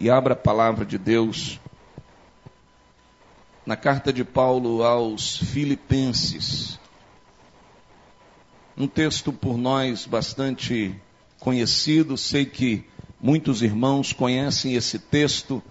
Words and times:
e 0.00 0.08
abra 0.08 0.32
a 0.32 0.36
palavra 0.36 0.86
de 0.86 0.96
Deus 0.96 1.60
na 3.66 3.76
carta 3.76 4.10
de 4.10 4.24
Paulo 4.24 4.82
aos 4.82 5.36
Filipenses. 5.36 6.80
Um 8.76 8.88
texto 8.88 9.30
por 9.30 9.58
nós 9.58 10.06
bastante 10.06 10.98
conhecido, 11.38 12.16
sei 12.16 12.46
que 12.46 12.84
muitos 13.20 13.60
irmãos 13.60 14.14
conhecem 14.14 14.74
esse 14.74 14.98
texto 14.98 15.62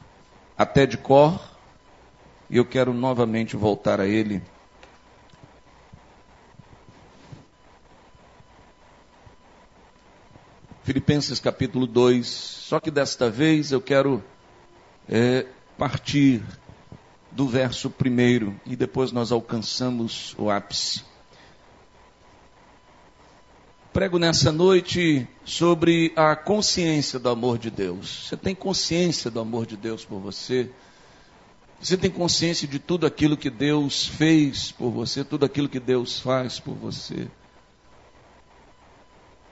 até 0.56 0.86
de 0.86 0.98
cor, 0.98 1.42
e 2.50 2.58
eu 2.58 2.66
quero 2.66 2.94
novamente 2.94 3.56
voltar 3.56 4.00
a 4.00 4.08
ele. 4.08 4.44
Filipenses 10.90 11.40
capítulo 11.40 11.86
2, 11.86 12.26
só 12.26 12.80
que 12.80 12.90
desta 12.90 13.30
vez 13.30 13.72
eu 13.72 13.80
quero 13.80 14.24
é, 15.08 15.46
partir 15.78 16.42
do 17.32 17.48
verso 17.48 17.92
primeiro 17.92 18.60
e 18.66 18.76
depois 18.76 19.12
nós 19.12 19.32
alcançamos 19.32 20.34
o 20.36 20.50
ápice. 20.50 21.04
Prego 23.94 24.18
nessa 24.18 24.52
noite 24.52 25.28
sobre 25.46 26.12
a 26.16 26.36
consciência 26.36 27.20
do 27.20 27.30
amor 27.30 27.60
de 27.60 27.70
Deus. 27.70 28.26
Você 28.28 28.36
tem 28.36 28.56
consciência 28.56 29.30
do 29.30 29.40
amor 29.40 29.68
de 29.68 29.78
Deus 29.78 30.04
por 30.04 30.20
você? 30.20 30.72
Você 31.80 31.98
tem 31.98 32.10
consciência 32.10 32.68
de 32.68 32.80
tudo 32.80 33.06
aquilo 33.06 33.38
que 33.38 33.52
Deus 33.52 34.08
fez 34.08 34.72
por 34.72 34.90
você, 34.90 35.24
tudo 35.24 35.46
aquilo 35.46 35.70
que 35.70 35.80
Deus 35.80 36.20
faz 36.20 36.60
por 36.60 36.74
você? 36.74 37.28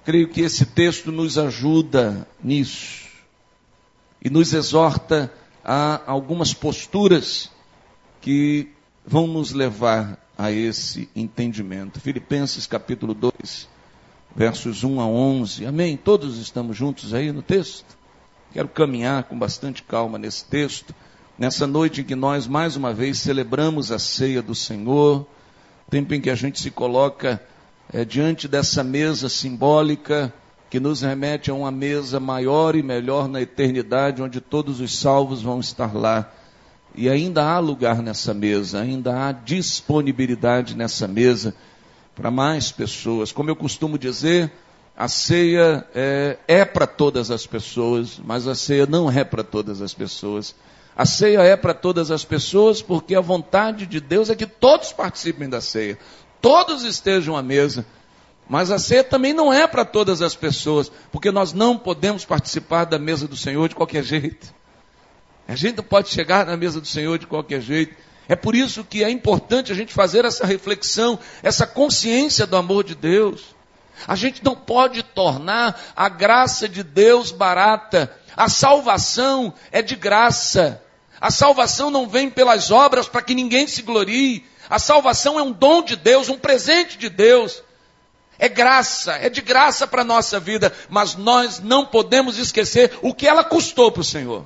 Creio 0.08 0.30
que 0.30 0.40
esse 0.40 0.66
texto 0.66 1.12
nos 1.12 1.38
ajuda 1.38 2.26
nisso 2.42 3.08
e 4.24 4.30
nos 4.30 4.54
exorta 4.54 5.30
a 5.62 6.02
algumas 6.10 6.54
posturas 6.54 7.52
que 8.22 8.70
vão 9.06 9.28
nos 9.28 9.52
levar 9.52 10.18
a 10.38 10.50
esse 10.50 11.10
entendimento. 11.14 12.00
Filipenses 12.00 12.66
capítulo 12.66 13.14
2 13.14 13.68
versos 14.34 14.82
1 14.82 15.02
a 15.02 15.06
11. 15.06 15.66
Amém? 15.66 15.98
Todos 15.98 16.38
estamos 16.38 16.78
juntos 16.78 17.14
aí 17.14 17.34
no 17.34 17.42
texto? 17.42 17.98
Quero 18.54 18.70
caminhar 18.70 19.26
com 19.26 19.38
bastante 19.38 19.84
calma 19.84 20.18
nesse 20.18 20.46
texto, 20.46 20.96
nessa 21.38 21.68
noite 21.68 22.00
em 22.00 22.06
que 22.06 22.16
nós 22.16 22.48
mais 22.48 22.78
uma 22.78 22.94
vez 22.94 23.18
celebramos 23.20 23.92
a 23.92 24.00
ceia 24.00 24.42
do 24.42 24.56
Senhor, 24.56 25.28
tempo 25.90 26.14
em 26.14 26.22
que 26.22 26.30
a 26.30 26.36
gente 26.36 26.62
se 26.62 26.72
coloca 26.72 27.46
é, 27.92 28.04
diante 28.04 28.48
dessa 28.48 28.84
mesa 28.84 29.30
simbólica 29.30 30.34
que 30.70 30.80
nos 30.80 31.02
remete 31.02 31.50
a 31.50 31.54
uma 31.54 31.72
mesa 31.72 32.20
maior 32.20 32.76
e 32.76 32.84
melhor 32.84 33.28
na 33.28 33.42
eternidade, 33.42 34.22
onde 34.22 34.42
todos 34.42 34.82
os 34.82 34.98
salvos 34.98 35.42
vão 35.42 35.60
estar 35.60 35.96
lá. 35.96 36.30
E 36.94 37.10
ainda 37.10 37.44
há 37.44 37.60
lugar 37.60 38.02
nessa 38.02 38.34
mesa, 38.34 38.82
ainda 38.82 39.28
há 39.28 39.32
disponibilidade 39.32 40.76
nessa 40.76 41.08
mesa 41.08 41.56
para 42.14 42.30
mais 42.30 42.72
pessoas. 42.72 43.32
Como 43.32 43.50
eu 43.50 43.56
costumo 43.56 43.98
dizer, 43.98 44.52
a 44.96 45.08
ceia 45.08 45.86
é, 45.94 46.38
é 46.48 46.66
para 46.66 46.88
todas 46.88 47.32
as 47.32 47.46
pessoas, 47.46 48.20
mas 48.26 48.48
a 48.48 48.56
ceia 48.56 48.86
não 48.86 49.10
é 49.10 49.24
para 49.24 49.44
todas 49.44 49.82
as 49.82 49.94
pessoas. 49.94 50.56
A 50.96 51.06
ceia 51.06 51.44
é 51.44 51.56
para 51.56 51.76
todas 51.76 52.10
as 52.10 52.26
pessoas 52.26 52.82
porque 52.82 53.14
a 53.14 53.22
vontade 53.22 53.86
de 53.86 54.02
Deus 54.02 54.32
é 54.32 54.36
que 54.36 54.48
todos 54.48 54.92
participem 54.92 55.48
da 55.48 55.62
ceia, 55.62 56.00
todos 56.42 56.84
estejam 56.84 57.36
à 57.36 57.44
mesa. 57.44 57.86
Mas 58.50 58.72
a 58.72 58.80
ceia 58.80 59.04
também 59.04 59.34
não 59.34 59.52
é 59.52 59.68
para 59.68 59.84
todas 59.84 60.22
as 60.22 60.34
pessoas, 60.34 60.92
porque 61.12 61.32
nós 61.32 61.52
não 61.52 61.78
podemos 61.78 62.24
participar 62.24 62.86
da 62.86 62.98
mesa 62.98 63.28
do 63.28 63.36
Senhor 63.36 63.68
de 63.68 63.76
qualquer 63.76 64.04
jeito. 64.04 64.54
A 65.48 65.56
gente 65.56 65.78
não 65.78 65.84
pode 65.84 66.10
chegar 66.10 66.46
na 66.46 66.56
mesa 66.56 66.80
do 66.80 66.88
Senhor 66.88 67.18
de 67.18 67.28
qualquer 67.28 67.62
jeito. 67.62 67.96
É 68.28 68.36
por 68.36 68.56
isso 68.56 68.84
que 68.84 69.04
é 69.04 69.10
importante 69.10 69.72
a 69.72 69.76
gente 69.76 69.94
fazer 69.94 70.26
essa 70.26 70.46
reflexão, 70.46 71.18
essa 71.42 71.66
consciência 71.66 72.46
do 72.46 72.58
amor 72.58 72.84
de 72.84 72.96
Deus. 72.96 73.56
A 74.06 74.16
gente 74.16 74.44
não 74.44 74.56
pode 74.56 75.02
tornar 75.02 75.80
a 75.96 76.10
graça 76.10 76.68
de 76.68 76.84
Deus 76.84 77.32
barata. 77.32 78.14
A 78.36 78.50
salvação 78.50 79.54
é 79.72 79.82
de 79.82 79.96
graça. 79.96 80.82
A 81.20 81.32
salvação 81.32 81.90
não 81.90 82.08
vem 82.08 82.30
pelas 82.30 82.70
obras 82.70 83.08
para 83.08 83.22
que 83.22 83.34
ninguém 83.34 83.66
se 83.66 83.82
glorie. 83.82 84.46
A 84.70 84.80
salvação 84.80 85.40
é 85.40 85.44
um 85.44 85.52
dom 85.52 85.84
de 85.84 85.96
Deus, 85.96 86.30
um 86.30 86.38
presente 86.38 86.98
de 86.98 87.10
Deus. 87.10 87.64
É 88.40 88.48
graça, 88.48 89.14
é 89.14 89.30
de 89.30 89.42
graça 89.42 89.88
para 89.88 90.02
a 90.02 90.06
nossa 90.06 90.40
vida, 90.40 90.72
mas 90.90 91.16
nós 91.16 91.60
não 91.60 91.86
podemos 91.86 92.38
esquecer 92.38 92.98
o 93.02 93.14
que 93.14 93.28
ela 93.28 93.44
custou 93.44 93.92
para 93.92 94.02
o 94.02 94.06
Senhor. 94.06 94.46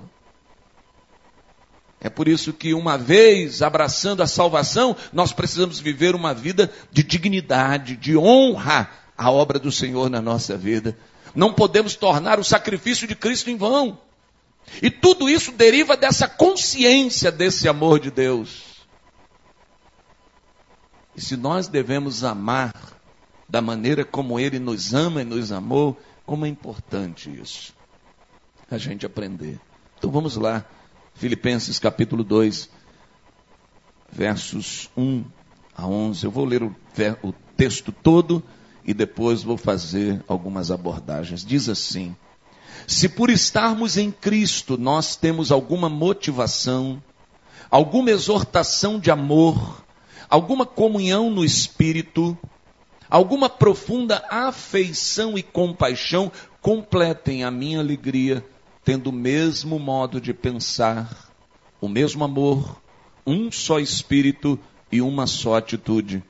É 2.00 2.10
por 2.10 2.28
isso 2.28 2.52
que, 2.54 2.74
uma 2.74 2.98
vez 2.98 3.62
abraçando 3.62 4.24
a 4.24 4.28
salvação, 4.28 4.96
nós 5.14 5.34
precisamos 5.34 5.80
viver 5.80 6.16
uma 6.16 6.34
vida 6.34 6.72
de 6.92 7.04
dignidade, 7.04 7.96
de 7.96 8.18
honra 8.18 8.90
à 9.16 9.30
obra 9.30 9.60
do 9.60 9.72
Senhor 9.72 10.10
na 10.10 10.22
nossa 10.22 10.58
vida. 10.58 10.98
Não 11.36 11.54
podemos 11.54 11.96
tornar 11.96 12.40
o 12.40 12.44
sacrifício 12.44 13.08
de 13.08 13.16
Cristo 13.16 13.52
em 13.52 13.58
vão. 13.58 14.00
E 14.82 14.90
tudo 14.90 15.30
isso 15.30 15.52
deriva 15.52 15.96
dessa 15.96 16.28
consciência 16.28 17.32
desse 17.32 17.68
amor 17.68 18.00
de 18.00 18.10
Deus. 18.10 18.71
E 21.16 21.22
se 21.22 21.36
nós 21.36 21.68
devemos 21.68 22.24
amar 22.24 22.74
da 23.48 23.62
maneira 23.62 24.06
como 24.06 24.40
Ele 24.40 24.60
nos 24.60 24.94
ama 24.94 25.22
e 25.22 25.26
nos 25.26 25.52
amou, 25.52 26.00
como 26.26 26.46
é 26.46 26.50
importante 26.50 27.30
isso. 27.30 27.74
A 28.70 28.78
gente 28.78 29.06
aprender. 29.06 29.60
Então 29.98 30.10
vamos 30.10 30.38
lá. 30.38 30.66
Filipenses 31.14 31.78
capítulo 31.78 32.24
2, 32.24 32.70
versos 34.10 34.90
1 34.96 35.26
a 35.76 35.86
11. 35.86 36.24
Eu 36.24 36.32
vou 36.32 36.46
ler 36.46 36.64
o, 36.64 36.76
o 37.22 37.34
texto 37.58 37.92
todo 37.92 38.42
e 38.86 38.94
depois 38.94 39.44
vou 39.44 39.58
fazer 39.58 40.24
algumas 40.28 40.72
abordagens. 40.72 41.46
Diz 41.46 41.70
assim: 41.70 42.16
Se 42.88 43.10
por 43.10 43.30
estarmos 43.30 43.98
em 43.98 44.12
Cristo 44.12 44.78
nós 44.78 45.16
temos 45.16 45.52
alguma 45.52 45.90
motivação, 45.90 47.04
alguma 47.70 48.12
exortação 48.12 49.00
de 49.00 49.12
amor, 49.12 49.84
alguma 50.32 50.66
comunhão 50.66 51.30
no 51.30 51.44
espírito, 51.44 52.38
alguma 53.10 53.50
profunda 53.50 54.26
afeição 54.30 55.38
e 55.38 55.44
compaixão, 55.44 56.32
completem 56.62 57.44
a 57.44 57.52
minha 57.52 57.80
alegria 57.80 58.46
tendo 58.84 59.10
o 59.10 59.14
mesmo 59.14 59.78
modo 59.78 60.22
de 60.22 60.34
pensar, 60.34 61.30
o 61.82 61.90
mesmo 61.90 62.24
amor, 62.24 62.82
um 63.28 63.52
só 63.52 63.78
espírito 63.78 64.58
e 64.90 65.02
uma 65.02 65.28
só 65.28 65.58
atitude. 65.58 66.24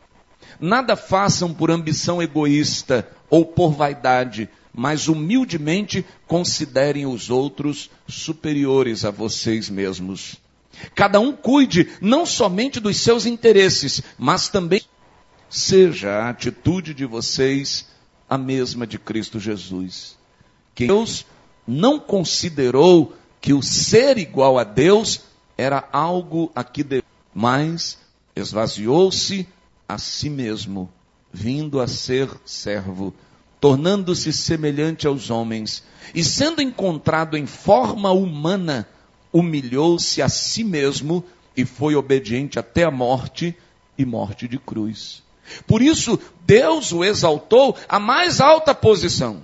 Nada 0.59 0.95
façam 0.95 1.53
por 1.53 1.69
ambição 1.69 2.21
egoísta 2.21 3.07
ou 3.29 3.45
por 3.45 3.71
vaidade, 3.71 4.49
mas 4.73 5.07
humildemente 5.07 6.03
considerem 6.27 7.05
os 7.05 7.29
outros 7.29 7.89
superiores 8.07 9.05
a 9.05 9.11
vocês 9.11 9.69
mesmos. 9.69 10.41
Cada 10.95 11.19
um 11.19 11.31
cuide 11.31 11.89
não 12.01 12.25
somente 12.25 12.79
dos 12.79 12.97
seus 12.97 13.25
interesses, 13.25 14.01
mas 14.17 14.49
também 14.49 14.81
seja 15.49 16.11
a 16.11 16.29
atitude 16.29 16.93
de 16.93 17.05
vocês 17.05 17.89
a 18.29 18.37
mesma 18.37 18.87
de 18.87 18.97
Cristo 18.97 19.39
Jesus. 19.39 20.17
Que 20.73 20.87
Deus 20.87 21.25
não 21.67 21.99
considerou 21.99 23.13
que 23.41 23.53
o 23.53 23.61
ser 23.61 24.17
igual 24.17 24.57
a 24.57 24.63
Deus 24.63 25.21
era 25.57 25.87
algo 25.91 26.51
a 26.55 26.63
que 26.63 26.83
devia, 26.83 27.03
mas 27.33 27.97
esvaziou-se 28.35 29.47
a 29.87 29.97
si 29.97 30.29
mesmo, 30.29 30.89
vindo 31.31 31.81
a 31.81 31.87
ser 31.87 32.29
servo, 32.45 33.13
tornando-se 33.59 34.31
semelhante 34.31 35.05
aos 35.05 35.29
homens, 35.29 35.83
e 36.15 36.23
sendo 36.23 36.61
encontrado 36.61 37.37
em 37.37 37.45
forma 37.45 38.11
humana, 38.11 38.87
humilhou-se 39.33 40.21
a 40.21 40.29
si 40.29 40.63
mesmo 40.63 41.23
e 41.55 41.65
foi 41.65 41.95
obediente 41.95 42.59
até 42.59 42.83
a 42.83 42.91
morte 42.91 43.55
e 43.97 44.05
morte 44.05 44.47
de 44.47 44.57
cruz. 44.57 45.23
Por 45.67 45.81
isso, 45.81 46.19
Deus 46.45 46.91
o 46.91 47.03
exaltou 47.03 47.75
à 47.87 47.99
mais 47.99 48.39
alta 48.39 48.73
posição. 48.73 49.43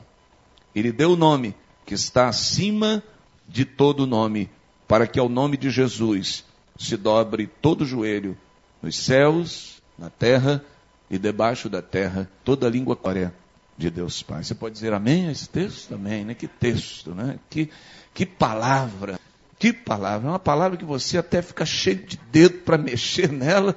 Ele 0.73 0.91
deu 0.91 1.11
o 1.11 1.17
nome 1.17 1.55
que 1.85 1.93
está 1.93 2.27
acima 2.27 3.03
de 3.47 3.65
todo 3.65 4.05
nome, 4.05 4.49
para 4.87 5.07
que 5.07 5.19
ao 5.19 5.29
nome 5.29 5.57
de 5.57 5.69
Jesus 5.69 6.43
se 6.77 6.95
dobre 6.95 7.47
todo 7.61 7.85
joelho, 7.85 8.37
nos 8.81 8.95
céus, 8.95 9.81
na 9.97 10.09
terra 10.09 10.63
e 11.09 11.17
debaixo 11.17 11.69
da 11.69 11.81
terra, 11.81 12.29
toda 12.43 12.69
língua 12.69 12.95
coreia 12.95 13.33
de 13.77 13.89
Deus 13.89 14.21
Pai. 14.21 14.43
Você 14.43 14.53
pode 14.53 14.73
dizer 14.73 14.93
amém 14.93 15.27
a 15.27 15.31
esse 15.31 15.47
texto 15.47 15.89
também, 15.89 16.25
né? 16.25 16.33
Que 16.33 16.47
texto, 16.47 17.13
né? 17.13 17.39
Que, 17.49 17.69
que 18.13 18.25
palavra, 18.25 19.19
que 19.59 19.73
palavra. 19.73 20.27
É 20.27 20.31
uma 20.31 20.39
palavra 20.39 20.77
que 20.77 20.85
você 20.85 21.17
até 21.17 21.41
fica 21.41 21.65
cheio 21.65 22.05
de 22.05 22.17
dedo 22.31 22.59
para 22.59 22.77
mexer 22.77 23.31
nela, 23.31 23.75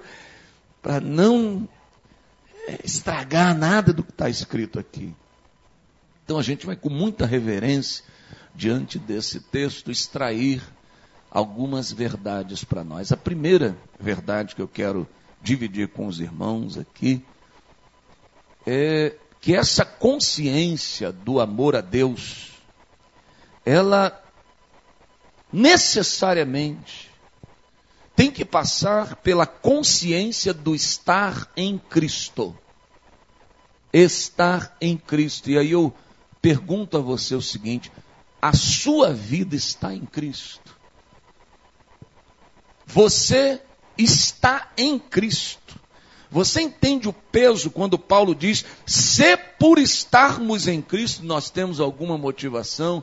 para 0.83 1.01
não 1.01 1.69
é, 2.69 2.79
estragar 2.85 3.57
nada 3.57 3.93
do 3.93 4.03
que 4.03 4.11
está 4.11 4.29
escrito 4.29 4.79
aqui. 4.79 5.15
Então 6.25 6.39
a 6.39 6.43
gente 6.43 6.67
vai 6.67 6.77
com 6.77 6.91
muita 6.91 7.27
reverência 7.27 8.05
diante 8.55 8.99
desse 8.99 9.41
texto, 9.41 9.91
extrair 9.91 10.63
algumas 11.31 11.93
verdades 11.93 12.65
para 12.65 12.85
nós. 12.85 13.13
A 13.13 13.17
primeira 13.17 13.77
verdade 13.99 14.55
que 14.55 14.63
eu 14.63 14.69
quero 14.69 15.09
dividir 15.43 15.89
com 15.89 16.07
os 16.07 16.21
irmãos 16.21 16.77
aqui 16.77 17.25
é 18.67 19.15
que 19.41 19.55
essa 19.55 19.85
consciência 19.85 21.11
do 21.11 21.41
amor 21.41 21.75
a 21.75 21.81
Deus, 21.81 22.53
ela 23.65 24.23
necessariamente 25.53 27.11
tem 28.15 28.31
que 28.31 28.45
passar 28.45 29.17
pela 29.17 29.47
consciência 29.47 30.53
do 30.53 30.75
estar 30.75 31.51
em 31.57 31.79
Cristo. 31.79 32.57
Estar 33.93 34.77
em 34.81 34.97
Cristo. 34.97 35.51
E 35.51 35.59
aí 35.59 35.71
eu 35.71 35.93
pergunto 36.43 36.99
a 36.99 37.01
você 37.01 37.35
o 37.35 37.41
seguinte: 37.41 37.91
a 38.41 38.53
sua 38.53 39.13
vida 39.13 39.57
está 39.57 39.95
em 39.95 40.05
Cristo? 40.05 40.77
Você 42.87 43.63
está 43.97 44.71
em 44.77 44.99
Cristo. 44.99 45.79
Você 46.31 46.61
entende 46.61 47.09
o 47.09 47.13
peso 47.13 47.71
quando 47.71 47.99
Paulo 47.99 48.35
diz: 48.35 48.65
se 48.87 49.37
por 49.59 49.79
estarmos 49.79 50.69
em 50.69 50.81
Cristo 50.81 51.25
nós 51.25 51.51
temos 51.51 51.81
alguma 51.81 52.19
motivação? 52.19 53.03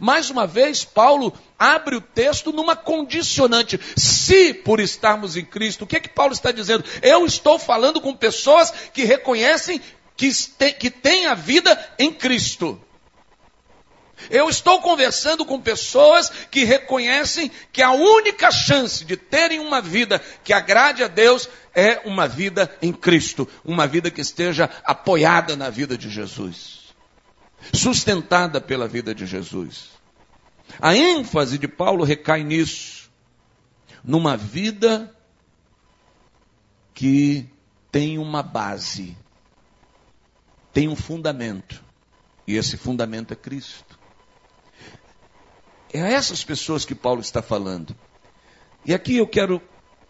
Mais 0.00 0.30
uma 0.30 0.46
vez, 0.46 0.84
Paulo 0.84 1.32
abre 1.58 1.96
o 1.96 2.00
texto 2.00 2.52
numa 2.52 2.76
condicionante. 2.76 3.78
Se 3.96 4.52
por 4.54 4.80
estarmos 4.80 5.36
em 5.36 5.44
Cristo, 5.44 5.84
o 5.84 5.86
que 5.86 5.96
é 5.96 6.00
que 6.00 6.08
Paulo 6.08 6.32
está 6.32 6.50
dizendo? 6.50 6.84
Eu 7.02 7.24
estou 7.26 7.58
falando 7.58 8.00
com 8.00 8.14
pessoas 8.14 8.72
que 8.92 9.04
reconhecem 9.04 9.80
que, 10.16 10.30
que 10.78 10.90
têm 10.90 11.26
a 11.26 11.34
vida 11.34 11.94
em 11.98 12.12
Cristo. 12.12 12.80
Eu 14.30 14.48
estou 14.48 14.80
conversando 14.80 15.44
com 15.44 15.60
pessoas 15.60 16.30
que 16.50 16.64
reconhecem 16.64 17.50
que 17.72 17.82
a 17.82 17.90
única 17.90 18.50
chance 18.50 19.04
de 19.04 19.16
terem 19.16 19.58
uma 19.58 19.80
vida 19.80 20.20
que 20.42 20.52
agrade 20.52 21.02
a 21.02 21.08
Deus 21.08 21.48
é 21.74 22.00
uma 22.04 22.28
vida 22.28 22.74
em 22.80 22.92
Cristo, 22.92 23.48
uma 23.64 23.86
vida 23.86 24.10
que 24.10 24.20
esteja 24.20 24.70
apoiada 24.84 25.56
na 25.56 25.68
vida 25.68 25.98
de 25.98 26.08
Jesus, 26.08 26.83
sustentada 27.72 28.60
pela 28.60 28.86
vida 28.86 29.14
de 29.14 29.26
Jesus. 29.26 29.90
A 30.80 30.96
ênfase 30.96 31.58
de 31.58 31.68
Paulo 31.68 32.04
recai 32.04 32.42
nisso, 32.42 33.10
numa 34.02 34.36
vida 34.36 35.14
que 36.92 37.48
tem 37.90 38.18
uma 38.18 38.42
base, 38.42 39.16
tem 40.72 40.88
um 40.88 40.96
fundamento, 40.96 41.82
e 42.46 42.56
esse 42.56 42.76
fundamento 42.76 43.32
é 43.32 43.36
Cristo. 43.36 43.98
É 45.92 46.02
a 46.02 46.08
essas 46.08 46.42
pessoas 46.42 46.84
que 46.84 46.94
Paulo 46.94 47.20
está 47.20 47.40
falando. 47.40 47.96
E 48.84 48.92
aqui 48.92 49.16
eu 49.16 49.28
quero 49.28 49.62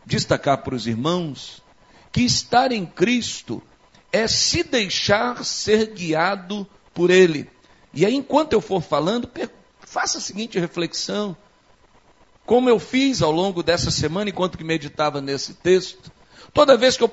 destacar 0.07 0.63
para 0.63 0.75
os 0.75 0.87
irmãos 0.87 1.63
que 2.11 2.23
estar 2.23 2.73
em 2.73 2.87
Cristo 2.87 3.63
é 4.11 4.27
se 4.27 4.63
deixar 4.63 5.45
ser 5.45 5.93
guiado 5.93 6.67
por 6.95 7.11
Ele. 7.11 7.51
E 7.93 8.07
aí, 8.07 8.15
enquanto 8.15 8.53
eu 8.53 8.61
for 8.61 8.81
falando, 8.83 9.31
faça 9.81 10.19
a 10.19 10.21
seguinte 10.21 10.59
reflexão. 10.59 11.37
Como 12.47 12.69
eu 12.69 12.79
fiz 12.79 13.23
ao 13.23 13.31
longo 13.31 13.63
dessa 13.63 13.91
semana, 13.91 14.31
enquanto 14.31 14.59
que 14.59 14.65
meditava 14.65 15.21
nesse 15.21 15.55
texto, 15.55 16.13
toda 16.53 16.77
vez 16.77 16.97
que 16.97 17.05
eu 17.05 17.09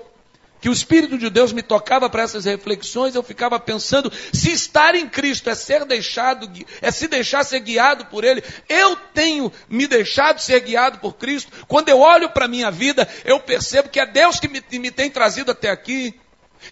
que 0.62 0.69
o 0.69 0.72
Espírito 0.72 1.18
de 1.18 1.28
Deus 1.28 1.51
me 1.51 1.63
tocava 1.63 2.07
para 2.07 2.22
essas 2.22 2.45
reflexões, 2.45 3.16
eu 3.16 3.24
ficava 3.24 3.60
pensando, 3.60 4.13
se 4.31 4.51
estar 4.51 4.94
em 4.94 5.10
Cristo 5.10 5.50
é 5.50 5.56
ser 5.56 5.83
deixado, 5.86 6.48
é 6.80 6.92
se 6.92 7.07
deixar 7.07 7.44
ser 7.44 7.62
guiado 7.62 8.06
por 8.06 8.24
Ele, 8.24 8.44
eu 8.69 8.95
tenho 8.95 9.51
me 9.68 9.88
deixado 9.88 10.39
ser 10.39 10.60
guiado 10.60 11.00
por 11.00 11.16
Cristo. 11.16 11.51
Quando 11.68 11.89
eu 11.89 12.00
olho 12.00 12.30
para 12.30 12.45
a 12.45 12.48
minha 12.48 12.69
vida, 12.69 13.10
eu 13.25 13.39
percebo 13.39 13.89
que 13.89 14.00
é 14.00 14.06
Deus 14.06 14.39
que 14.39 14.48
me, 14.48 14.63
me 14.74 14.92
tem 14.92 15.10
trazido 15.10 15.50
até 15.50 15.72
aqui. 15.72 16.13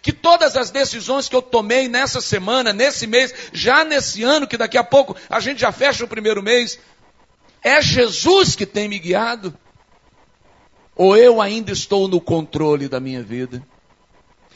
Que 0.02 0.12
todas 0.12 0.56
as 0.56 0.70
decisões 0.70 1.28
que 1.28 1.36
eu 1.36 1.42
tomei 1.42 1.88
nessa 1.88 2.20
semana, 2.20 2.72
nesse 2.72 3.06
mês, 3.06 3.34
já 3.52 3.84
nesse 3.84 4.22
ano, 4.22 4.46
que 4.46 4.56
daqui 4.56 4.78
a 4.78 4.84
pouco 4.84 5.16
a 5.28 5.40
gente 5.40 5.60
já 5.60 5.72
fecha 5.72 6.04
o 6.04 6.08
primeiro 6.08 6.42
mês, 6.42 6.78
é 7.62 7.82
Jesus 7.82 8.56
que 8.56 8.64
tem 8.64 8.88
me 8.88 8.98
guiado? 8.98 9.56
Ou 10.94 11.16
eu 11.16 11.40
ainda 11.40 11.72
estou 11.72 12.08
no 12.08 12.20
controle 12.20 12.88
da 12.88 13.00
minha 13.00 13.22
vida? 13.22 13.62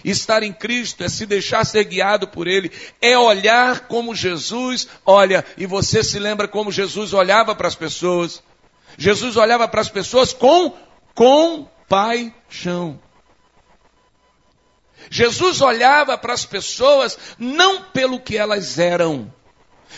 Estar 0.05 0.43
em 0.43 0.53
Cristo 0.53 1.03
é 1.03 1.09
se 1.09 1.25
deixar 1.25 1.65
ser 1.65 1.85
guiado 1.85 2.29
por 2.29 2.47
Ele, 2.47 2.71
é 3.01 3.17
olhar 3.17 3.89
como 3.89 4.15
Jesus 4.15 4.87
olha. 5.07 5.45
E 5.57 5.65
você 5.65 6.05
se 6.05 6.19
lembra 6.19 6.47
como 6.47 6.71
Jesus 6.71 7.15
olhava 7.15 7.55
para 7.55 7.69
as 7.69 7.75
pessoas? 7.75 8.43
Jesus 8.99 9.37
olhava 9.37 9.67
para 9.67 9.81
as 9.81 9.89
pessoas 9.89 10.33
com 10.33 10.77
compaixão. 11.15 13.01
Jesus 15.11 15.61
olhava 15.61 16.17
para 16.19 16.33
as 16.33 16.45
pessoas 16.45 17.19
não 17.39 17.83
pelo 17.83 18.21
que 18.21 18.37
elas 18.37 18.79
eram, 18.79 19.33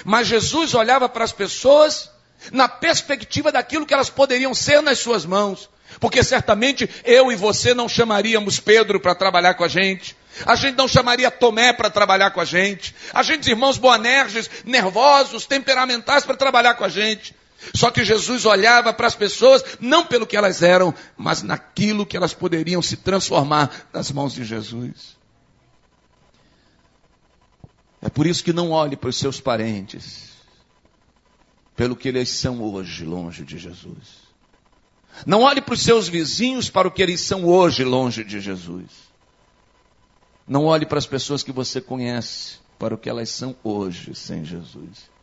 mas 0.05 0.26
Jesus 0.26 0.75
olhava 0.75 1.08
para 1.08 1.25
as 1.25 1.32
pessoas 1.32 2.11
na 2.53 2.69
perspectiva 2.69 3.50
daquilo 3.50 3.87
que 3.87 3.94
elas 3.94 4.11
poderiam 4.11 4.55
ser 4.55 4.82
nas 4.82 4.99
suas 4.99 5.25
mãos. 5.25 5.70
Porque 6.00 6.23
certamente 6.23 6.88
eu 7.05 7.32
e 7.32 7.37
você 7.37 7.73
não 7.73 7.88
chamaríamos 7.88 8.61
Pedro 8.61 9.00
para 9.00 9.14
trabalhar 9.14 9.55
com 9.55 9.64
a 9.64 9.69
gente. 9.69 10.17
A 10.44 10.55
gente 10.55 10.76
não 10.76 10.87
chamaria 10.87 11.31
Tomé 11.31 11.73
para 11.73 11.88
trabalhar 11.88 12.31
com 12.32 12.41
a 12.41 12.44
gente. 12.44 12.94
A 13.14 13.23
gente, 13.23 13.49
irmãos 13.49 13.79
boanerges, 13.79 14.50
nervosos, 14.64 15.47
temperamentais 15.47 16.25
para 16.25 16.37
trabalhar 16.37 16.75
com 16.75 16.85
a 16.85 16.88
gente. 16.88 17.35
Só 17.75 17.91
que 17.91 18.05
Jesus 18.05 18.44
olhava 18.44 18.93
para 18.93 19.06
as 19.06 19.14
pessoas 19.14 19.64
não 19.81 20.05
pelo 20.05 20.26
que 20.26 20.37
elas 20.37 20.62
eram, 20.62 20.94
mas 21.17 21.43
naquilo 21.43 22.06
que 22.06 22.17
elas 22.17 22.35
poderiam 22.35 22.82
se 22.82 22.97
transformar 22.97 23.88
nas 23.93 24.11
mãos 24.12 24.35
de 24.35 24.44
Jesus. 24.44 25.17
É 28.03 28.08
por 28.08 28.26
isso 28.26 28.44
que 28.44 28.53
não 28.53 28.70
olhe 28.70 28.97
para 28.97 29.11
os 29.11 29.17
seus 29.17 29.41
parentes, 29.41 30.31
pelo 31.75 31.97
que 31.97 32.08
eles 32.08 32.29
são 32.29 32.62
hoje 32.62 33.05
longe 33.05 33.44
de 33.44 33.58
Jesus. 33.58 34.26
Não 35.25 35.43
olhe 35.43 35.62
para 35.62 35.75
os 35.75 35.81
seus 35.81 36.08
vizinhos 36.08 36.69
para 36.69 36.87
o 36.87 36.91
que 36.91 37.03
eles 37.03 37.20
são 37.20 37.44
hoje 37.47 37.85
longe 37.85 38.23
de 38.23 38.38
Jesus. 38.38 39.06
Não 40.47 40.67
olhe 40.67 40.85
para 40.85 40.99
as 40.99 41.06
pessoas 41.06 41.43
que 41.43 41.50
você 41.50 41.81
conhece 41.81 42.58
para 42.79 42.94
o 42.94 42.99
que 42.99 43.08
elas 43.08 43.31
são 43.31 43.56
hoje 43.64 44.14
sem 44.14 44.44
Jesus. 44.44 45.15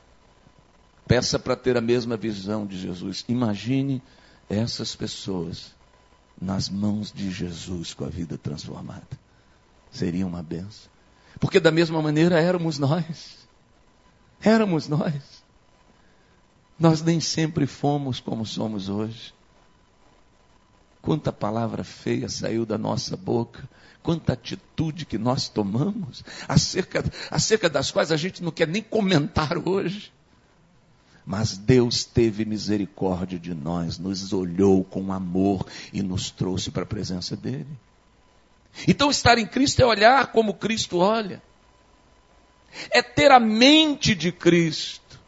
Peça 1.08 1.38
para 1.38 1.56
ter 1.56 1.78
a 1.78 1.82
mesma 1.82 2.16
visão 2.16 2.66
de 2.66 2.80
Jesus. 2.80 3.26
Imagine 3.28 4.02
essas 4.50 4.96
pessoas 4.96 5.74
nas 6.42 6.70
mãos 6.70 7.12
de 7.12 7.32
Jesus 7.32 7.94
com 7.94 8.06
a 8.06 8.10
vida 8.10 8.38
transformada. 8.38 9.08
Seria 9.92 10.26
uma 10.26 10.42
benção. 10.42 10.92
Porque 11.40 11.60
da 11.60 11.72
mesma 11.72 12.02
maneira 12.02 12.40
éramos 12.40 12.80
nós. 12.80 13.38
Éramos 14.42 14.88
nós. 14.88 15.44
Nós 16.80 17.02
nem 17.02 17.20
sempre 17.20 17.66
fomos 17.66 18.20
como 18.20 18.46
somos 18.46 18.90
hoje. 18.90 19.34
Quanta 21.02 21.34
palavra 21.34 21.84
feia 21.84 22.30
saiu 22.30 22.66
da 22.66 22.78
nossa 22.78 23.18
boca, 23.18 23.68
quanta 24.02 24.34
atitude 24.34 25.06
que 25.06 25.18
nós 25.18 25.50
tomamos, 25.50 26.24
acerca, 26.48 27.04
acerca 27.30 27.70
das 27.70 27.92
quais 27.92 28.10
a 28.12 28.16
gente 28.16 28.42
não 28.42 28.52
quer 28.52 28.68
nem 28.68 28.82
comentar 28.82 29.58
hoje. 29.58 30.14
Mas 31.26 31.58
Deus 31.58 32.04
teve 32.04 32.44
misericórdia 32.44 33.40
de 33.40 33.54
nós, 33.54 33.98
nos 33.98 34.34
olhou 34.34 34.84
com 34.84 35.14
amor 35.14 35.66
e 35.94 36.02
nos 36.02 36.30
trouxe 36.30 36.70
para 36.70 36.84
a 36.84 36.88
presença 36.88 37.36
dEle. 37.36 37.68
Então, 38.88 39.10
estar 39.10 39.38
em 39.38 39.46
Cristo 39.46 39.82
é 39.82 39.86
olhar 39.86 40.28
como 40.28 40.54
Cristo 40.54 40.98
olha, 40.98 41.42
é 42.90 43.02
ter 43.02 43.32
a 43.32 43.40
mente 43.40 44.16
de 44.16 44.32
Cristo. 44.32 45.20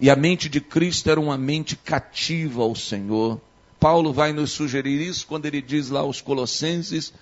E 0.00 0.08
a 0.08 0.14
mente 0.14 0.48
de 0.48 0.60
Cristo 0.60 1.10
era 1.10 1.18
uma 1.18 1.36
mente 1.36 1.74
cativa 1.74 2.62
ao 2.62 2.74
Senhor. 2.76 3.40
Paulo 3.80 4.12
vai 4.12 4.32
nos 4.32 4.52
sugerir 4.52 5.00
isso 5.00 5.26
quando 5.26 5.46
ele 5.46 5.60
diz 5.60 5.88
lá 5.88 6.00
aos 6.00 6.20
Colossenses: 6.20 7.12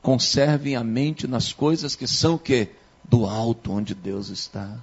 conservem 0.00 0.76
a 0.76 0.84
mente 0.84 1.26
nas 1.26 1.52
coisas 1.52 1.96
que 1.96 2.06
são 2.06 2.34
o 2.34 2.38
quê? 2.38 2.68
Do 3.02 3.26
alto 3.26 3.72
onde 3.72 3.94
Deus 3.94 4.28
está. 4.28 4.78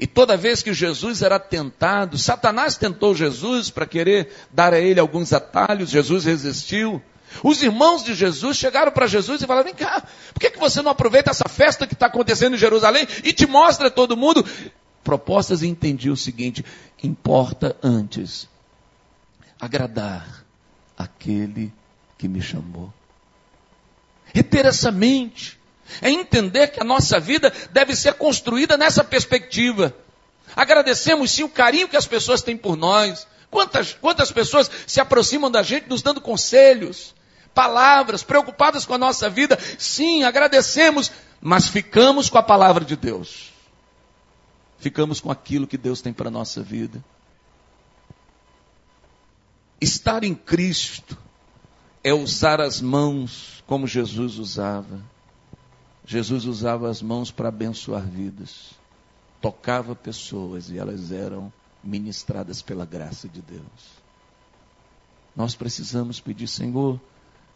E 0.00 0.06
toda 0.06 0.34
vez 0.34 0.62
que 0.62 0.72
Jesus 0.72 1.20
era 1.20 1.38
tentado, 1.38 2.16
Satanás 2.16 2.74
tentou 2.74 3.14
Jesus 3.14 3.68
para 3.68 3.84
querer 3.84 4.32
dar 4.50 4.72
a 4.72 4.80
ele 4.80 4.98
alguns 4.98 5.30
atalhos, 5.30 5.90
Jesus 5.90 6.24
resistiu. 6.24 7.02
Os 7.44 7.62
irmãos 7.62 8.02
de 8.02 8.14
Jesus 8.14 8.56
chegaram 8.56 8.90
para 8.90 9.06
Jesus 9.06 9.42
e 9.42 9.46
falaram: 9.46 9.66
vem 9.66 9.74
cá, 9.74 10.02
por 10.32 10.40
que, 10.40 10.52
que 10.52 10.58
você 10.58 10.80
não 10.80 10.90
aproveita 10.90 11.30
essa 11.30 11.46
festa 11.50 11.86
que 11.86 11.92
está 11.92 12.06
acontecendo 12.06 12.54
em 12.54 12.58
Jerusalém 12.58 13.06
e 13.22 13.30
te 13.34 13.46
mostra 13.46 13.88
a 13.88 13.90
todo 13.90 14.16
mundo? 14.16 14.42
Propostas 15.04 15.60
e 15.60 15.66
entendi 15.66 16.08
o 16.08 16.16
seguinte: 16.16 16.64
importa 17.02 17.76
antes 17.82 18.48
agradar 19.60 20.46
aquele 20.96 21.70
que 22.16 22.26
me 22.26 22.40
chamou. 22.40 22.90
É 24.32 24.42
ter 24.42 24.64
essa 24.64 24.90
mente, 24.90 25.59
é 26.00 26.10
entender 26.10 26.68
que 26.68 26.80
a 26.80 26.84
nossa 26.84 27.18
vida 27.18 27.52
deve 27.70 27.94
ser 27.96 28.14
construída 28.14 28.76
nessa 28.76 29.04
perspectiva. 29.04 29.94
Agradecemos 30.54 31.30
sim 31.30 31.42
o 31.42 31.48
carinho 31.48 31.88
que 31.88 31.96
as 31.96 32.06
pessoas 32.06 32.42
têm 32.42 32.56
por 32.56 32.76
nós. 32.76 33.26
Quantas, 33.50 33.94
quantas 33.94 34.30
pessoas 34.30 34.70
se 34.86 35.00
aproximam 35.00 35.50
da 35.50 35.62
gente 35.62 35.88
nos 35.88 36.02
dando 36.02 36.20
conselhos, 36.20 37.14
palavras, 37.54 38.22
preocupadas 38.22 38.84
com 38.84 38.94
a 38.94 38.98
nossa 38.98 39.28
vida. 39.28 39.58
Sim, 39.78 40.22
agradecemos, 40.22 41.10
mas 41.40 41.66
ficamos 41.66 42.30
com 42.30 42.38
a 42.38 42.42
palavra 42.42 42.84
de 42.84 42.96
Deus. 42.96 43.52
Ficamos 44.78 45.20
com 45.20 45.30
aquilo 45.30 45.66
que 45.66 45.76
Deus 45.76 46.00
tem 46.00 46.12
para 46.12 46.28
a 46.28 46.30
nossa 46.30 46.62
vida. 46.62 47.04
Estar 49.80 50.24
em 50.24 50.34
Cristo 50.34 51.16
é 52.02 52.12
usar 52.12 52.60
as 52.60 52.80
mãos 52.80 53.62
como 53.66 53.86
Jesus 53.86 54.38
usava. 54.38 55.00
Jesus 56.10 56.44
usava 56.44 56.90
as 56.90 57.00
mãos 57.00 57.30
para 57.30 57.50
abençoar 57.50 58.04
vidas. 58.04 58.72
Tocava 59.40 59.94
pessoas 59.94 60.68
e 60.68 60.76
elas 60.76 61.12
eram 61.12 61.52
ministradas 61.84 62.60
pela 62.60 62.84
graça 62.84 63.28
de 63.28 63.40
Deus. 63.40 63.62
Nós 65.36 65.54
precisamos 65.54 66.18
pedir, 66.18 66.48
Senhor, 66.48 67.00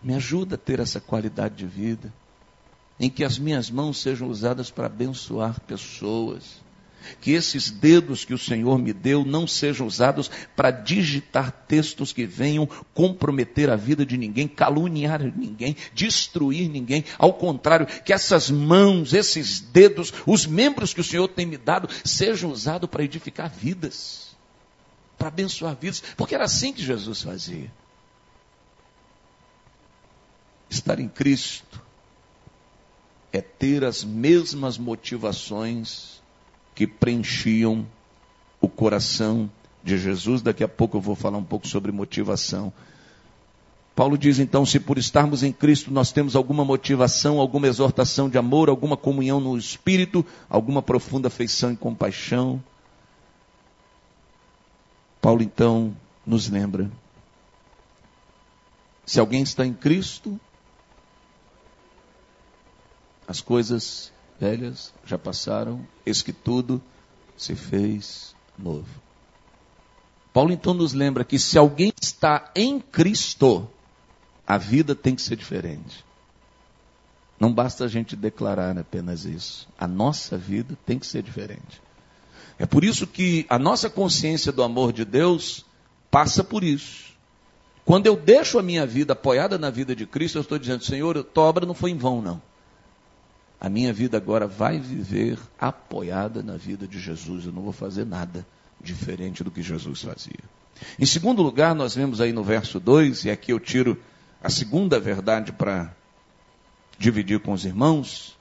me 0.00 0.14
ajuda 0.14 0.54
a 0.54 0.58
ter 0.58 0.78
essa 0.78 1.00
qualidade 1.00 1.56
de 1.56 1.66
vida, 1.66 2.14
em 3.00 3.10
que 3.10 3.24
as 3.24 3.40
minhas 3.40 3.68
mãos 3.68 4.00
sejam 4.00 4.28
usadas 4.28 4.70
para 4.70 4.86
abençoar 4.86 5.58
pessoas 5.58 6.62
que 7.20 7.32
esses 7.32 7.70
dedos 7.70 8.24
que 8.24 8.34
o 8.34 8.38
Senhor 8.38 8.78
me 8.78 8.92
deu 8.92 9.24
não 9.24 9.46
sejam 9.46 9.86
usados 9.86 10.30
para 10.54 10.70
digitar 10.70 11.50
textos 11.66 12.12
que 12.12 12.26
venham 12.26 12.68
comprometer 12.92 13.70
a 13.70 13.76
vida 13.76 14.04
de 14.04 14.16
ninguém, 14.16 14.48
caluniar 14.48 15.22
ninguém, 15.36 15.76
destruir 15.92 16.68
ninguém. 16.68 17.04
Ao 17.18 17.32
contrário, 17.32 17.86
que 18.04 18.12
essas 18.12 18.50
mãos, 18.50 19.12
esses 19.12 19.60
dedos, 19.60 20.12
os 20.26 20.46
membros 20.46 20.94
que 20.94 21.00
o 21.00 21.04
Senhor 21.04 21.28
tem 21.28 21.46
me 21.46 21.56
dado, 21.56 21.88
sejam 22.04 22.50
usados 22.50 22.88
para 22.88 23.04
edificar 23.04 23.50
vidas, 23.50 24.36
para 25.16 25.28
abençoar 25.28 25.76
vidas, 25.80 26.02
porque 26.16 26.34
era 26.34 26.44
assim 26.44 26.72
que 26.72 26.82
Jesus 26.82 27.22
fazia. 27.22 27.70
Estar 30.68 30.98
em 30.98 31.08
Cristo 31.08 31.82
é 33.32 33.40
ter 33.40 33.84
as 33.84 34.04
mesmas 34.04 34.78
motivações 34.78 36.13
que 36.74 36.86
preenchiam 36.86 37.86
o 38.60 38.68
coração 38.68 39.50
de 39.82 39.98
Jesus. 39.98 40.42
Daqui 40.42 40.64
a 40.64 40.68
pouco 40.68 40.96
eu 40.96 41.00
vou 41.00 41.14
falar 41.14 41.38
um 41.38 41.44
pouco 41.44 41.68
sobre 41.68 41.92
motivação. 41.92 42.72
Paulo 43.94 44.18
diz 44.18 44.38
então: 44.38 44.66
se 44.66 44.80
por 44.80 44.98
estarmos 44.98 45.42
em 45.42 45.52
Cristo 45.52 45.92
nós 45.92 46.10
temos 46.10 46.34
alguma 46.34 46.64
motivação, 46.64 47.38
alguma 47.38 47.68
exortação 47.68 48.28
de 48.28 48.36
amor, 48.36 48.68
alguma 48.68 48.96
comunhão 48.96 49.38
no 49.38 49.56
Espírito, 49.56 50.24
alguma 50.48 50.82
profunda 50.82 51.28
afeição 51.28 51.72
e 51.72 51.76
compaixão. 51.76 52.62
Paulo 55.20 55.42
então 55.42 55.96
nos 56.26 56.48
lembra: 56.48 56.90
se 59.06 59.20
alguém 59.20 59.42
está 59.42 59.64
em 59.64 59.72
Cristo, 59.72 60.40
as 63.28 63.40
coisas 63.40 64.12
velhas 64.40 64.92
já 65.04 65.18
passaram, 65.18 65.86
eis 66.04 66.22
que 66.22 66.32
tudo 66.32 66.82
se 67.36 67.54
fez 67.54 68.34
novo. 68.58 68.88
Paulo 70.32 70.52
então 70.52 70.74
nos 70.74 70.92
lembra 70.92 71.24
que 71.24 71.38
se 71.38 71.56
alguém 71.56 71.92
está 72.00 72.50
em 72.56 72.80
Cristo, 72.80 73.68
a 74.46 74.58
vida 74.58 74.94
tem 74.94 75.14
que 75.14 75.22
ser 75.22 75.36
diferente. 75.36 76.04
Não 77.38 77.52
basta 77.52 77.84
a 77.84 77.88
gente 77.88 78.16
declarar 78.16 78.76
apenas 78.78 79.24
isso. 79.24 79.68
A 79.78 79.86
nossa 79.86 80.36
vida 80.36 80.76
tem 80.84 80.98
que 80.98 81.06
ser 81.06 81.22
diferente. 81.22 81.82
É 82.58 82.66
por 82.66 82.84
isso 82.84 83.06
que 83.06 83.46
a 83.48 83.58
nossa 83.58 83.90
consciência 83.90 84.52
do 84.52 84.62
amor 84.62 84.92
de 84.92 85.04
Deus 85.04 85.64
passa 86.10 86.44
por 86.44 86.62
isso. 86.62 87.12
Quando 87.84 88.06
eu 88.06 88.16
deixo 88.16 88.58
a 88.58 88.62
minha 88.62 88.86
vida 88.86 89.12
apoiada 89.12 89.58
na 89.58 89.68
vida 89.70 89.94
de 89.94 90.06
Cristo, 90.06 90.38
eu 90.38 90.42
estou 90.42 90.58
dizendo, 90.58 90.84
Senhor, 90.84 91.22
tua 91.24 91.44
obra 91.44 91.66
não 91.66 91.74
foi 91.74 91.90
em 91.90 91.98
vão, 91.98 92.22
não. 92.22 92.40
A 93.64 93.70
minha 93.70 93.94
vida 93.94 94.18
agora 94.18 94.46
vai 94.46 94.78
viver 94.78 95.38
apoiada 95.58 96.42
na 96.42 96.54
vida 96.54 96.86
de 96.86 97.00
Jesus. 97.00 97.46
Eu 97.46 97.52
não 97.52 97.62
vou 97.62 97.72
fazer 97.72 98.04
nada 98.04 98.46
diferente 98.78 99.42
do 99.42 99.50
que 99.50 99.62
Jesus 99.62 100.02
fazia. 100.02 100.38
Em 100.98 101.06
segundo 101.06 101.40
lugar, 101.40 101.74
nós 101.74 101.94
vemos 101.94 102.20
aí 102.20 102.30
no 102.30 102.44
verso 102.44 102.78
2, 102.78 103.24
e 103.24 103.30
aqui 103.30 103.54
eu 103.54 103.58
tiro 103.58 103.98
a 104.42 104.50
segunda 104.50 105.00
verdade 105.00 105.50
para 105.50 105.96
dividir 106.98 107.40
com 107.40 107.54
os 107.54 107.64
irmãos, 107.64 108.36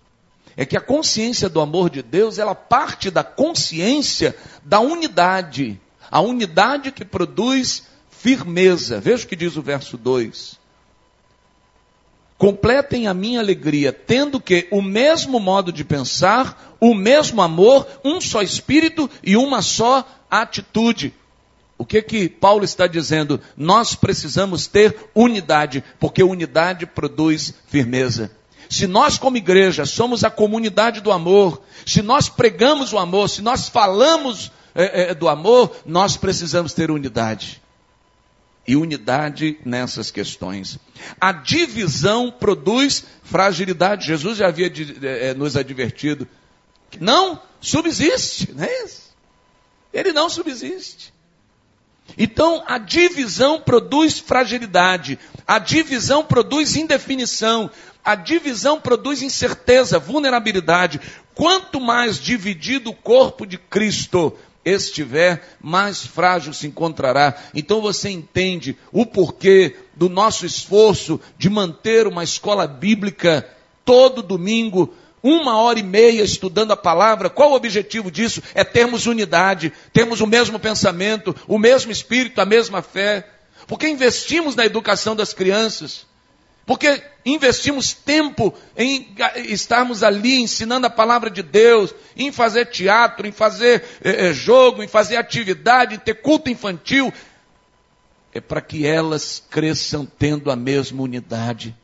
é 0.58 0.66
que 0.66 0.76
a 0.76 0.82
consciência 0.82 1.48
do 1.48 1.62
amor 1.62 1.90
de 1.90 2.02
Deus, 2.02 2.38
ela 2.38 2.54
parte 2.54 3.10
da 3.10 3.24
consciência 3.24 4.36
da 4.62 4.82
unidade, 4.82 5.80
a 6.12 6.20
unidade 6.20 6.92
que 6.92 7.06
produz 7.06 7.88
firmeza. 8.10 9.00
Veja 9.00 9.24
o 9.24 9.28
que 9.30 9.38
diz 9.38 9.56
o 9.56 9.62
verso 9.62 9.98
2. 9.98 10.60
Completem 12.44 13.08
a 13.08 13.14
minha 13.14 13.40
alegria, 13.40 13.94
tendo 13.94 14.38
que 14.38 14.68
o 14.70 14.82
mesmo 14.82 15.40
modo 15.40 15.72
de 15.72 15.82
pensar, 15.86 16.76
o 16.78 16.94
mesmo 16.94 17.42
amor, 17.42 17.88
um 18.04 18.20
só 18.20 18.42
espírito 18.42 19.10
e 19.24 19.38
uma 19.38 19.62
só 19.62 20.06
atitude. 20.30 21.14
O 21.78 21.86
que 21.86 22.02
que 22.02 22.28
Paulo 22.28 22.66
está 22.66 22.86
dizendo? 22.86 23.40
Nós 23.56 23.96
precisamos 23.96 24.68
ter 24.68 24.94
unidade, 25.16 25.82
porque 26.02 26.22
unidade 26.22 26.86
produz 26.86 27.54
firmeza. 27.68 28.30
Se 28.70 28.88
nós, 28.88 29.18
como 29.18 29.38
igreja, 29.38 29.86
somos 29.86 30.26
a 30.26 30.30
comunidade 30.30 31.00
do 31.00 31.14
amor, 31.14 31.62
se 31.86 32.02
nós 32.02 32.28
pregamos 32.28 32.92
o 32.92 32.98
amor, 32.98 33.30
se 33.30 33.42
nós 33.42 33.70
falamos 33.70 34.52
é, 34.76 35.12
é, 35.12 35.14
do 35.14 35.30
amor, 35.30 35.74
nós 35.86 36.18
precisamos 36.18 36.74
ter 36.74 36.92
unidade 36.92 37.63
e 38.68 38.76
unidade 38.76 39.60
nessas 39.66 40.10
questões. 40.10 40.80
A 41.20 41.32
divisão 41.32 42.32
produz 42.32 43.04
fragilidade. 43.24 44.08
Jesus 44.08 44.38
já 44.38 44.48
havia 44.48 44.72
é, 45.02 45.34
nos 45.34 45.58
advertido 45.58 46.28
que 46.90 47.04
não 47.04 47.42
subsiste, 47.60 48.54
não 48.54 48.64
é 48.64 48.84
isso? 48.84 49.14
Ele 49.94 50.14
não 50.14 50.30
subsiste. 50.30 51.14
Então, 52.18 52.64
a 52.68 52.78
divisão 52.78 53.62
produz 53.62 54.20
fragilidade, 54.20 55.18
a 55.48 55.58
divisão 55.58 56.24
produz 56.24 56.76
indefinição, 56.76 57.70
a 58.04 58.16
divisão 58.16 58.80
produz 58.80 59.22
incerteza, 59.22 59.98
vulnerabilidade. 59.98 61.00
Quanto 61.34 61.80
mais 61.80 62.20
dividido 62.20 62.90
o 62.90 62.96
corpo 62.96 63.46
de 63.46 63.58
Cristo, 63.58 64.38
estiver, 64.66 65.58
mais 65.62 66.06
frágil 66.06 66.54
se 66.54 66.68
encontrará. 66.68 67.36
Então 67.54 67.82
você 67.82 68.10
entende 68.10 68.78
o 68.92 69.06
porquê 69.06 69.76
do 69.96 70.10
nosso 70.10 70.46
esforço 70.46 71.20
de 71.38 71.50
manter 71.50 72.08
uma 72.08 72.24
escola 72.24 72.66
bíblica 72.68 73.48
todo 73.86 74.24
domingo, 74.24 74.94
uma 75.22 75.58
hora 75.58 75.80
e 75.80 75.84
meia 75.84 76.24
estudando 76.24 76.72
a 76.72 76.78
palavra. 76.78 77.30
Qual 77.30 77.52
o 77.52 77.56
objetivo 77.56 78.12
disso? 78.12 78.42
É 78.54 78.64
termos 78.64 79.06
unidade, 79.06 79.72
termos 79.92 80.22
o 80.22 80.28
mesmo 80.28 80.60
pensamento, 80.60 81.36
o 81.48 81.58
mesmo 81.58 81.92
espírito, 81.92 82.42
a 82.42 82.46
mesma 82.46 82.82
fé. 82.82 83.28
Porque 83.68 83.88
investimos 83.88 84.56
na 84.56 84.66
educação 84.66 85.16
das 85.16 85.34
crianças. 85.34 86.06
Porque 86.66 87.04
investimos 87.26 87.94
tempo 87.94 88.54
em 88.78 89.14
estarmos 89.50 90.02
ali 90.02 90.42
ensinando 90.42 90.88
a 90.88 90.90
palavra 90.90 91.30
de 91.30 91.44
Deus, 91.44 91.94
em 92.16 92.32
fazer 92.32 92.68
teatro, 92.68 93.28
em 93.28 93.32
fazer 93.32 93.84
é, 94.02 94.28
é, 94.28 94.34
jogo, 94.34 94.82
em 94.82 94.88
fazer 94.88 95.18
atividade, 95.18 95.96
em 95.96 96.00
ter 96.00 96.22
culto 96.22 96.50
infantil. 96.50 97.12
É 98.34 98.40
para 98.40 98.62
que 98.62 98.86
elas 98.86 99.44
cresçam 99.50 100.06
tendo 100.06 100.50
a 100.50 100.56
mesma 100.56 101.02
unidade, 101.02 101.76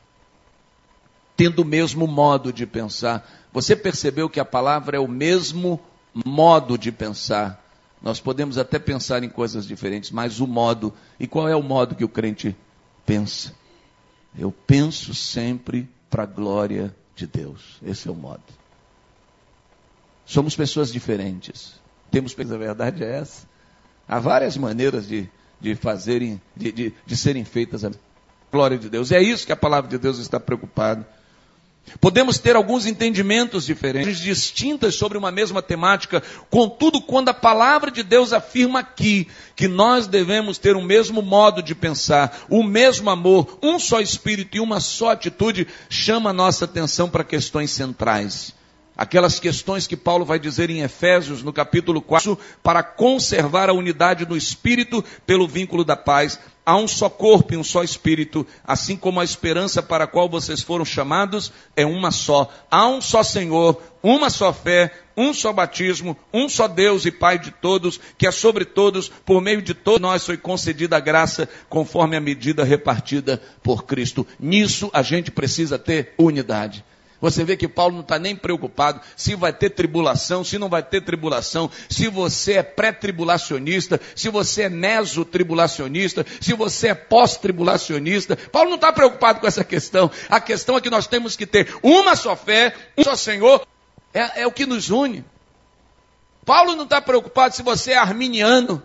tendo 1.36 1.60
o 1.60 1.64
mesmo 1.64 2.06
modo 2.06 2.52
de 2.52 2.66
pensar. 2.66 3.28
Você 3.52 3.76
percebeu 3.76 4.30
que 4.30 4.40
a 4.40 4.44
palavra 4.44 4.96
é 4.96 5.00
o 5.00 5.06
mesmo 5.06 5.78
modo 6.14 6.78
de 6.78 6.90
pensar. 6.90 7.62
Nós 8.02 8.18
podemos 8.18 8.56
até 8.56 8.78
pensar 8.78 9.22
em 9.22 9.28
coisas 9.28 9.66
diferentes, 9.66 10.10
mas 10.10 10.40
o 10.40 10.46
modo. 10.46 10.92
E 11.18 11.26
qual 11.26 11.46
é 11.48 11.54
o 11.54 11.62
modo 11.62 11.94
que 11.94 12.04
o 12.04 12.08
crente 12.08 12.56
pensa? 13.04 13.59
Eu 14.38 14.52
penso 14.52 15.14
sempre 15.14 15.88
para 16.08 16.24
a 16.24 16.26
glória 16.26 16.94
de 17.14 17.26
Deus. 17.26 17.78
Esse 17.82 18.08
é 18.08 18.10
o 18.10 18.14
modo. 18.14 18.42
Somos 20.24 20.54
pessoas 20.54 20.92
diferentes. 20.92 21.80
Temos, 22.10 22.34
a 22.38 22.56
verdade 22.56 23.04
é 23.04 23.18
essa. 23.18 23.48
Há 24.06 24.18
várias 24.18 24.56
maneiras 24.56 25.06
de, 25.06 25.28
de 25.60 25.74
fazerem, 25.74 26.40
de, 26.56 26.72
de, 26.72 26.94
de 27.04 27.16
serem 27.16 27.44
feitas 27.44 27.84
a 27.84 27.90
glória 28.50 28.78
de 28.78 28.88
Deus. 28.88 29.12
É 29.12 29.20
isso 29.20 29.46
que 29.46 29.52
a 29.52 29.56
palavra 29.56 29.90
de 29.90 29.98
Deus 29.98 30.18
está 30.18 30.38
preocupada. 30.38 31.06
Podemos 32.00 32.38
ter 32.38 32.56
alguns 32.56 32.86
entendimentos 32.86 33.66
diferentes, 33.66 34.20
distintas 34.20 34.94
sobre 34.94 35.18
uma 35.18 35.30
mesma 35.30 35.60
temática, 35.60 36.22
contudo, 36.48 37.00
quando 37.00 37.30
a 37.30 37.34
palavra 37.34 37.90
de 37.90 38.02
Deus 38.02 38.32
afirma 38.32 38.80
aqui 38.80 39.26
que 39.56 39.66
nós 39.66 40.06
devemos 40.06 40.56
ter 40.56 40.76
o 40.76 40.82
mesmo 40.82 41.20
modo 41.20 41.62
de 41.62 41.74
pensar, 41.74 42.46
o 42.48 42.62
mesmo 42.62 43.10
amor, 43.10 43.58
um 43.62 43.78
só 43.78 44.00
espírito 44.00 44.56
e 44.56 44.60
uma 44.60 44.80
só 44.80 45.10
atitude, 45.10 45.66
chama 45.88 46.30
a 46.30 46.34
nossa 46.34 46.64
atenção 46.64 47.08
para 47.08 47.24
questões 47.24 47.70
centrais. 47.70 48.54
Aquelas 49.00 49.40
questões 49.40 49.86
que 49.86 49.96
Paulo 49.96 50.26
vai 50.26 50.38
dizer 50.38 50.68
em 50.68 50.82
Efésios, 50.82 51.42
no 51.42 51.54
capítulo 51.54 52.02
4, 52.02 52.38
para 52.62 52.82
conservar 52.82 53.70
a 53.70 53.72
unidade 53.72 54.26
do 54.26 54.36
espírito 54.36 55.02
pelo 55.26 55.48
vínculo 55.48 55.86
da 55.86 55.96
paz. 55.96 56.38
Há 56.66 56.76
um 56.76 56.86
só 56.86 57.08
corpo 57.08 57.54
e 57.54 57.56
um 57.56 57.64
só 57.64 57.82
espírito, 57.82 58.46
assim 58.62 58.98
como 58.98 59.18
a 59.18 59.24
esperança 59.24 59.82
para 59.82 60.04
a 60.04 60.06
qual 60.06 60.28
vocês 60.28 60.60
foram 60.60 60.84
chamados 60.84 61.50
é 61.74 61.86
uma 61.86 62.10
só. 62.10 62.52
Há 62.70 62.86
um 62.88 63.00
só 63.00 63.22
Senhor, 63.22 63.80
uma 64.02 64.28
só 64.28 64.52
fé, 64.52 64.92
um 65.16 65.32
só 65.32 65.50
batismo, 65.50 66.14
um 66.30 66.46
só 66.46 66.68
Deus 66.68 67.06
e 67.06 67.10
Pai 67.10 67.38
de 67.38 67.52
todos, 67.52 67.98
que 68.18 68.26
é 68.26 68.30
sobre 68.30 68.66
todos, 68.66 69.08
por 69.08 69.40
meio 69.40 69.62
de 69.62 69.72
todos 69.72 70.02
nós 70.02 70.26
foi 70.26 70.36
concedida 70.36 70.98
a 70.98 71.00
graça 71.00 71.48
conforme 71.70 72.18
a 72.18 72.20
medida 72.20 72.64
repartida 72.64 73.40
por 73.62 73.86
Cristo. 73.86 74.26
Nisso 74.38 74.90
a 74.92 75.00
gente 75.00 75.30
precisa 75.30 75.78
ter 75.78 76.12
unidade. 76.18 76.84
Você 77.20 77.44
vê 77.44 77.56
que 77.56 77.68
Paulo 77.68 77.94
não 77.94 78.00
está 78.00 78.18
nem 78.18 78.34
preocupado 78.34 79.00
se 79.14 79.34
vai 79.34 79.52
ter 79.52 79.70
tribulação, 79.70 80.42
se 80.42 80.58
não 80.58 80.68
vai 80.68 80.82
ter 80.82 81.02
tribulação, 81.02 81.70
se 81.88 82.08
você 82.08 82.54
é 82.54 82.62
pré-tribulacionista, 82.62 84.00
se 84.16 84.28
você 84.30 84.62
é 84.62 84.68
meso-tribulacionista, 84.68 86.24
se 86.40 86.54
você 86.54 86.88
é 86.88 86.94
pós-tribulacionista. 86.94 88.36
Paulo 88.36 88.70
não 88.70 88.76
está 88.76 88.92
preocupado 88.92 89.40
com 89.40 89.46
essa 89.46 89.62
questão. 89.62 90.10
A 90.28 90.40
questão 90.40 90.76
é 90.76 90.80
que 90.80 90.88
nós 90.88 91.06
temos 91.06 91.36
que 91.36 91.46
ter 91.46 91.68
uma 91.82 92.16
só 92.16 92.34
fé, 92.34 92.74
um 92.96 93.04
só 93.04 93.14
Senhor. 93.14 93.66
É, 94.14 94.42
é 94.42 94.46
o 94.46 94.52
que 94.52 94.64
nos 94.64 94.90
une. 94.90 95.24
Paulo 96.44 96.74
não 96.74 96.84
está 96.84 97.00
preocupado 97.00 97.54
se 97.54 97.62
você 97.62 97.92
é 97.92 97.98
arminiano, 97.98 98.82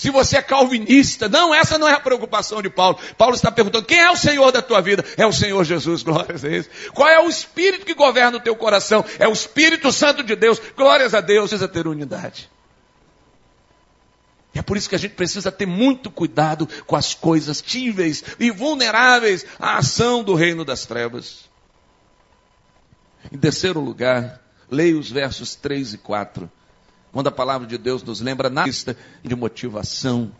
se 0.00 0.08
você 0.08 0.38
é 0.38 0.42
calvinista. 0.42 1.28
Não, 1.28 1.54
essa 1.54 1.76
não 1.76 1.86
é 1.86 1.92
a 1.92 2.00
preocupação 2.00 2.62
de 2.62 2.70
Paulo. 2.70 2.98
Paulo 3.18 3.34
está 3.34 3.52
perguntando: 3.52 3.84
quem 3.84 4.00
é 4.00 4.10
o 4.10 4.16
Senhor 4.16 4.50
da 4.50 4.62
tua 4.62 4.80
vida? 4.80 5.04
É 5.14 5.26
o 5.26 5.32
Senhor 5.32 5.62
Jesus, 5.62 6.00
glórias 6.02 6.42
a 6.42 6.48
Deus. 6.48 6.70
Qual 6.94 7.06
é 7.06 7.20
o 7.20 7.28
Espírito 7.28 7.84
que 7.84 7.92
governa 7.92 8.38
o 8.38 8.40
teu 8.40 8.56
coração? 8.56 9.04
É 9.18 9.28
o 9.28 9.32
Espírito 9.32 9.92
Santo 9.92 10.22
de 10.22 10.34
Deus, 10.34 10.58
glórias 10.74 11.12
a 11.12 11.20
Deus. 11.20 11.50
Precisa 11.50 11.68
ter 11.68 11.86
unidade. 11.86 12.50
É 14.54 14.62
por 14.62 14.78
isso 14.78 14.88
que 14.88 14.94
a 14.94 14.98
gente 14.98 15.12
precisa 15.12 15.52
ter 15.52 15.66
muito 15.66 16.10
cuidado 16.10 16.66
com 16.86 16.96
as 16.96 17.12
coisas 17.12 17.60
tíveis 17.60 18.24
e 18.38 18.50
vulneráveis 18.50 19.44
à 19.58 19.76
ação 19.76 20.24
do 20.24 20.34
reino 20.34 20.64
das 20.64 20.86
trevas. 20.86 21.44
Em 23.30 23.36
terceiro 23.36 23.80
lugar, 23.80 24.40
leia 24.70 24.96
os 24.96 25.10
versos 25.10 25.54
3 25.56 25.92
e 25.92 25.98
4 25.98 26.50
quando 27.12 27.26
a 27.26 27.32
palavra 27.32 27.66
de 27.66 27.76
Deus 27.76 28.02
nos 28.02 28.20
lembra 28.20 28.48
nada 28.48 28.96
de 29.22 29.34
motivação. 29.34 30.32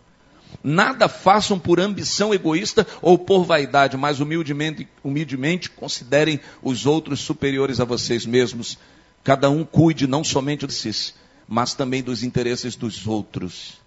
Nada 0.62 1.08
façam 1.08 1.58
por 1.58 1.78
ambição 1.78 2.34
egoísta 2.34 2.86
ou 3.00 3.16
por 3.16 3.44
vaidade, 3.44 3.96
mas 3.96 4.20
humildemente, 4.20 4.88
humildemente 5.02 5.70
considerem 5.70 6.40
os 6.62 6.86
outros 6.86 7.20
superiores 7.20 7.80
a 7.80 7.84
vocês 7.84 8.26
mesmos. 8.26 8.78
Cada 9.22 9.48
um 9.48 9.64
cuide 9.64 10.06
não 10.06 10.24
somente 10.24 10.66
de 10.66 10.72
si, 10.72 11.14
mas 11.46 11.74
também 11.74 12.02
dos 12.02 12.22
interesses 12.22 12.74
dos 12.74 13.06
outros. 13.06 13.80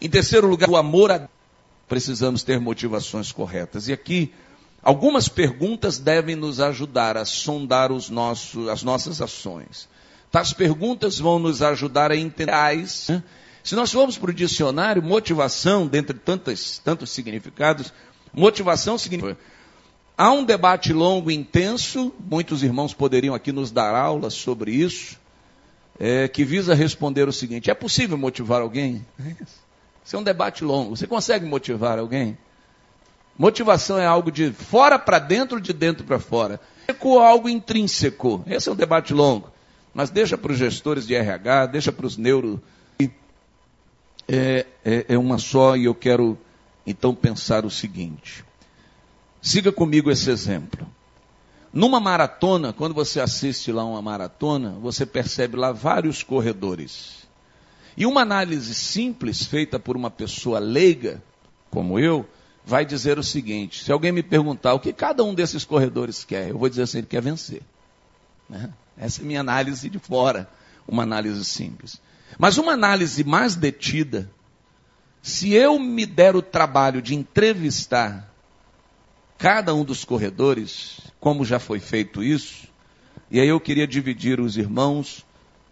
Em 0.00 0.08
terceiro 0.08 0.46
lugar, 0.46 0.68
o 0.68 0.76
amor 0.76 1.10
a 1.10 1.28
precisamos 1.88 2.42
ter 2.42 2.60
motivações 2.60 3.32
corretas. 3.32 3.88
E 3.88 3.92
aqui, 3.92 4.32
algumas 4.82 5.28
perguntas 5.28 5.98
devem 5.98 6.34
nos 6.36 6.60
ajudar 6.60 7.16
a 7.16 7.24
sondar 7.24 7.92
os 7.92 8.10
nossos, 8.10 8.68
as 8.68 8.82
nossas 8.82 9.20
ações. 9.20 9.88
As 10.32 10.52
perguntas 10.52 11.18
vão 11.18 11.38
nos 11.38 11.62
ajudar 11.62 12.10
a 12.10 12.16
entender. 12.16 12.52
Né? 13.08 13.22
Se 13.64 13.74
nós 13.74 13.90
formos 13.90 14.18
para 14.18 14.30
o 14.30 14.34
dicionário, 14.34 15.02
motivação, 15.02 15.86
dentre 15.86 16.16
tantos, 16.18 16.78
tantos 16.78 17.10
significados, 17.10 17.92
motivação 18.32 18.98
significa. 18.98 19.38
Há 20.16 20.30
um 20.30 20.44
debate 20.44 20.92
longo 20.92 21.30
e 21.30 21.34
intenso, 21.34 22.12
muitos 22.18 22.62
irmãos 22.62 22.94
poderiam 22.94 23.34
aqui 23.34 23.52
nos 23.52 23.70
dar 23.70 23.94
aulas 23.94 24.34
sobre 24.34 24.72
isso, 24.72 25.18
é, 25.98 26.28
que 26.28 26.44
visa 26.44 26.74
responder 26.74 27.28
o 27.28 27.32
seguinte: 27.32 27.70
é 27.70 27.74
possível 27.74 28.16
motivar 28.16 28.62
alguém? 28.62 29.04
Isso 30.04 30.14
é 30.14 30.18
um 30.18 30.22
debate 30.22 30.64
longo. 30.64 30.96
Você 30.96 31.06
consegue 31.06 31.44
motivar 31.44 31.98
alguém? 31.98 32.38
Motivação 33.36 33.98
é 33.98 34.06
algo 34.06 34.30
de 34.30 34.52
fora 34.52 34.98
para 34.98 35.18
dentro, 35.18 35.60
de 35.60 35.72
dentro 35.72 36.04
para 36.04 36.18
fora. 36.18 36.60
Ou 37.00 37.20
algo 37.20 37.48
intrínseco. 37.48 38.42
Esse 38.46 38.68
é 38.68 38.72
um 38.72 38.76
debate 38.76 39.12
longo. 39.12 39.50
Mas 39.96 40.10
deixa 40.10 40.36
para 40.36 40.52
os 40.52 40.58
gestores 40.58 41.06
de 41.06 41.14
RH, 41.14 41.66
deixa 41.68 41.90
para 41.90 42.04
os 42.04 42.18
neuro. 42.18 42.62
É, 44.28 44.66
é, 44.84 45.06
é 45.08 45.16
uma 45.18 45.38
só 45.38 45.74
e 45.74 45.86
eu 45.86 45.94
quero 45.94 46.38
então 46.86 47.14
pensar 47.14 47.64
o 47.64 47.70
seguinte. 47.70 48.44
Siga 49.40 49.72
comigo 49.72 50.10
esse 50.10 50.28
exemplo. 50.28 50.86
Numa 51.72 51.98
maratona, 51.98 52.74
quando 52.74 52.92
você 52.92 53.20
assiste 53.20 53.72
lá 53.72 53.86
uma 53.86 54.02
maratona, 54.02 54.76
você 54.82 55.06
percebe 55.06 55.56
lá 55.56 55.72
vários 55.72 56.22
corredores. 56.22 57.26
E 57.96 58.04
uma 58.04 58.20
análise 58.20 58.74
simples, 58.74 59.46
feita 59.46 59.78
por 59.78 59.96
uma 59.96 60.10
pessoa 60.10 60.58
leiga, 60.58 61.22
como 61.70 61.98
eu, 61.98 62.28
vai 62.66 62.84
dizer 62.84 63.18
o 63.18 63.22
seguinte: 63.22 63.82
se 63.82 63.90
alguém 63.90 64.12
me 64.12 64.22
perguntar 64.22 64.74
o 64.74 64.80
que 64.80 64.92
cada 64.92 65.24
um 65.24 65.34
desses 65.34 65.64
corredores 65.64 66.22
quer, 66.22 66.50
eu 66.50 66.58
vou 66.58 66.68
dizer 66.68 66.82
assim: 66.82 66.98
ele 66.98 67.06
quer 67.06 67.22
vencer. 67.22 67.62
Né? 68.46 68.70
Essa 68.96 69.22
é 69.22 69.24
minha 69.24 69.40
análise 69.40 69.88
de 69.90 69.98
fora, 69.98 70.48
uma 70.86 71.02
análise 71.02 71.44
simples. 71.44 72.00
Mas 72.38 72.58
uma 72.58 72.72
análise 72.72 73.24
mais 73.24 73.54
detida, 73.54 74.30
se 75.22 75.52
eu 75.52 75.78
me 75.78 76.06
der 76.06 76.36
o 76.36 76.42
trabalho 76.42 77.02
de 77.02 77.14
entrevistar 77.14 78.32
cada 79.38 79.74
um 79.74 79.84
dos 79.84 80.04
corredores, 80.04 81.00
como 81.20 81.44
já 81.44 81.58
foi 81.58 81.78
feito 81.78 82.22
isso, 82.22 82.68
e 83.30 83.40
aí 83.40 83.48
eu 83.48 83.60
queria 83.60 83.86
dividir 83.86 84.40
os 84.40 84.56
irmãos, 84.56 85.26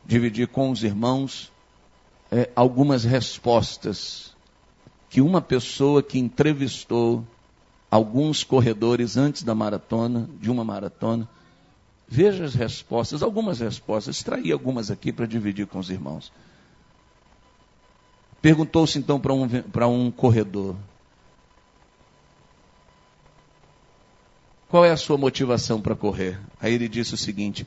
dividir 0.04 0.48
com 0.48 0.70
os 0.70 0.82
irmãos 0.82 1.52
é, 2.30 2.50
algumas 2.54 3.04
respostas 3.04 4.34
que 5.08 5.20
uma 5.20 5.40
pessoa 5.40 6.02
que 6.02 6.18
entrevistou 6.18 7.24
alguns 7.88 8.42
corredores 8.42 9.16
antes 9.16 9.44
da 9.44 9.54
maratona, 9.54 10.28
de 10.40 10.50
uma 10.50 10.64
maratona, 10.64 11.28
Veja 12.06 12.44
as 12.44 12.54
respostas, 12.54 13.22
algumas 13.22 13.60
respostas, 13.60 14.16
extraí 14.16 14.52
algumas 14.52 14.90
aqui 14.90 15.12
para 15.12 15.26
dividir 15.26 15.66
com 15.66 15.78
os 15.78 15.90
irmãos. 15.90 16.32
Perguntou-se 18.42 18.98
então 18.98 19.18
para 19.18 19.32
um, 19.32 19.48
um 19.88 20.10
corredor: 20.10 20.76
Qual 24.68 24.84
é 24.84 24.90
a 24.90 24.96
sua 24.96 25.16
motivação 25.16 25.80
para 25.80 25.94
correr? 25.94 26.36
Aí 26.60 26.74
ele 26.74 26.88
disse 26.88 27.14
o 27.14 27.16
seguinte: 27.16 27.66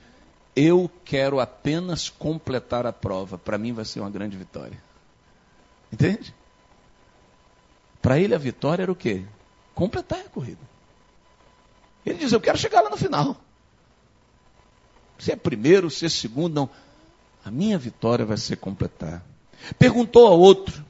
Eu 0.56 0.92
quero 1.06 1.40
apenas 1.40 2.10
completar 2.10 2.86
a 2.86 2.92
prova. 2.92 3.38
Para 3.38 3.58
mim 3.58 3.72
vai 3.72 3.86
ser 3.86 4.02
uma 4.02 4.10
grande 4.10 4.36
vitória. 4.36 4.78
Entende? 5.92 6.36
Para 8.02 8.20
ele 8.20 8.36
a 8.36 8.38
vitória 8.38 8.84
era 8.84 8.92
o 8.92 8.96
quê? 8.96 9.24
Completar 9.74 10.20
a 10.20 10.30
corrida. 10.30 10.60
Ele 12.06 12.20
diz: 12.20 12.34
Eu 12.34 12.42
quero 12.42 12.58
chegar 12.58 12.82
lá 12.82 12.90
no 12.90 12.98
final. 12.98 13.38
Se 15.18 15.32
é 15.32 15.36
primeiro, 15.36 15.90
se 15.90 16.06
é 16.06 16.10
segundo, 16.10 16.54
não. 16.54 16.70
A 17.44 17.52
minha 17.52 17.78
vitória 17.78 18.26
vai 18.26 18.38
ser 18.38 18.58
completar. 18.58 19.24
Perguntou 19.80 20.28
a 20.28 20.32
outro: 20.32 20.84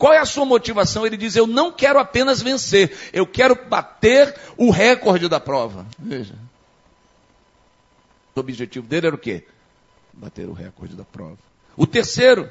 qual 0.00 0.14
é 0.14 0.18
a 0.18 0.24
sua 0.24 0.46
motivação? 0.46 1.04
Ele 1.04 1.16
diz: 1.16 1.36
Eu 1.36 1.46
não 1.46 1.70
quero 1.70 1.98
apenas 1.98 2.40
vencer, 2.40 3.10
eu 3.12 3.26
quero 3.26 3.54
bater 3.68 4.34
o 4.56 4.70
recorde 4.70 5.28
da 5.28 5.38
prova. 5.38 5.86
Veja. 5.98 6.34
O 8.34 8.40
objetivo 8.40 8.86
dele 8.86 9.08
era 9.08 9.14
o 9.14 9.18
quê? 9.18 9.44
Bater 10.14 10.48
o 10.48 10.54
recorde 10.54 10.96
da 10.96 11.04
prova. 11.04 11.36
O 11.76 11.86
terceiro, 11.86 12.48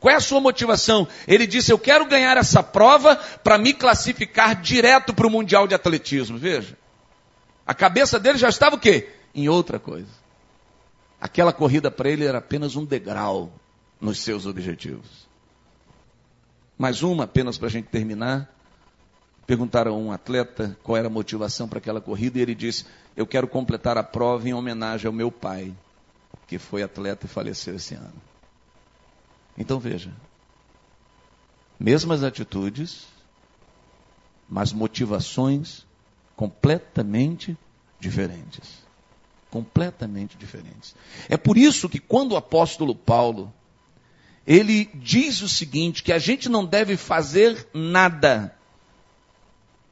qual 0.00 0.14
é 0.14 0.16
a 0.16 0.20
sua 0.20 0.40
motivação? 0.40 1.06
Ele 1.28 1.46
disse: 1.46 1.70
Eu 1.70 1.78
quero 1.78 2.06
ganhar 2.06 2.38
essa 2.38 2.62
prova 2.62 3.16
para 3.16 3.58
me 3.58 3.74
classificar 3.74 4.58
direto 4.58 5.12
para 5.12 5.26
o 5.26 5.30
Mundial 5.30 5.66
de 5.66 5.74
Atletismo. 5.74 6.38
Veja. 6.38 6.78
A 7.66 7.74
cabeça 7.74 8.18
dele 8.18 8.38
já 8.38 8.48
estava 8.48 8.76
o 8.76 8.80
quê? 8.80 9.10
Em 9.34 9.50
outra 9.50 9.78
coisa. 9.78 10.08
Aquela 11.20 11.52
corrida 11.52 11.90
para 11.90 12.10
ele 12.10 12.24
era 12.24 12.38
apenas 12.38 12.76
um 12.76 12.84
degrau 12.84 13.52
nos 14.00 14.18
seus 14.20 14.46
objetivos. 14.46 15.26
Mais 16.78 17.02
uma, 17.02 17.24
apenas 17.24 17.56
para 17.56 17.68
a 17.68 17.70
gente 17.70 17.88
terminar. 17.88 18.52
Perguntaram 19.46 19.94
a 19.94 19.96
um 19.96 20.12
atleta 20.12 20.76
qual 20.82 20.96
era 20.96 21.06
a 21.06 21.10
motivação 21.10 21.68
para 21.68 21.78
aquela 21.78 22.00
corrida 22.00 22.38
e 22.38 22.42
ele 22.42 22.54
disse: 22.54 22.84
Eu 23.16 23.26
quero 23.26 23.46
completar 23.46 23.96
a 23.96 24.02
prova 24.02 24.48
em 24.48 24.52
homenagem 24.52 25.06
ao 25.06 25.12
meu 25.12 25.30
pai, 25.30 25.72
que 26.46 26.58
foi 26.58 26.82
atleta 26.82 27.26
e 27.26 27.28
faleceu 27.28 27.76
esse 27.76 27.94
ano. 27.94 28.12
Então 29.56 29.78
veja, 29.78 30.12
mesmas 31.78 32.24
atitudes, 32.24 33.06
mas 34.48 34.72
motivações 34.72 35.86
completamente 36.34 37.56
diferentes 38.00 38.85
completamente 39.56 40.36
diferentes. 40.36 40.94
É 41.28 41.36
por 41.36 41.56
isso 41.56 41.88
que 41.88 41.98
quando 41.98 42.32
o 42.32 42.36
apóstolo 42.36 42.94
Paulo 42.94 43.52
ele 44.46 44.88
diz 44.94 45.40
o 45.42 45.48
seguinte, 45.48 46.02
que 46.02 46.12
a 46.12 46.18
gente 46.18 46.48
não 46.48 46.64
deve 46.64 46.96
fazer 46.96 47.66
nada 47.74 48.54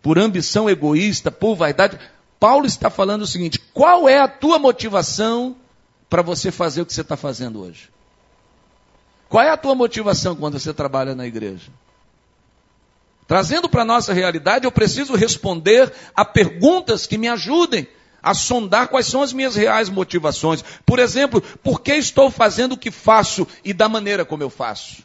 por 0.00 0.18
ambição 0.18 0.68
egoísta, 0.70 1.30
por 1.30 1.56
vaidade. 1.56 1.98
Paulo 2.38 2.66
está 2.66 2.88
falando 2.88 3.22
o 3.22 3.26
seguinte: 3.26 3.58
qual 3.72 4.08
é 4.08 4.20
a 4.20 4.28
tua 4.28 4.58
motivação 4.58 5.56
para 6.08 6.22
você 6.22 6.52
fazer 6.52 6.82
o 6.82 6.86
que 6.86 6.92
você 6.92 7.00
está 7.00 7.16
fazendo 7.16 7.62
hoje? 7.62 7.90
Qual 9.28 9.42
é 9.42 9.50
a 9.50 9.56
tua 9.56 9.74
motivação 9.74 10.36
quando 10.36 10.58
você 10.58 10.72
trabalha 10.72 11.14
na 11.14 11.26
igreja? 11.26 11.72
Trazendo 13.26 13.68
para 13.68 13.82
a 13.82 13.86
nossa 13.86 14.12
realidade, 14.12 14.66
eu 14.66 14.70
preciso 14.70 15.16
responder 15.16 15.92
a 16.14 16.24
perguntas 16.24 17.06
que 17.06 17.18
me 17.18 17.26
ajudem 17.26 17.88
a 18.24 18.32
sondar 18.32 18.88
quais 18.88 19.06
são 19.06 19.22
as 19.22 19.34
minhas 19.34 19.54
reais 19.54 19.90
motivações. 19.90 20.64
Por 20.86 20.98
exemplo, 20.98 21.42
por 21.62 21.82
que 21.82 21.92
estou 21.92 22.30
fazendo 22.30 22.72
o 22.72 22.78
que 22.78 22.90
faço 22.90 23.46
e 23.62 23.74
da 23.74 23.88
maneira 23.88 24.24
como 24.24 24.42
eu 24.42 24.48
faço? 24.48 25.04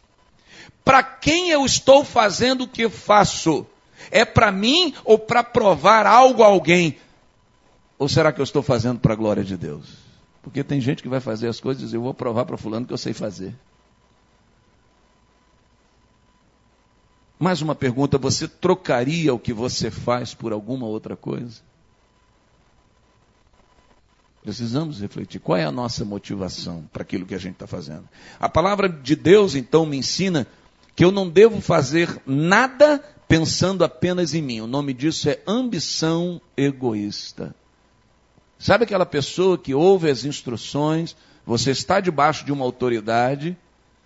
Para 0.82 1.02
quem 1.02 1.50
eu 1.50 1.66
estou 1.66 2.02
fazendo 2.02 2.64
o 2.64 2.68
que 2.68 2.88
faço? 2.88 3.66
É 4.10 4.24
para 4.24 4.50
mim 4.50 4.94
ou 5.04 5.18
para 5.18 5.44
provar 5.44 6.06
algo 6.06 6.42
a 6.42 6.46
alguém? 6.46 6.96
Ou 7.98 8.08
será 8.08 8.32
que 8.32 8.40
eu 8.40 8.44
estou 8.44 8.62
fazendo 8.62 8.98
para 8.98 9.12
a 9.12 9.16
glória 9.16 9.44
de 9.44 9.58
Deus? 9.58 9.84
Porque 10.42 10.64
tem 10.64 10.80
gente 10.80 11.02
que 11.02 11.08
vai 11.08 11.20
fazer 11.20 11.48
as 11.48 11.60
coisas 11.60 11.82
e 11.82 11.84
diz, 11.84 11.94
eu 11.94 12.00
vou 12.00 12.14
provar 12.14 12.46
para 12.46 12.56
fulano 12.56 12.86
que 12.86 12.92
eu 12.94 12.98
sei 12.98 13.12
fazer. 13.12 13.54
Mais 17.38 17.60
uma 17.60 17.74
pergunta: 17.74 18.16
você 18.16 18.48
trocaria 18.48 19.34
o 19.34 19.38
que 19.38 19.52
você 19.52 19.90
faz 19.90 20.32
por 20.32 20.52
alguma 20.52 20.86
outra 20.86 21.14
coisa? 21.16 21.60
Precisamos 24.42 25.00
refletir 25.00 25.38
qual 25.38 25.58
é 25.58 25.64
a 25.64 25.72
nossa 25.72 26.04
motivação 26.04 26.88
para 26.92 27.02
aquilo 27.02 27.26
que 27.26 27.34
a 27.34 27.38
gente 27.38 27.54
está 27.54 27.66
fazendo. 27.66 28.08
A 28.38 28.48
palavra 28.48 28.88
de 28.88 29.14
Deus, 29.14 29.54
então, 29.54 29.84
me 29.84 29.98
ensina 29.98 30.46
que 30.96 31.04
eu 31.04 31.12
não 31.12 31.28
devo 31.28 31.60
fazer 31.60 32.20
nada 32.26 33.02
pensando 33.28 33.84
apenas 33.84 34.34
em 34.34 34.42
mim. 34.42 34.60
O 34.60 34.66
nome 34.66 34.94
disso 34.94 35.28
é 35.28 35.40
ambição 35.46 36.40
egoísta. 36.56 37.54
Sabe 38.58 38.84
aquela 38.84 39.06
pessoa 39.06 39.56
que 39.56 39.74
ouve 39.74 40.10
as 40.10 40.24
instruções, 40.24 41.16
você 41.46 41.70
está 41.70 42.00
debaixo 42.00 42.44
de 42.44 42.52
uma 42.52 42.64
autoridade, 42.64 43.56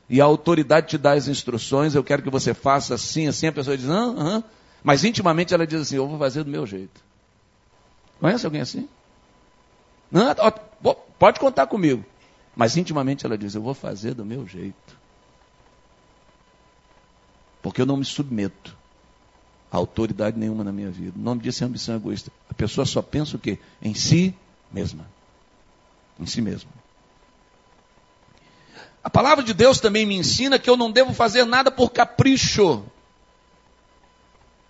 e 0.09 0.21
a 0.21 0.25
autoridade 0.25 0.89
te 0.89 0.99
dá 0.99 1.13
as 1.13 1.29
instruções, 1.29 1.95
eu 1.95 2.05
quero 2.05 2.23
que 2.23 2.31
você 2.31 2.53
faça 2.53 2.95
assim, 2.95 3.27
assim, 3.27 3.47
a 3.47 3.53
pessoa 3.53 3.77
diz, 3.77 3.89
ah, 3.89 4.15
ah, 4.17 4.43
mas 4.83 5.05
intimamente 5.05 5.55
ela 5.55 5.67
diz 5.67 5.81
assim, 5.81 5.97
eu 5.97 6.07
vou 6.07 6.19
fazer 6.19 6.45
do 6.45 6.51
meu 6.51 6.67
jeito. 6.67 7.01
Conhece 8.21 8.45
alguém 8.45 8.61
assim? 8.61 8.89
Não, 10.15 10.95
pode 11.19 11.41
contar 11.41 11.67
comigo. 11.67 12.05
Mas 12.55 12.77
intimamente 12.77 13.27
ela 13.27 13.37
diz, 13.37 13.53
eu 13.57 13.61
vou 13.61 13.75
fazer 13.75 14.15
do 14.15 14.25
meu 14.25 14.47
jeito. 14.47 14.97
Porque 17.61 17.83
eu 17.83 17.87
não 17.87 17.97
me 17.97 18.05
submeto 18.05 18.77
a 19.73 19.77
autoridade 19.77 20.39
nenhuma 20.39 20.63
na 20.63 20.71
minha 20.71 20.89
vida. 20.89 21.19
O 21.19 21.21
nome 21.21 21.43
disso 21.43 21.65
é 21.65 21.67
ambição 21.67 21.97
egoísta. 21.97 22.31
A 22.49 22.55
pessoa 22.55 22.87
só 22.87 23.03
pensa 23.03 23.37
o 23.37 23.41
quê? 23.41 23.59
Em 23.83 23.93
si 23.93 24.33
mesma. 24.71 25.05
Em 26.21 26.27
si 26.27 26.41
mesma. 26.41 26.71
A 29.03 29.11
palavra 29.11 29.43
de 29.43 29.53
Deus 29.53 29.81
também 29.81 30.07
me 30.07 30.15
ensina 30.17 30.61
que 30.61 30.71
eu 30.71 30.77
não 30.77 30.93
devo 30.93 31.13
fazer 31.13 31.45
nada 31.45 31.73
por 31.73 31.91
capricho. 31.91 32.85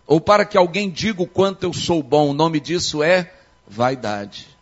Ou 0.06 0.22
para 0.22 0.46
que 0.46 0.56
alguém 0.56 0.88
diga 0.88 1.22
o 1.22 1.26
quanto 1.26 1.64
eu 1.64 1.72
sou 1.74 2.02
bom. 2.02 2.30
O 2.30 2.34
nome 2.34 2.60
disso 2.60 3.02
é 3.02 3.30
vaidade. 3.68 4.53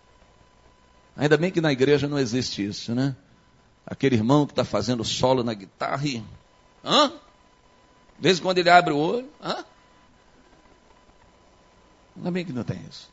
Ainda 1.16 1.36
bem 1.36 1.50
que 1.50 1.60
na 1.60 1.72
igreja 1.72 2.08
não 2.08 2.18
existe 2.18 2.64
isso, 2.64 2.94
né? 2.94 3.14
Aquele 3.86 4.16
irmão 4.16 4.46
que 4.46 4.52
está 4.52 4.64
fazendo 4.64 5.04
solo 5.04 5.42
na 5.42 5.54
guitarra 5.54 6.06
e. 6.06 6.24
Hã? 6.84 7.08
De 7.08 8.22
vez 8.22 8.38
em 8.38 8.42
quando 8.42 8.58
ele 8.58 8.70
abre 8.70 8.92
o 8.92 8.98
olho. 8.98 9.28
Hã? 9.42 9.64
Ainda 12.16 12.30
bem 12.30 12.44
que 12.44 12.52
não 12.52 12.64
tem 12.64 12.80
isso. 12.88 13.10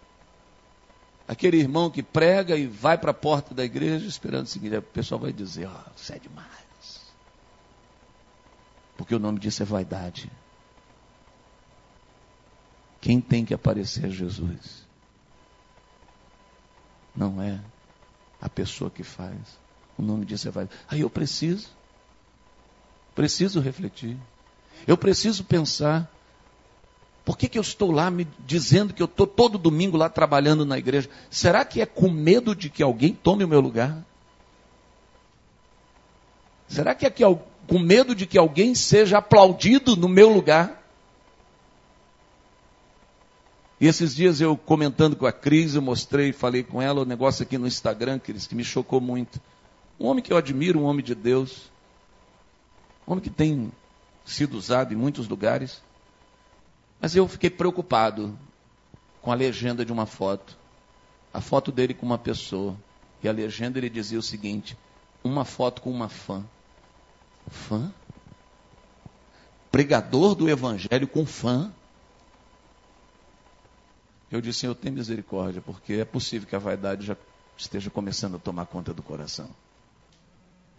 Aquele 1.28 1.58
irmão 1.58 1.90
que 1.90 2.02
prega 2.02 2.56
e 2.56 2.66
vai 2.66 2.98
para 2.98 3.12
a 3.12 3.14
porta 3.14 3.54
da 3.54 3.64
igreja 3.64 4.08
esperando 4.08 4.46
o 4.46 4.50
seguinte, 4.50 4.76
o 4.78 4.82
pessoal 4.82 5.20
vai 5.20 5.32
dizer, 5.32 5.68
ó, 5.68 5.72
oh, 5.72 5.92
você 5.96 6.14
é 6.14 6.20
demais. 6.20 6.60
Porque 8.98 9.14
o 9.14 9.20
nome 9.20 9.40
disso 9.40 9.62
é 9.62 9.66
vaidade. 9.66 10.32
Quem 13.00 13.22
tem 13.22 13.46
que 13.46 13.54
aparecer 13.54 14.06
é 14.06 14.10
Jesus. 14.10 14.88
Não 17.16 17.42
é 17.42 17.60
a 18.42 18.50
pessoa 18.50 18.90
que 18.90 19.04
faz. 19.04 19.38
O 19.98 20.02
nome 20.02 20.26
disso 20.26 20.48
é 20.48 20.52
vaidade. 20.52 20.80
Aí 20.88 21.02
eu 21.02 21.10
preciso. 21.10 21.68
Preciso 23.14 23.60
refletir. 23.60 24.18
Eu 24.88 24.98
preciso 24.98 25.44
pensar. 25.44 26.10
Por 27.26 27.38
que, 27.38 27.50
que 27.50 27.58
eu 27.58 27.62
estou 27.62 27.92
lá 27.92 28.10
me 28.10 28.28
dizendo 28.46 28.94
que 28.94 29.02
eu 29.02 29.06
estou 29.06 29.28
todo 29.28 29.58
domingo 29.58 29.98
lá 29.98 30.10
trabalhando 30.10 30.66
na 30.66 30.78
igreja? 30.78 31.10
Será 31.30 31.66
que 31.66 31.82
é 31.82 31.86
com 31.86 32.10
medo 32.10 32.56
de 32.56 32.70
que 32.70 32.82
alguém 32.82 33.14
tome 33.14 33.44
o 33.44 33.48
meu 33.48 33.60
lugar? 33.60 34.04
Será 36.68 36.96
que 36.96 37.06
é 37.06 37.10
que, 37.10 37.24
com 37.68 37.80
medo 37.80 38.16
de 38.16 38.26
que 38.26 38.38
alguém 38.38 38.74
seja 38.74 39.18
aplaudido 39.18 39.96
no 39.96 40.08
meu 40.08 40.30
lugar? 40.30 40.79
E 43.80 43.88
esses 43.88 44.14
dias 44.14 44.42
eu 44.42 44.58
comentando 44.58 45.16
com 45.16 45.26
a 45.26 45.32
Cris, 45.32 45.76
eu 45.76 45.82
mostrei, 45.82 46.34
falei 46.34 46.64
com 46.64 46.82
ela 46.82 47.00
o 47.00 47.04
um 47.04 47.08
negócio 47.08 47.44
aqui 47.44 47.58
no 47.58 47.66
Instagram, 47.66 48.20
Cris, 48.20 48.46
que 48.46 48.54
me 48.54 48.64
chocou 48.64 49.00
muito. 49.00 49.40
Um 49.98 50.08
homem 50.08 50.22
que 50.22 50.34
eu 50.34 50.38
admiro, 50.38 50.80
um 50.80 50.84
homem 50.84 51.04
de 51.04 51.16
Deus. 51.16 51.72
Um 53.08 53.14
homem 53.14 53.24
que 53.24 53.30
tem 53.30 53.72
sido 54.26 54.58
usado 54.58 54.94
em 54.94 54.98
muitos 54.98 55.30
lugares. 55.30 55.82
Mas 57.00 57.16
eu 57.16 57.26
fiquei 57.28 57.50
preocupado 57.50 58.38
com 59.22 59.32
a 59.32 59.36
legenda 59.36 59.86
de 59.86 59.94
uma 59.94 60.06
foto. 60.06 60.58
A 61.34 61.40
foto 61.40 61.72
dele 61.72 61.94
com 61.94 62.06
uma 62.06 62.18
pessoa. 62.18 62.76
E 63.24 63.30
a 63.30 63.32
legenda 63.32 63.78
ele 63.78 63.90
dizia 63.90 64.20
o 64.20 64.24
seguinte: 64.24 64.78
uma 65.24 65.46
foto 65.46 65.82
com 65.82 65.90
uma 65.90 66.10
fã. 66.10 66.44
Fã? 67.48 67.94
Pregador 69.72 70.36
do 70.36 70.50
evangelho 70.50 71.08
com 71.08 71.26
fã? 71.26 71.72
Eu 74.32 74.42
disse, 74.42 74.60
Senhor, 74.60 74.76
tem 74.76 74.92
misericórdia, 74.92 75.62
porque 75.62 75.94
é 75.94 76.06
possível 76.06 76.48
que 76.48 76.56
a 76.56 76.60
vaidade 76.60 77.06
já 77.06 77.18
esteja 77.58 77.90
começando 77.90 78.36
a 78.36 78.40
tomar 78.40 78.66
conta 78.66 78.94
do 78.94 79.02
coração. 79.02 79.50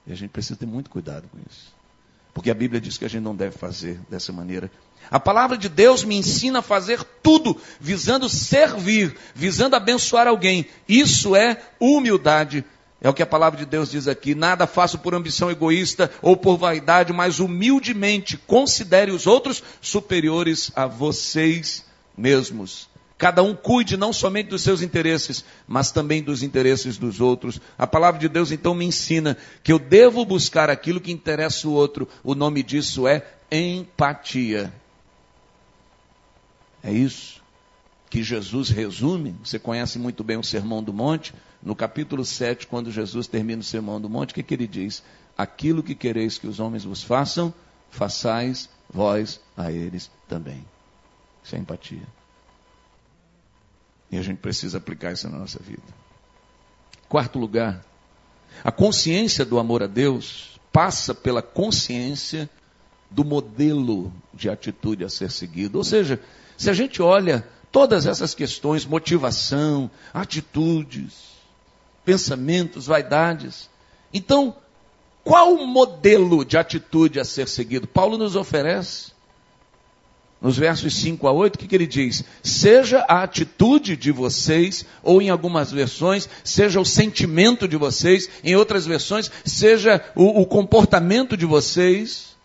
E 0.07 0.13
a 0.13 0.17
gente 0.17 0.31
precisa 0.31 0.59
ter 0.59 0.67
muito 0.67 0.89
cuidado 0.89 1.29
com 1.29 1.39
isso. 1.51 1.75
Porque 2.33 2.51
a 2.51 2.55
Bíblia 2.55 2.81
diz 2.81 2.97
que 2.97 3.05
a 3.05 3.09
gente 3.09 3.23
não 3.23 3.35
deve 3.35 3.57
fazer 3.57 4.01
dessa 4.09 4.33
maneira. 4.33 4.71
A 5.11 5.19
palavra 5.19 5.59
de 5.59 5.69
Deus 5.69 6.05
me 6.05 6.17
ensina 6.17 6.61
a 6.61 6.63
fazer 6.63 7.03
tudo 7.23 7.57
visando 7.81 8.29
servir, 8.29 9.17
visando 9.35 9.75
abençoar 9.75 10.29
alguém. 10.29 10.67
Isso 10.89 11.35
é 11.35 11.61
humildade. 11.81 12.65
É 13.01 13.09
o 13.09 13.15
que 13.15 13.23
a 13.23 13.27
palavra 13.27 13.59
de 13.59 13.67
Deus 13.67 13.91
diz 13.91 14.07
aqui. 14.07 14.35
Nada 14.35 14.67
faço 14.67 14.99
por 14.99 15.15
ambição 15.15 15.51
egoísta 15.51 16.11
ou 16.23 16.37
por 16.37 16.57
vaidade, 16.57 17.13
mas 17.13 17.41
humildemente 17.41 18.37
considere 18.37 19.11
os 19.11 19.27
outros 19.27 19.63
superiores 19.81 20.71
a 20.77 20.87
vocês 20.87 21.85
mesmos. 22.17 22.90
Cada 23.21 23.43
um 23.43 23.55
cuide 23.55 23.99
não 23.99 24.15
somente 24.15 24.49
dos 24.49 24.63
seus 24.63 24.81
interesses, 24.81 25.45
mas 25.69 25.93
também 25.93 26.23
dos 26.23 26.43
interesses 26.43 26.97
dos 26.97 27.21
outros. 27.21 27.61
A 27.77 27.87
palavra 27.87 28.19
de 28.19 28.31
Deus 28.31 28.51
então 28.51 28.75
me 28.75 28.87
ensina 28.87 29.37
que 29.63 29.71
eu 29.71 29.79
devo 29.79 30.25
buscar 30.25 30.71
aquilo 30.71 31.03
que 31.03 31.13
interessa 31.13 31.69
o 31.69 31.73
outro. 31.73 32.09
O 32.25 32.35
nome 32.35 32.63
disso 32.63 33.07
é 33.07 33.23
empatia. 33.53 34.73
É 36.83 36.91
isso 36.91 37.43
que 38.09 38.23
Jesus 38.23 38.71
resume. 38.71 39.37
Você 39.45 39.59
conhece 39.59 39.99
muito 39.99 40.25
bem 40.25 40.39
o 40.39 40.43
Sermão 40.43 40.83
do 40.83 40.95
Monte. 40.95 41.35
No 41.63 41.77
capítulo 41.77 42.25
7, 42.25 42.67
quando 42.67 42.91
Jesus 42.91 43.27
termina 43.27 43.61
o 43.61 43.63
Sermão 43.63 44.01
do 44.01 44.09
Monte, 44.09 44.31
o 44.31 44.35
que, 44.35 44.43
que 44.43 44.55
ele 44.55 44.67
diz? 44.67 45.03
Aquilo 45.37 45.83
que 45.83 45.95
quereis 45.95 46.39
que 46.39 46.47
os 46.47 46.59
homens 46.59 46.85
vos 46.85 47.03
façam, 47.03 47.53
façais 47.91 48.71
vós 48.91 49.43
a 49.55 49.71
eles 49.71 50.11
também. 50.27 50.65
Isso 51.45 51.55
é 51.55 51.59
empatia. 51.59 52.20
E 54.11 54.19
a 54.19 54.23
gente 54.23 54.39
precisa 54.39 54.79
aplicar 54.79 55.13
isso 55.13 55.29
na 55.29 55.39
nossa 55.39 55.61
vida. 55.63 55.83
Quarto 57.09 57.39
lugar, 57.39 57.85
a 58.65 58.73
consciência 58.73 59.45
do 59.45 59.59
amor 59.59 59.83
a 59.83 59.87
Deus 59.87 60.61
passa 60.73 61.15
pela 61.15 61.43
consciência 61.43 62.49
do 63.11 63.25
modelo 63.25 64.13
de 64.33 64.49
atitude 64.49 65.05
a 65.05 65.09
ser 65.09 65.31
seguido. 65.31 65.79
Ou 65.79 65.85
seja, 65.85 66.21
se 66.57 66.71
a 66.71 66.73
gente 66.73 67.03
olha 67.03 67.47
todas 67.73 68.07
essas 68.07 68.35
questões, 68.35 68.85
motivação, 68.85 69.91
atitudes, 70.13 71.31
pensamentos, 72.05 72.87
vaidades, 72.87 73.69
então, 74.13 74.57
qual 75.23 75.55
o 75.55 75.67
modelo 75.67 76.45
de 76.45 76.57
atitude 76.57 77.21
a 77.21 77.25
ser 77.25 77.49
seguido? 77.49 77.87
Paulo 77.87 78.19
nos 78.19 78.35
oferece 78.37 79.13
nos 80.41 80.57
versos 80.57 80.95
5 80.97 81.27
a 81.29 81.33
8, 81.33 81.55
o 81.55 81.59
que, 81.59 81.67
que 81.67 81.75
ele 81.75 81.87
diz? 81.87 82.25
Seja 82.43 83.05
a 83.09 83.23
atitude 83.23 83.97
de 83.97 84.11
vocês, 84.11 84.87
ou 85.03 85.21
em 85.21 85.29
algumas 85.29 85.71
versões, 85.71 86.29
seja 86.43 86.81
o 86.81 86.85
sentimento 86.85 87.69
de 87.69 87.77
vocês, 87.77 88.29
em 88.43 88.57
outras 88.57 88.87
versões, 88.87 89.31
seja 89.45 90.03
o, 90.15 90.41
o 90.41 90.47
comportamento 90.47 91.37
de 91.37 91.45
vocês, 91.45 92.37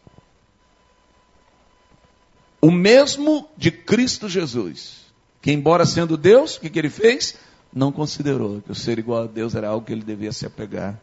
o 2.62 2.72
mesmo 2.72 3.48
de 3.58 3.72
Cristo 3.72 4.28
Jesus, 4.28 5.06
que 5.42 5.52
embora 5.52 5.86
sendo 5.86 6.18
Deus, 6.18 6.56
o 6.56 6.62
que, 6.62 6.70
que 6.70 6.80
ele 6.80 6.90
fez? 6.90 7.36
não 7.76 7.92
considerou 7.92 8.62
que 8.62 8.72
o 8.72 8.76
ser 8.76 8.98
igual 8.98 9.24
a 9.24 9.28
Deus 9.28 9.54
era 9.54 9.68
algo 9.68 9.86
que 9.86 9.92
ele 9.92 10.02
devia 10.02 10.32
se 10.32 10.46
apegar. 10.46 10.98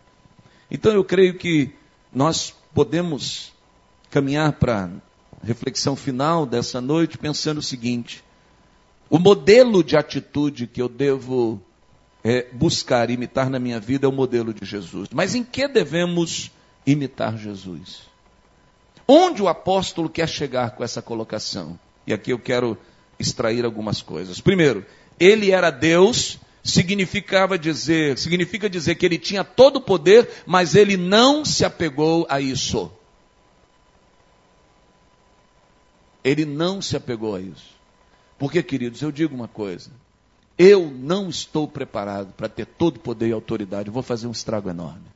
Então 0.70 0.90
eu 0.90 1.04
creio 1.04 1.36
que 1.36 1.70
nós 2.10 2.54
podemos 2.72 3.52
caminhar 4.10 4.54
para 4.54 4.88
reflexão 5.42 5.96
final 5.96 6.46
dessa 6.46 6.80
noite 6.80 7.18
pensando 7.18 7.58
o 7.58 7.62
seguinte: 7.62 8.22
o 9.10 9.18
modelo 9.18 9.82
de 9.82 9.96
atitude 9.96 10.66
que 10.66 10.80
eu 10.80 10.88
devo 10.88 11.60
é, 12.24 12.46
buscar 12.52 13.10
imitar 13.10 13.50
na 13.50 13.58
minha 13.58 13.80
vida 13.80 14.06
é 14.06 14.08
o 14.08 14.12
modelo 14.12 14.54
de 14.54 14.64
Jesus. 14.64 15.08
Mas 15.12 15.34
em 15.34 15.42
que 15.42 15.66
devemos 15.66 16.50
imitar 16.86 17.36
Jesus? 17.36 18.02
Onde 19.06 19.42
o 19.42 19.48
apóstolo 19.48 20.08
quer 20.08 20.28
chegar 20.28 20.70
com 20.70 20.84
essa 20.84 21.02
colocação? 21.02 21.78
E 22.06 22.12
aqui 22.12 22.32
eu 22.32 22.38
quero 22.38 22.78
extrair 23.18 23.64
algumas 23.64 24.00
coisas. 24.00 24.40
Primeiro, 24.40 24.86
ele 25.18 25.50
era 25.50 25.70
Deus, 25.70 26.38
significava 26.62 27.58
dizer, 27.58 28.16
significa 28.18 28.70
dizer 28.70 28.94
que 28.94 29.04
ele 29.04 29.18
tinha 29.18 29.44
todo 29.44 29.76
o 29.76 29.80
poder, 29.80 30.28
mas 30.46 30.74
ele 30.74 30.96
não 30.96 31.44
se 31.44 31.64
apegou 31.64 32.26
a 32.28 32.40
isso. 32.40 32.90
Ele 36.24 36.44
não 36.44 36.80
se 36.80 36.96
apegou 36.96 37.34
a 37.34 37.40
isso. 37.40 37.72
Porque, 38.38 38.62
queridos, 38.62 39.02
eu 39.02 39.12
digo 39.12 39.34
uma 39.34 39.48
coisa. 39.48 39.90
Eu 40.58 40.90
não 40.90 41.28
estou 41.28 41.66
preparado 41.66 42.32
para 42.34 42.48
ter 42.48 42.66
todo 42.66 43.00
poder 43.00 43.28
e 43.28 43.32
autoridade. 43.32 43.88
Eu 43.88 43.92
vou 43.92 44.02
fazer 44.02 44.26
um 44.26 44.32
estrago 44.32 44.68
enorme. 44.68 45.12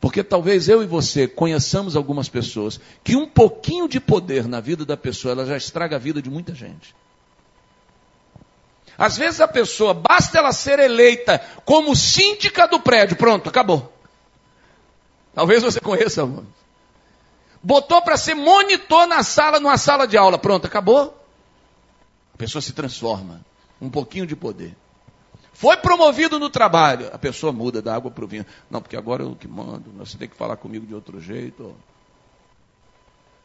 Porque 0.00 0.24
talvez 0.24 0.68
eu 0.68 0.82
e 0.82 0.86
você 0.86 1.28
conheçamos 1.28 1.94
algumas 1.94 2.28
pessoas 2.28 2.80
que 3.04 3.14
um 3.14 3.28
pouquinho 3.28 3.86
de 3.86 4.00
poder 4.00 4.48
na 4.48 4.58
vida 4.58 4.84
da 4.84 4.96
pessoa, 4.96 5.32
ela 5.32 5.44
já 5.44 5.56
estraga 5.56 5.96
a 5.96 5.98
vida 5.98 6.22
de 6.22 6.30
muita 6.30 6.54
gente. 6.54 6.94
Às 8.96 9.16
vezes 9.16 9.40
a 9.40 9.48
pessoa, 9.48 9.92
basta 9.92 10.38
ela 10.38 10.52
ser 10.52 10.78
eleita 10.78 11.38
como 11.64 11.94
síndica 11.94 12.66
do 12.66 12.80
prédio, 12.80 13.16
pronto, 13.16 13.48
acabou. 13.48 13.92
Talvez 15.34 15.62
você 15.62 15.80
conheça. 15.80 16.28
Botou 17.62 18.00
para 18.02 18.16
ser 18.16 18.34
monitor 18.34 19.06
na 19.06 19.22
sala, 19.22 19.60
numa 19.60 19.76
sala 19.76 20.06
de 20.06 20.16
aula, 20.16 20.38
pronto, 20.38 20.66
acabou. 20.66 21.16
A 22.34 22.36
pessoa 22.36 22.62
se 22.62 22.72
transforma. 22.72 23.44
Um 23.80 23.90
pouquinho 23.90 24.26
de 24.26 24.34
poder. 24.34 24.76
Foi 25.52 25.76
promovido 25.76 26.38
no 26.38 26.48
trabalho. 26.48 27.10
A 27.12 27.18
pessoa 27.18 27.52
muda 27.52 27.82
da 27.82 27.94
água 27.94 28.10
para 28.10 28.24
o 28.24 28.28
vinho. 28.28 28.46
Não, 28.70 28.80
porque 28.80 28.96
agora 28.96 29.22
eu 29.22 29.36
que 29.36 29.46
mando. 29.46 29.90
Você 29.98 30.16
tem 30.16 30.28
que 30.28 30.36
falar 30.36 30.56
comigo 30.56 30.86
de 30.86 30.94
outro 30.94 31.20
jeito. 31.20 31.74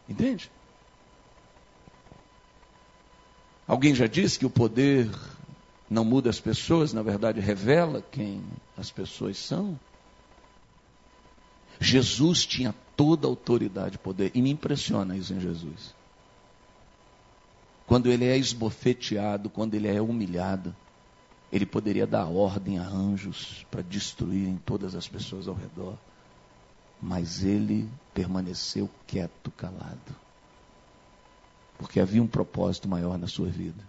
Entende? 0.08 0.50
Alguém 3.68 3.96
já 3.96 4.08
disse 4.08 4.38
que 4.38 4.46
o 4.46 4.50
poder 4.50 5.10
não 5.90 6.06
muda 6.06 6.30
as 6.30 6.40
pessoas, 6.40 6.94
na 6.94 7.02
verdade 7.02 7.40
revela 7.40 8.02
quem 8.12 8.44
as 8.78 8.92
pessoas 8.92 9.38
são. 9.38 9.80
Jesus 11.80 12.46
tinha 12.46 12.74
toda 12.96 13.28
autoridade 13.28 13.96
e 13.96 14.00
poder, 14.00 14.32
e 14.34 14.42
me 14.42 14.52
impressiona 14.52 15.16
isso 15.18 15.34
em 15.34 15.40
Jesus. 15.40 15.94
Quando 17.88 18.12
ele 18.12 18.26
é 18.26 18.38
esbofeteado, 18.38 19.50
quando 19.50 19.76
ele 19.76 19.88
é 19.88 20.02
humilhado, 20.02 20.76
ele 21.52 21.66
poderia 21.66 22.08
dar 22.08 22.26
ordem 22.26 22.80
a 22.80 22.88
anjos 22.88 23.66
para 23.70 23.82
destruírem 23.82 24.60
todas 24.66 24.96
as 24.96 25.08
pessoas 25.08 25.48
ao 25.48 25.54
redor. 25.54 25.96
Mas 27.02 27.44
ele 27.44 27.88
permaneceu 28.14 28.90
quieto, 29.06 29.52
calado. 29.52 30.16
Porque 31.78 32.00
havia 32.00 32.24
um 32.24 32.28
propósito 32.28 32.88
maior 32.88 33.18
na 33.18 33.28
sua 33.28 33.48
vida. 33.48 33.84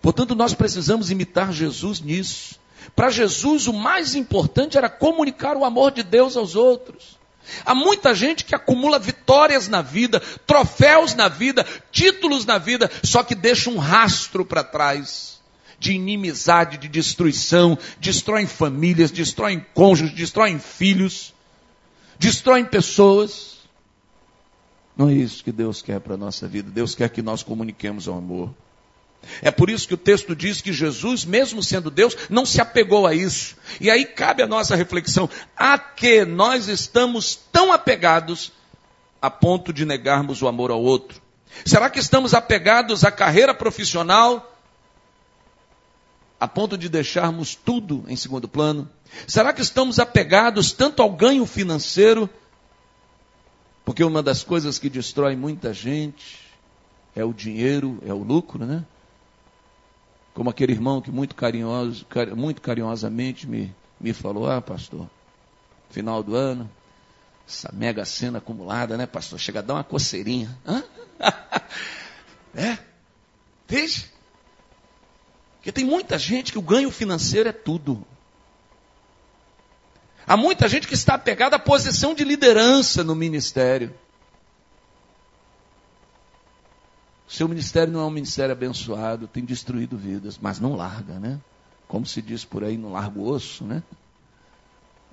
Portanto, 0.00 0.34
nós 0.34 0.54
precisamos 0.54 1.10
imitar 1.10 1.52
Jesus 1.52 2.00
nisso. 2.00 2.58
Para 2.94 3.10
Jesus, 3.10 3.66
o 3.66 3.72
mais 3.72 4.14
importante 4.14 4.76
era 4.76 4.88
comunicar 4.88 5.56
o 5.56 5.64
amor 5.64 5.90
de 5.90 6.02
Deus 6.02 6.36
aos 6.36 6.56
outros. 6.56 7.18
Há 7.64 7.74
muita 7.74 8.14
gente 8.14 8.44
que 8.44 8.54
acumula 8.54 8.98
vitórias 8.98 9.68
na 9.68 9.82
vida, 9.82 10.20
troféus 10.46 11.14
na 11.14 11.28
vida, 11.28 11.66
títulos 11.90 12.44
na 12.44 12.58
vida, 12.58 12.90
só 13.02 13.22
que 13.22 13.34
deixa 13.34 13.70
um 13.70 13.78
rastro 13.78 14.44
para 14.44 14.62
trás 14.62 15.40
de 15.78 15.92
inimizade, 15.92 16.76
de 16.76 16.88
destruição, 16.88 17.76
destroem 17.98 18.46
famílias, 18.46 19.10
destroem 19.10 19.64
cônjuges, 19.74 20.14
destroem 20.14 20.58
filhos, 20.58 21.34
destroem 22.18 22.66
pessoas. 22.66 23.58
Não 24.94 25.08
é 25.08 25.14
isso 25.14 25.42
que 25.42 25.50
Deus 25.50 25.80
quer 25.80 25.98
para 26.00 26.14
a 26.14 26.18
nossa 26.18 26.46
vida. 26.46 26.70
Deus 26.70 26.94
quer 26.94 27.08
que 27.08 27.22
nós 27.22 27.42
comuniquemos 27.42 28.06
o 28.06 28.12
amor. 28.12 28.54
É 29.42 29.50
por 29.50 29.70
isso 29.70 29.86
que 29.86 29.94
o 29.94 29.98
texto 29.98 30.34
diz 30.34 30.60
que 30.60 30.72
Jesus, 30.72 31.24
mesmo 31.24 31.62
sendo 31.62 31.90
Deus, 31.90 32.16
não 32.28 32.44
se 32.44 32.60
apegou 32.60 33.06
a 33.06 33.14
isso. 33.14 33.56
E 33.80 33.90
aí 33.90 34.04
cabe 34.04 34.42
a 34.42 34.46
nossa 34.46 34.74
reflexão: 34.74 35.28
a 35.56 35.78
que 35.78 36.24
nós 36.24 36.68
estamos 36.68 37.36
tão 37.52 37.72
apegados 37.72 38.52
a 39.20 39.30
ponto 39.30 39.72
de 39.72 39.84
negarmos 39.84 40.42
o 40.42 40.48
amor 40.48 40.70
ao 40.70 40.82
outro? 40.82 41.20
Será 41.64 41.90
que 41.90 41.98
estamos 41.98 42.32
apegados 42.32 43.04
à 43.04 43.10
carreira 43.10 43.52
profissional, 43.52 44.56
a 46.38 46.48
ponto 46.48 46.78
de 46.78 46.88
deixarmos 46.88 47.54
tudo 47.54 48.04
em 48.08 48.16
segundo 48.16 48.48
plano? 48.48 48.88
Será 49.26 49.52
que 49.52 49.60
estamos 49.60 49.98
apegados 49.98 50.72
tanto 50.72 51.02
ao 51.02 51.10
ganho 51.10 51.44
financeiro? 51.44 52.30
Porque 53.84 54.04
uma 54.04 54.22
das 54.22 54.42
coisas 54.42 54.78
que 54.78 54.88
destrói 54.88 55.34
muita 55.34 55.74
gente 55.74 56.38
é 57.14 57.24
o 57.24 57.32
dinheiro, 57.32 57.98
é 58.06 58.14
o 58.14 58.22
lucro, 58.22 58.64
né? 58.64 58.84
Como 60.40 60.48
aquele 60.48 60.72
irmão 60.72 61.02
que 61.02 61.10
muito, 61.10 61.34
carinhoso, 61.34 62.06
muito 62.34 62.62
carinhosamente 62.62 63.46
me, 63.46 63.76
me 64.00 64.14
falou: 64.14 64.50
Ah, 64.50 64.62
pastor, 64.62 65.06
final 65.90 66.22
do 66.22 66.34
ano, 66.34 66.70
essa 67.46 67.70
mega 67.74 68.06
cena 68.06 68.38
acumulada, 68.38 68.96
né, 68.96 69.04
pastor? 69.04 69.38
Chega 69.38 69.58
a 69.58 69.62
dar 69.62 69.74
uma 69.74 69.84
coceirinha. 69.84 70.58
Hã? 70.66 70.82
é? 72.56 72.78
Veja. 73.68 74.06
Porque 75.56 75.70
tem 75.70 75.84
muita 75.84 76.18
gente 76.18 76.52
que 76.52 76.58
o 76.58 76.62
ganho 76.62 76.90
financeiro 76.90 77.50
é 77.50 77.52
tudo. 77.52 78.02
Há 80.26 80.38
muita 80.38 80.70
gente 80.70 80.88
que 80.88 80.94
está 80.94 81.16
apegada 81.16 81.56
à 81.56 81.58
posição 81.58 82.14
de 82.14 82.24
liderança 82.24 83.04
no 83.04 83.14
ministério. 83.14 83.94
Seu 87.30 87.46
ministério 87.48 87.92
não 87.92 88.00
é 88.00 88.04
um 88.04 88.10
ministério 88.10 88.50
abençoado, 88.50 89.28
tem 89.28 89.44
destruído 89.44 89.96
vidas, 89.96 90.36
mas 90.36 90.58
não 90.58 90.74
larga, 90.74 91.20
né? 91.20 91.40
Como 91.86 92.04
se 92.04 92.20
diz 92.20 92.44
por 92.44 92.64
aí, 92.64 92.76
não 92.76 92.90
larga 92.90 93.20
o 93.20 93.28
osso, 93.28 93.64
né? 93.64 93.84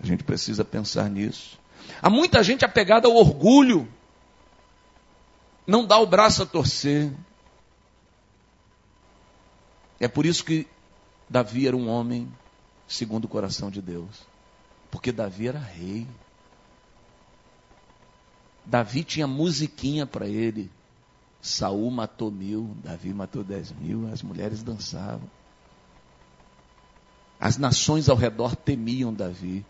A 0.01 0.05
gente 0.05 0.23
precisa 0.23 0.65
pensar 0.65 1.11
nisso. 1.11 1.59
Há 2.01 2.09
muita 2.09 2.41
gente 2.41 2.65
apegada 2.65 3.07
ao 3.07 3.15
orgulho, 3.15 3.87
não 5.67 5.85
dá 5.85 5.99
o 5.99 6.07
braço 6.07 6.41
a 6.41 6.45
torcer, 6.47 7.13
é 9.99 10.07
por 10.07 10.25
isso 10.25 10.43
que 10.43 10.65
Davi 11.29 11.67
era 11.67 11.77
um 11.77 11.87
homem 11.87 12.33
segundo 12.87 13.25
o 13.25 13.29
coração 13.29 13.69
de 13.69 13.79
Deus. 13.79 14.25
Porque 14.89 15.11
Davi 15.11 15.49
era 15.49 15.59
rei. 15.59 16.07
Davi 18.65 19.03
tinha 19.03 19.27
musiquinha 19.27 20.07
para 20.07 20.27
ele. 20.27 20.71
Saul 21.47 21.89
matou 21.89 22.29
mil, 22.29 22.75
Davi 22.83 23.13
matou 23.13 23.43
dez 23.43 23.71
mil, 23.71 24.11
as 24.11 24.21
mulheres 24.21 24.61
dançavam. 24.61 25.29
As 27.39 27.57
nações 27.57 28.09
ao 28.09 28.17
redor 28.17 28.55
temiam 28.55 29.13
Davi. 29.13 29.65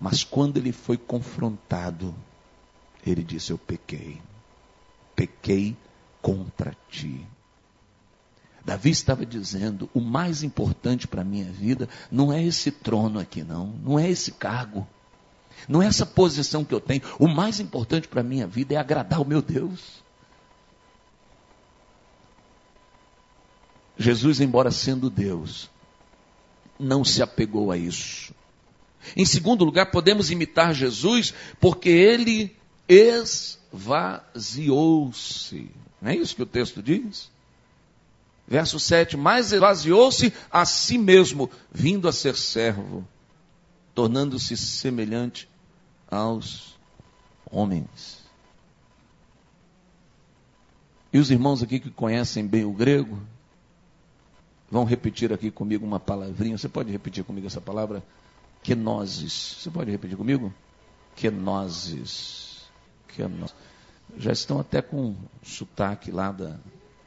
Mas 0.00 0.24
quando 0.24 0.56
ele 0.56 0.72
foi 0.72 0.96
confrontado, 0.96 2.14
ele 3.06 3.22
disse: 3.22 3.52
Eu 3.52 3.58
pequei. 3.58 4.20
Pequei 5.14 5.76
contra 6.20 6.76
ti. 6.90 7.24
Davi 8.64 8.90
estava 8.90 9.24
dizendo: 9.24 9.88
o 9.94 10.00
mais 10.00 10.42
importante 10.42 11.06
para 11.06 11.20
a 11.20 11.24
minha 11.24 11.50
vida 11.50 11.88
não 12.10 12.32
é 12.32 12.42
esse 12.42 12.70
trono 12.70 13.20
aqui, 13.20 13.44
não, 13.44 13.66
não 13.66 13.98
é 13.98 14.10
esse 14.10 14.32
cargo, 14.32 14.86
não 15.68 15.80
é 15.82 15.86
essa 15.86 16.04
posição 16.04 16.64
que 16.64 16.74
eu 16.74 16.80
tenho. 16.80 17.02
O 17.18 17.28
mais 17.28 17.60
importante 17.60 18.08
para 18.08 18.20
a 18.20 18.24
minha 18.24 18.46
vida 18.46 18.74
é 18.74 18.76
agradar 18.76 19.20
o 19.20 19.24
meu 19.24 19.40
Deus. 19.40 20.03
Jesus, 23.96 24.40
embora 24.40 24.70
sendo 24.70 25.08
Deus, 25.08 25.70
não 26.78 27.04
se 27.04 27.22
apegou 27.22 27.70
a 27.70 27.76
isso. 27.76 28.34
Em 29.16 29.24
segundo 29.24 29.64
lugar, 29.64 29.90
podemos 29.90 30.30
imitar 30.30 30.74
Jesus 30.74 31.32
porque 31.60 31.88
ele 31.88 32.56
esvaziou-se. 32.88 34.30
Não 36.00 36.10
é 36.10 36.16
isso 36.16 36.34
que 36.34 36.42
o 36.42 36.46
texto 36.46 36.82
diz? 36.82 37.30
Verso 38.46 38.78
7: 38.78 39.16
Mas 39.16 39.52
esvaziou-se 39.52 40.32
a 40.50 40.64
si 40.64 40.98
mesmo, 40.98 41.50
vindo 41.72 42.08
a 42.08 42.12
ser 42.12 42.34
servo, 42.34 43.06
tornando-se 43.94 44.56
semelhante 44.56 45.48
aos 46.10 46.78
homens. 47.50 48.24
E 51.12 51.18
os 51.18 51.30
irmãos 51.30 51.62
aqui 51.62 51.78
que 51.78 51.90
conhecem 51.90 52.46
bem 52.46 52.64
o 52.64 52.72
grego, 52.72 53.18
vão 54.74 54.82
repetir 54.82 55.32
aqui 55.32 55.52
comigo 55.52 55.86
uma 55.86 56.00
palavrinha. 56.00 56.58
Você 56.58 56.68
pode 56.68 56.90
repetir 56.90 57.22
comigo 57.22 57.46
essa 57.46 57.60
palavra? 57.60 58.02
Quenoses. 58.60 59.58
Você 59.60 59.70
pode 59.70 59.88
repetir 59.88 60.16
comigo? 60.16 60.52
Quenoses. 61.14 62.64
Quenoses. 63.06 63.54
Já 64.16 64.32
estão 64.32 64.58
até 64.58 64.82
com 64.82 65.14
sotaque 65.44 66.10
lá 66.10 66.32
da 66.32 66.58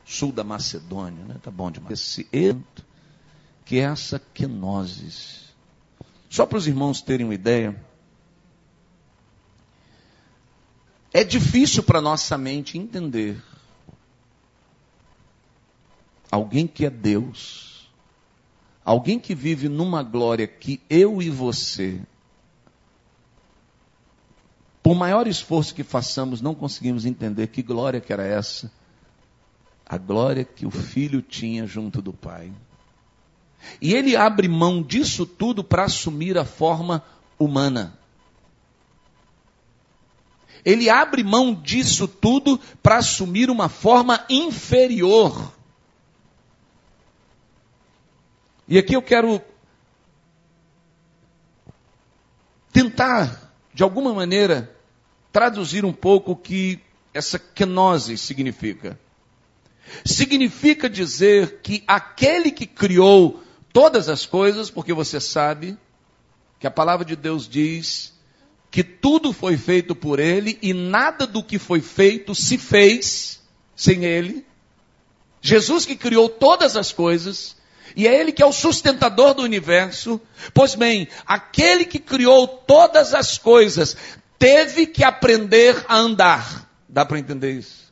sul 0.05 0.31
da 0.31 0.45
Macedônia, 0.45 1.25
né? 1.25 1.35
Tá 1.43 1.51
bom 1.51 1.69
demais. 1.69 1.99
Esse 1.99 2.25
ento, 2.31 2.85
que 3.65 3.79
é 3.79 3.81
essa 3.81 4.17
quenoses. 4.33 5.53
Só 6.29 6.45
para 6.45 6.57
os 6.57 6.67
irmãos 6.67 7.01
terem 7.01 7.25
uma 7.25 7.35
ideia, 7.35 7.75
é 11.11 11.21
difícil 11.21 11.83
para 11.83 11.99
nossa 11.99 12.37
mente 12.37 12.77
entender 12.77 13.43
alguém 16.31 16.67
que 16.67 16.85
é 16.85 16.89
Deus, 16.89 17.89
alguém 18.83 19.19
que 19.19 19.35
vive 19.35 19.69
numa 19.69 20.03
glória 20.03 20.47
que 20.47 20.81
eu 20.89 21.21
e 21.21 21.29
você, 21.29 21.99
por 24.81 24.95
maior 24.95 25.27
esforço 25.27 25.75
que 25.75 25.83
façamos, 25.83 26.41
não 26.41 26.55
conseguimos 26.55 27.05
entender 27.05 27.47
que 27.47 27.61
glória 27.61 27.99
que 27.99 28.13
era 28.13 28.25
essa, 28.25 28.71
a 29.85 29.97
glória 29.97 30.43
que 30.45 30.65
o 30.65 30.71
filho 30.71 31.21
tinha 31.21 31.65
junto 31.67 32.01
do 32.01 32.13
pai. 32.13 32.51
E 33.81 33.93
ele 33.93 34.15
abre 34.15 34.47
mão 34.47 34.81
disso 34.81 35.25
tudo 35.25 35.63
para 35.63 35.83
assumir 35.83 36.37
a 36.37 36.45
forma 36.45 37.03
humana. 37.37 37.97
Ele 40.63 40.89
abre 40.89 41.23
mão 41.23 41.53
disso 41.53 42.07
tudo 42.07 42.59
para 42.81 42.97
assumir 42.97 43.49
uma 43.49 43.69
forma 43.69 44.25
inferior. 44.29 45.53
E 48.67 48.77
aqui 48.77 48.95
eu 48.95 49.01
quero 49.01 49.41
tentar, 52.71 53.51
de 53.73 53.81
alguma 53.81 54.13
maneira, 54.13 54.75
traduzir 55.31 55.85
um 55.85 55.93
pouco 55.93 56.33
o 56.33 56.35
que 56.35 56.79
essa 57.13 57.39
kenose 57.39 58.17
significa. 58.17 58.99
Significa 60.05 60.89
dizer 60.89 61.61
que 61.61 61.83
aquele 61.87 62.51
que 62.51 62.65
criou 62.65 63.41
todas 63.73 64.09
as 64.09 64.25
coisas, 64.25 64.69
porque 64.69 64.93
você 64.93 65.19
sabe 65.19 65.77
que 66.59 66.67
a 66.67 66.71
palavra 66.71 67.05
de 67.05 67.15
Deus 67.15 67.47
diz 67.47 68.13
que 68.69 68.83
tudo 68.83 69.33
foi 69.33 69.57
feito 69.57 69.95
por 69.95 70.19
ele 70.19 70.59
e 70.61 70.73
nada 70.73 71.25
do 71.25 71.43
que 71.43 71.57
foi 71.57 71.81
feito 71.81 72.35
se 72.35 72.57
fez 72.59 73.41
sem 73.75 74.05
ele. 74.05 74.45
Jesus 75.41 75.85
que 75.85 75.95
criou 75.95 76.29
todas 76.29 76.75
as 76.75 76.91
coisas, 76.91 77.56
e 77.97 78.07
é 78.07 78.13
Ele 78.13 78.31
que 78.31 78.43
é 78.43 78.45
o 78.45 78.53
sustentador 78.53 79.33
do 79.33 79.41
universo. 79.41 80.21
Pois 80.53 80.75
bem, 80.75 81.07
aquele 81.25 81.83
que 81.83 81.97
criou 81.97 82.47
todas 82.47 83.15
as 83.15 83.39
coisas 83.39 83.97
teve 84.37 84.85
que 84.85 85.03
aprender 85.03 85.83
a 85.89 85.97
andar. 85.97 86.69
Dá 86.87 87.03
para 87.03 87.17
entender 87.17 87.53
isso? 87.53 87.91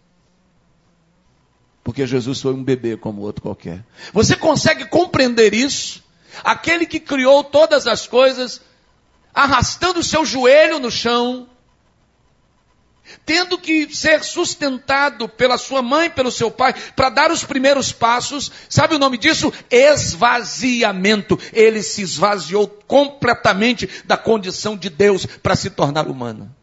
Porque 1.83 2.05
Jesus 2.05 2.39
foi 2.39 2.53
um 2.53 2.63
bebê 2.63 2.95
como 2.95 3.23
outro 3.23 3.41
qualquer. 3.41 3.83
Você 4.13 4.35
consegue 4.35 4.85
compreender 4.85 5.55
isso? 5.55 6.03
Aquele 6.43 6.85
que 6.85 6.99
criou 6.99 7.43
todas 7.43 7.87
as 7.87 8.05
coisas, 8.05 8.61
arrastando 9.33 10.01
o 10.01 10.03
seu 10.03 10.23
joelho 10.23 10.77
no 10.77 10.91
chão, 10.91 11.49
tendo 13.25 13.57
que 13.57 13.93
ser 13.93 14.23
sustentado 14.23 15.27
pela 15.27 15.57
sua 15.57 15.81
mãe, 15.81 16.09
pelo 16.09 16.31
seu 16.31 16.49
pai, 16.51 16.73
para 16.95 17.09
dar 17.09 17.31
os 17.31 17.43
primeiros 17.43 17.91
passos. 17.91 18.51
Sabe 18.69 18.95
o 18.95 18.99
nome 18.99 19.17
disso? 19.17 19.51
Esvaziamento. 19.69 21.39
Ele 21.53 21.81
se 21.81 22.01
esvaziou 22.01 22.67
completamente 22.67 23.89
da 24.05 24.17
condição 24.17 24.75
de 24.75 24.89
Deus 24.89 25.25
para 25.25 25.55
se 25.55 25.69
tornar 25.69 26.07
humano. 26.07 26.53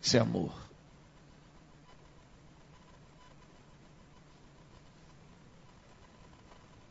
Isso 0.00 0.16
é 0.16 0.20
amor. 0.20 0.52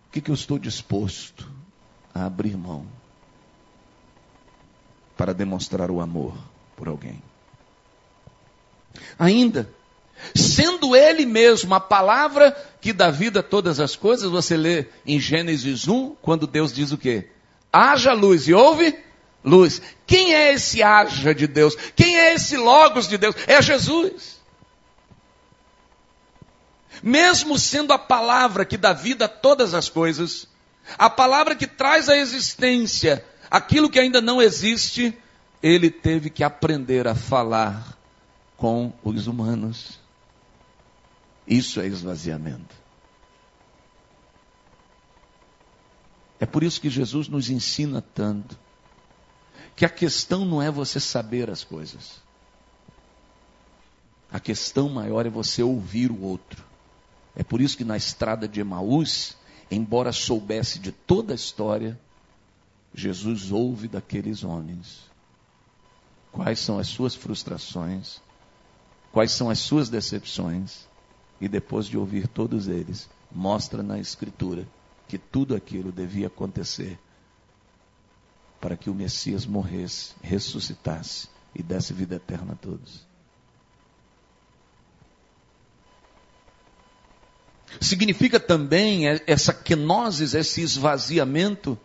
O 0.08 0.12
que, 0.12 0.22
que 0.22 0.32
eu 0.32 0.36
estou 0.36 0.58
disposto 0.58 1.48
a 2.14 2.26
abrir 2.26 2.58
mão 2.58 2.88
para 5.16 5.34
demonstrar 5.34 5.92
o 5.92 6.02
amor 6.02 6.36
por 6.76 6.88
alguém? 6.88 7.22
Ainda, 9.18 9.70
sendo 10.36 10.96
Ele 10.96 11.26
mesmo 11.26 11.74
a 11.74 11.80
palavra 11.80 12.56
que 12.82 12.94
dá 12.94 13.10
vida 13.10 13.40
a 13.40 13.44
todas 13.44 13.80
as 13.80 13.96
coisas, 13.96 14.30
você 14.30 14.56
lê 14.56 14.86
em 15.06 15.20
Gênesis 15.20 15.88
1, 15.88 16.16
quando 16.22 16.48
Deus 16.48 16.74
diz 16.74 16.92
o 16.92 16.98
quê? 16.98 17.28
Haja 17.72 18.14
luz 18.14 18.48
e 18.48 18.54
ouve 18.54 18.98
luz. 19.44 19.82
Quem 20.06 20.34
é 20.34 20.54
esse 20.54 20.84
haja 20.84 21.34
de 21.34 21.48
Deus? 21.48 21.76
Quem 21.96 22.18
é 22.18 22.34
esse 22.34 22.58
logos 22.58 23.08
de 23.08 23.18
Deus? 23.18 23.36
É 23.48 23.62
Jesus. 23.62 24.40
Mesmo 27.02 27.58
sendo 27.58 27.94
a 27.94 28.00
palavra 28.00 28.66
que 28.66 28.78
dá 28.78 28.92
vida 28.92 29.26
a 29.26 29.30
todas 29.30 29.74
as 29.74 29.90
coisas, 29.90 30.48
a 30.98 31.10
palavra 31.10 31.56
que 31.56 31.68
traz 31.68 32.10
à 32.10 32.18
existência 32.18 33.24
aquilo 33.50 33.90
que 33.90 34.00
ainda 34.00 34.22
não 34.22 34.42
existe, 34.42 35.18
ele 35.62 35.90
teve 35.90 36.30
que 36.30 36.44
aprender 36.44 37.08
a 37.08 37.16
falar 37.16 37.99
com 38.60 38.94
os 39.04 39.26
humanos. 39.26 40.00
Isso 41.48 41.82
é 41.82 41.88
esvaziamento. 41.88 42.76
É 46.40 46.46
por 46.46 46.64
isso 46.64 46.80
que 46.80 46.90
Jesus 46.90 47.28
nos 47.28 47.50
ensina 47.50 48.02
tanto 48.02 48.58
que 49.76 49.84
a 49.84 49.90
questão 49.90 50.46
não 50.46 50.62
é 50.62 50.70
você 50.70 51.00
saber 51.00 51.50
as 51.50 51.64
coisas. 51.64 52.22
A 54.32 54.40
questão 54.40 54.88
maior 54.90 55.26
é 55.26 55.30
você 55.30 55.64
ouvir 55.64 56.12
o 56.12 56.22
outro. 56.22 56.64
É 57.36 57.44
por 57.44 57.62
isso 57.62 57.76
que 57.76 57.84
na 57.84 57.98
estrada 57.98 58.48
de 58.48 58.60
Emaús, 58.60 59.36
embora 59.72 60.12
soubesse 60.12 60.80
de 60.80 60.92
toda 60.92 61.34
a 61.34 61.36
história, 61.36 62.00
Jesus 62.94 63.52
ouve 63.52 63.88
daqueles 63.88 64.44
homens 64.44 65.10
quais 66.32 66.60
são 66.60 66.80
as 66.80 66.88
suas 66.88 67.16
frustrações, 67.16 68.22
quais 69.12 69.32
são 69.32 69.50
as 69.50 69.60
suas 69.60 69.90
decepções, 69.90 70.88
e 71.42 71.48
depois 71.48 71.86
de 71.86 71.98
ouvir 71.98 72.28
todos 72.28 72.68
eles, 72.68 73.10
mostra 73.32 73.82
na 73.82 74.00
Escritura 74.00 74.68
que 75.08 75.18
tudo 75.18 75.56
aquilo 75.56 75.92
devia 75.92 76.28
acontecer 76.28 77.00
para 78.60 78.76
que 78.76 78.90
o 78.90 78.94
Messias 78.94 79.46
morresse, 79.46 80.14
ressuscitasse 80.22 81.30
e 81.56 81.64
desse 81.64 81.94
vida 81.94 82.16
eterna 82.16 82.54
a 82.54 82.56
todos. 82.56 83.08
Significa 87.80 88.40
também 88.40 89.08
essa 89.26 89.54
quenoses, 89.54 90.34
esse 90.34 90.62
esvaziamento, 90.62 91.78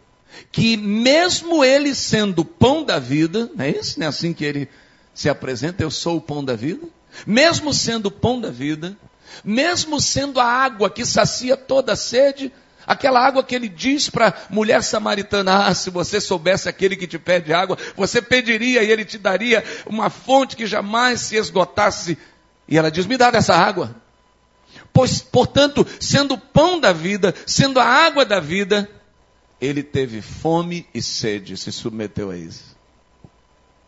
que 0.50 0.76
mesmo 0.76 1.64
ele 1.64 1.94
sendo 1.94 2.44
pão 2.44 2.82
da 2.82 2.98
vida, 2.98 3.50
não 3.54 3.64
é 3.64 3.70
isso? 3.70 4.00
Não 4.00 4.06
é 4.06 4.08
assim 4.08 4.32
que 4.32 4.44
ele 4.44 4.68
se 5.14 5.28
apresenta, 5.28 5.82
eu 5.82 5.90
sou 5.90 6.16
o 6.16 6.20
pão 6.20 6.44
da 6.44 6.56
vida? 6.56 6.88
Mesmo 7.26 7.72
sendo 7.72 8.06
o 8.06 8.10
pão 8.10 8.40
da 8.40 8.50
vida, 8.50 8.96
mesmo 9.44 10.00
sendo 10.00 10.40
a 10.40 10.44
água 10.44 10.90
que 10.90 11.04
sacia 11.04 11.56
toda 11.56 11.92
a 11.92 11.96
sede, 11.96 12.52
aquela 12.86 13.24
água 13.24 13.42
que 13.42 13.54
ele 13.54 13.68
diz 13.68 14.10
para 14.10 14.28
a 14.28 14.34
mulher 14.50 14.82
samaritana: 14.82 15.66
ah, 15.66 15.74
se 15.74 15.90
você 15.90 16.20
soubesse 16.20 16.68
aquele 16.68 16.96
que 16.96 17.06
te 17.06 17.18
pede 17.18 17.52
água, 17.52 17.78
você 17.96 18.20
pediria 18.20 18.82
e 18.82 18.90
ele 18.90 19.04
te 19.04 19.18
daria 19.18 19.64
uma 19.86 20.10
fonte 20.10 20.56
que 20.56 20.66
jamais 20.66 21.20
se 21.20 21.36
esgotasse. 21.36 22.18
E 22.68 22.76
ela 22.76 22.90
diz: 22.90 23.06
me 23.06 23.16
dá 23.16 23.30
dessa 23.30 23.54
água. 23.54 23.94
Pois, 24.92 25.20
portanto, 25.20 25.86
sendo 25.98 26.34
o 26.34 26.38
pão 26.38 26.78
da 26.78 26.92
vida, 26.92 27.34
sendo 27.46 27.80
a 27.80 27.84
água 27.84 28.24
da 28.24 28.38
vida, 28.38 28.88
ele 29.60 29.82
teve 29.82 30.20
fome 30.20 30.86
e 30.94 31.02
sede, 31.02 31.56
se 31.56 31.72
submeteu 31.72 32.30
a 32.30 32.36
isso 32.36 32.73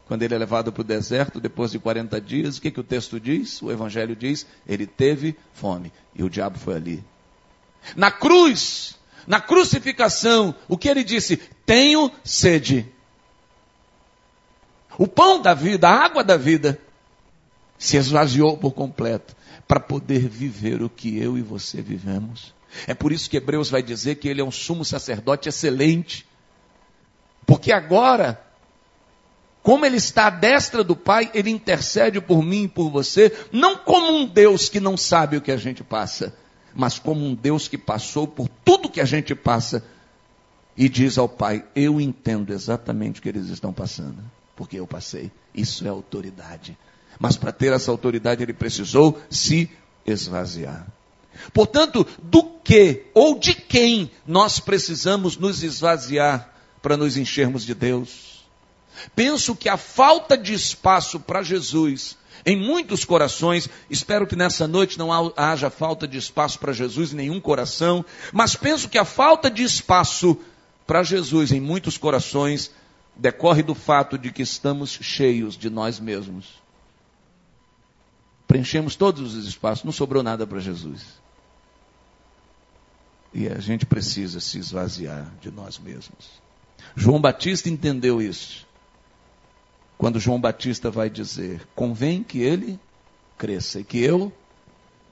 quando 0.06 0.22
ele 0.22 0.34
é 0.34 0.38
levado 0.38 0.72
para 0.72 0.80
o 0.80 0.84
deserto, 0.84 1.40
depois 1.40 1.72
de 1.72 1.78
40 1.78 2.20
dias, 2.20 2.56
o 2.56 2.60
que, 2.60 2.70
que 2.70 2.80
o 2.80 2.84
texto 2.84 3.18
diz? 3.18 3.60
O 3.60 3.72
Evangelho 3.72 4.14
diz: 4.14 4.46
ele 4.66 4.86
teve 4.86 5.36
fome 5.52 5.92
e 6.14 6.22
o 6.22 6.30
diabo 6.30 6.58
foi 6.58 6.76
ali. 6.76 7.04
Na 7.96 8.10
cruz, 8.10 8.96
na 9.26 9.40
crucificação, 9.40 10.54
o 10.68 10.78
que 10.78 10.88
ele 10.88 11.02
disse? 11.02 11.36
Tenho 11.64 12.10
sede. 12.22 12.88
O 14.96 15.06
pão 15.08 15.42
da 15.42 15.54
vida, 15.54 15.88
a 15.88 16.04
água 16.04 16.22
da 16.22 16.36
vida, 16.36 16.80
se 17.76 17.96
esvaziou 17.96 18.56
por 18.56 18.72
completo 18.72 19.34
para 19.66 19.80
poder 19.80 20.28
viver 20.28 20.82
o 20.82 20.88
que 20.88 21.18
eu 21.18 21.36
e 21.36 21.42
você 21.42 21.82
vivemos. 21.82 22.54
É 22.86 22.94
por 22.94 23.12
isso 23.12 23.28
que 23.28 23.36
Hebreus 23.36 23.68
vai 23.68 23.82
dizer 23.82 24.16
que 24.16 24.28
ele 24.28 24.40
é 24.40 24.44
um 24.44 24.50
sumo 24.52 24.84
sacerdote 24.84 25.48
excelente. 25.48 26.26
Porque 27.44 27.72
agora 27.72 28.45
como 29.66 29.84
ele 29.84 29.96
está 29.96 30.28
à 30.28 30.30
destra 30.30 30.84
do 30.84 30.94
Pai, 30.94 31.28
ele 31.34 31.50
intercede 31.50 32.20
por 32.20 32.40
mim 32.40 32.62
e 32.62 32.68
por 32.68 32.88
você, 32.88 33.36
não 33.50 33.76
como 33.76 34.16
um 34.16 34.24
Deus 34.24 34.68
que 34.68 34.78
não 34.78 34.96
sabe 34.96 35.36
o 35.36 35.40
que 35.40 35.50
a 35.50 35.56
gente 35.56 35.82
passa, 35.82 36.32
mas 36.72 37.00
como 37.00 37.26
um 37.26 37.34
Deus 37.34 37.66
que 37.66 37.76
passou 37.76 38.28
por 38.28 38.48
tudo 38.64 38.88
que 38.88 39.00
a 39.00 39.04
gente 39.04 39.34
passa 39.34 39.84
e 40.76 40.88
diz 40.88 41.18
ao 41.18 41.28
Pai: 41.28 41.64
Eu 41.74 42.00
entendo 42.00 42.52
exatamente 42.52 43.18
o 43.18 43.22
que 43.24 43.28
eles 43.28 43.48
estão 43.48 43.72
passando, 43.72 44.22
porque 44.54 44.78
eu 44.78 44.86
passei. 44.86 45.32
Isso 45.52 45.84
é 45.84 45.88
autoridade. 45.88 46.78
Mas 47.18 47.36
para 47.36 47.50
ter 47.50 47.72
essa 47.72 47.90
autoridade, 47.90 48.44
ele 48.44 48.52
precisou 48.52 49.20
se 49.28 49.68
esvaziar. 50.06 50.86
Portanto, 51.52 52.06
do 52.22 52.44
que 52.62 53.06
ou 53.12 53.36
de 53.36 53.52
quem 53.52 54.12
nós 54.24 54.60
precisamos 54.60 55.36
nos 55.36 55.64
esvaziar 55.64 56.54
para 56.80 56.96
nos 56.96 57.16
enchermos 57.16 57.64
de 57.64 57.74
Deus? 57.74 58.35
Penso 59.14 59.54
que 59.54 59.68
a 59.68 59.76
falta 59.76 60.36
de 60.36 60.52
espaço 60.52 61.20
para 61.20 61.42
Jesus 61.42 62.16
em 62.44 62.56
muitos 62.56 63.04
corações, 63.04 63.68
espero 63.90 64.24
que 64.24 64.36
nessa 64.36 64.68
noite 64.68 64.98
não 64.98 65.10
haja 65.36 65.68
falta 65.68 66.06
de 66.06 66.16
espaço 66.16 66.60
para 66.60 66.72
Jesus 66.72 67.12
em 67.12 67.16
nenhum 67.16 67.40
coração, 67.40 68.04
mas 68.32 68.54
penso 68.54 68.88
que 68.88 68.98
a 68.98 69.04
falta 69.04 69.50
de 69.50 69.64
espaço 69.64 70.38
para 70.86 71.02
Jesus 71.02 71.50
em 71.50 71.60
muitos 71.60 71.98
corações 71.98 72.70
decorre 73.16 73.64
do 73.64 73.74
fato 73.74 74.16
de 74.16 74.30
que 74.30 74.42
estamos 74.42 74.90
cheios 74.90 75.56
de 75.56 75.68
nós 75.68 75.98
mesmos. 75.98 76.46
Preenchemos 78.46 78.94
todos 78.94 79.34
os 79.34 79.46
espaços, 79.46 79.84
não 79.84 79.92
sobrou 79.92 80.22
nada 80.22 80.46
para 80.46 80.60
Jesus. 80.60 81.02
E 83.34 83.48
a 83.48 83.58
gente 83.58 83.84
precisa 83.84 84.38
se 84.38 84.58
esvaziar 84.58 85.32
de 85.40 85.50
nós 85.50 85.78
mesmos. 85.78 86.40
João 86.94 87.20
Batista 87.20 87.68
entendeu 87.68 88.22
isso. 88.22 88.65
Quando 89.98 90.20
João 90.20 90.40
Batista 90.40 90.90
vai 90.90 91.08
dizer: 91.08 91.66
Convém 91.74 92.22
que 92.22 92.38
ele 92.40 92.78
cresça 93.38 93.80
e 93.80 93.84
que 93.84 93.98
eu 93.98 94.32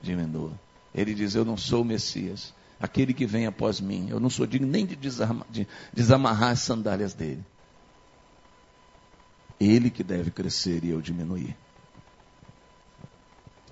diminua. 0.02 0.52
Ele 0.94 1.14
diz: 1.14 1.34
Eu 1.34 1.44
não 1.44 1.56
sou 1.56 1.82
o 1.82 1.84
Messias, 1.84 2.54
aquele 2.80 3.14
que 3.14 3.26
vem 3.26 3.46
após 3.46 3.80
mim. 3.80 4.08
Eu 4.10 4.20
não 4.20 4.30
sou 4.30 4.46
digno 4.46 4.66
nem 4.66 4.84
de, 4.86 4.96
desamarrar, 4.96 5.46
de 5.50 5.66
desamarrar 5.92 6.50
as 6.50 6.60
sandálias 6.60 7.14
dele. 7.14 7.44
Ele 9.58 9.90
que 9.90 10.02
deve 10.02 10.30
crescer 10.30 10.84
e 10.84 10.90
eu 10.90 11.00
diminuir. 11.00 11.56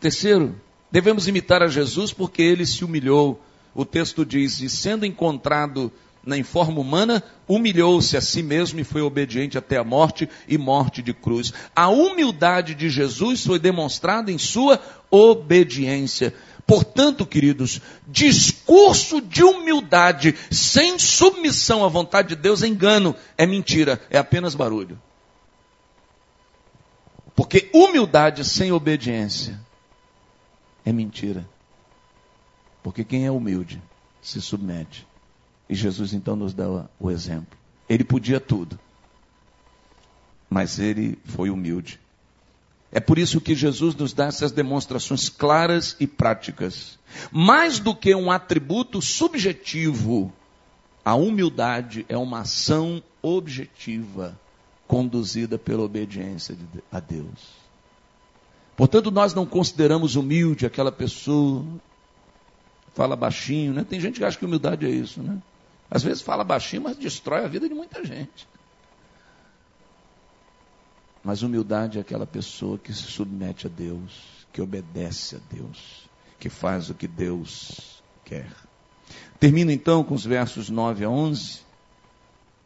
Terceiro, 0.01 0.55
devemos 0.91 1.29
imitar 1.29 1.63
a 1.63 1.69
Jesus 1.69 2.13
porque 2.13 2.43
ele 2.43 2.65
se 2.65 2.85
humilhou 2.85 3.41
o 3.75 3.85
texto 3.85 4.25
diz: 4.25 4.61
E 4.61 4.69
sendo 4.69 5.07
encontrado 5.07 5.93
na 6.25 6.43
forma 6.45 6.81
humana, 6.81 7.23
humilhou-se 7.49 8.17
a 8.17 8.21
si 8.21 8.43
mesmo 8.43 8.79
e 8.79 8.85
foi 8.85 9.03
obediente 9.03 9.59
até 9.59 9.77
a 9.77 9.85
morte 9.85 10.29
e 10.47 10.57
morte 10.57 11.03
de 11.03 11.13
cruz. 11.13 11.53
A 11.75 11.89
humildade 11.89 12.75
de 12.75 12.89
Jesus 12.89 13.45
foi 13.45 13.59
demonstrada 13.59 14.31
em 14.31 14.39
sua 14.39 14.81
obediência. 15.11 16.33
Portanto, 16.65 17.27
queridos, 17.27 17.81
discurso 18.07 19.21
de 19.21 19.43
humildade 19.43 20.35
sem 20.51 20.99
submissão 20.99 21.85
à 21.85 21.89
vontade 21.89 22.29
de 22.29 22.37
Deus 22.37 22.63
é 22.63 22.69
engano, 22.69 23.17
é 23.37 23.45
mentira, 23.45 24.01
é 24.09 24.17
apenas 24.17 24.55
barulho. 24.55 24.99
Porque 27.35 27.69
humildade 27.75 28.45
sem 28.45 28.71
obediência 28.71 29.59
é 30.85 30.93
mentira. 30.93 31.49
Porque 32.83 33.05
quem 33.05 33.27
é 33.27 33.31
humilde 33.31 33.83
se 34.21 34.41
submete. 34.41 35.07
E 35.73 35.75
Jesus 35.75 36.13
então 36.13 36.37
nos 36.37 36.53
dá 36.53 36.87
o 37.01 37.11
exemplo. 37.11 37.59
Ele 37.89 38.05
podia 38.05 38.39
tudo, 38.39 38.79
mas 40.51 40.79
ele 40.79 41.19
foi 41.25 41.49
humilde. 41.49 41.99
É 42.93 43.01
por 43.01 43.19
isso 43.19 43.41
que 43.41 43.55
Jesus 43.55 43.95
nos 43.95 44.13
dá 44.13 44.27
essas 44.27 44.53
demonstrações 44.53 45.31
claras 45.31 45.97
e 45.99 46.07
práticas. 46.07 46.99
Mais 47.31 47.79
do 47.79 47.95
que 47.95 48.15
um 48.15 48.31
atributo 48.31 49.01
subjetivo, 49.01 50.31
a 51.03 51.15
humildade 51.15 52.05
é 52.07 52.19
uma 52.19 52.41
ação 52.41 53.03
objetiva 53.23 54.39
conduzida 54.87 55.57
pela 55.59 55.85
obediência 55.85 56.55
a 56.91 57.01
Deus. 57.01 57.49
Portanto, 58.77 59.11
nós 59.11 59.33
não 59.33 59.47
consideramos 59.47 60.17
humilde 60.17 60.67
aquela 60.67 60.93
pessoa 60.93 61.65
fala 62.93 63.17
baixinho, 63.17 63.73
né? 63.73 63.87
Tem 63.89 63.99
gente 63.99 64.19
que 64.19 64.25
acha 64.27 64.37
que 64.37 64.45
humildade 64.45 64.85
é 64.85 64.91
isso, 64.91 65.23
né? 65.23 65.41
Às 65.93 66.03
vezes 66.03 66.23
fala 66.23 66.43
baixinho, 66.43 66.85
mas 66.85 66.97
destrói 66.97 67.45
a 67.45 67.49
vida 67.49 67.69
de 67.69 67.75
muita 67.75 68.03
gente. 68.03 68.49
Mas 71.23 71.43
humildade 71.43 71.99
é 71.99 72.01
aquela 72.01 72.27
pessoa 72.27 72.79
que 72.79 72.95
se 72.95 73.03
submete 73.03 73.67
a 73.67 73.71
Deus, 73.71 74.47
que 74.55 74.63
obedece 74.63 75.37
a 75.37 75.55
Deus, 75.55 76.09
que 76.41 76.49
faz 76.49 76.89
o 76.89 76.95
que 76.95 77.07
Deus 77.07 78.03
quer. 78.25 78.51
Termino 79.39 79.71
então 79.71 80.03
com 80.03 80.15
os 80.15 80.25
versos 80.25 80.71
9 80.71 81.05
a 81.05 81.11
11. 81.11 81.61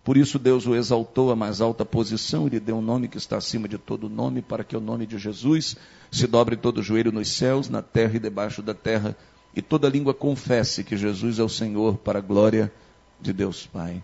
Por 0.04 0.16
isso 0.16 0.38
Deus 0.38 0.64
o 0.64 0.76
exaltou 0.76 1.32
à 1.32 1.36
mais 1.36 1.60
alta 1.60 1.84
posição 1.84 2.46
e 2.46 2.50
lhe 2.50 2.60
deu 2.60 2.76
um 2.76 2.82
nome 2.82 3.08
que 3.08 3.18
está 3.18 3.38
acima 3.38 3.66
de 3.66 3.76
todo 3.76 4.08
nome, 4.08 4.40
para 4.40 4.62
que 4.62 4.76
o 4.76 4.80
nome 4.80 5.04
de 5.04 5.18
Jesus 5.18 5.76
se 6.12 6.28
dobre 6.28 6.56
todo 6.56 6.78
o 6.78 6.82
joelho 6.82 7.10
nos 7.10 7.28
céus, 7.36 7.68
na 7.68 7.82
terra 7.82 8.14
e 8.14 8.20
debaixo 8.20 8.62
da 8.62 8.72
terra, 8.72 9.16
e 9.52 9.60
toda 9.60 9.88
língua 9.88 10.14
confesse 10.14 10.84
que 10.84 10.96
Jesus 10.96 11.40
é 11.40 11.42
o 11.42 11.48
Senhor 11.48 11.98
para 11.98 12.20
a 12.20 12.22
glória 12.22 12.66
de 12.66 12.85
Deus 13.20 13.66
Pai. 13.66 14.02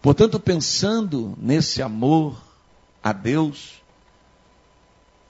Portanto, 0.00 0.38
pensando 0.38 1.34
nesse 1.38 1.80
amor 1.80 2.36
a 3.02 3.12
Deus, 3.12 3.82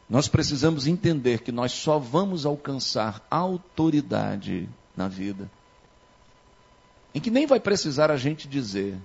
nós 0.09 0.29
precisamos 0.29 0.87
entender 0.87 1.43
que 1.43 1.53
nós 1.53 1.73
só 1.73 1.99
vamos 1.99 2.47
alcançar 2.47 3.27
autoridade 3.31 4.69
na 4.97 5.09
vida 5.09 5.51
em 7.15 7.21
que 7.21 7.31
nem 7.31 7.47
vai 7.47 7.61
precisar 7.61 8.11
a 8.11 8.17
gente 8.17 8.49
dizer. 8.49 8.97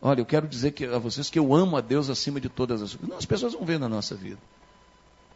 Olha, 0.00 0.20
eu 0.20 0.26
quero 0.26 0.46
dizer 0.46 0.72
que, 0.72 0.84
a 0.84 0.98
vocês 0.98 1.28
que 1.28 1.38
eu 1.38 1.52
amo 1.54 1.76
a 1.76 1.80
Deus 1.80 2.08
acima 2.08 2.40
de 2.40 2.48
todas 2.48 2.82
as 2.82 2.94
coisas. 2.94 3.08
Não, 3.08 3.16
as 3.16 3.26
pessoas 3.26 3.52
vão 3.52 3.64
ver 3.64 3.80
na 3.80 3.88
nossa 3.88 4.14
vida. 4.14 4.38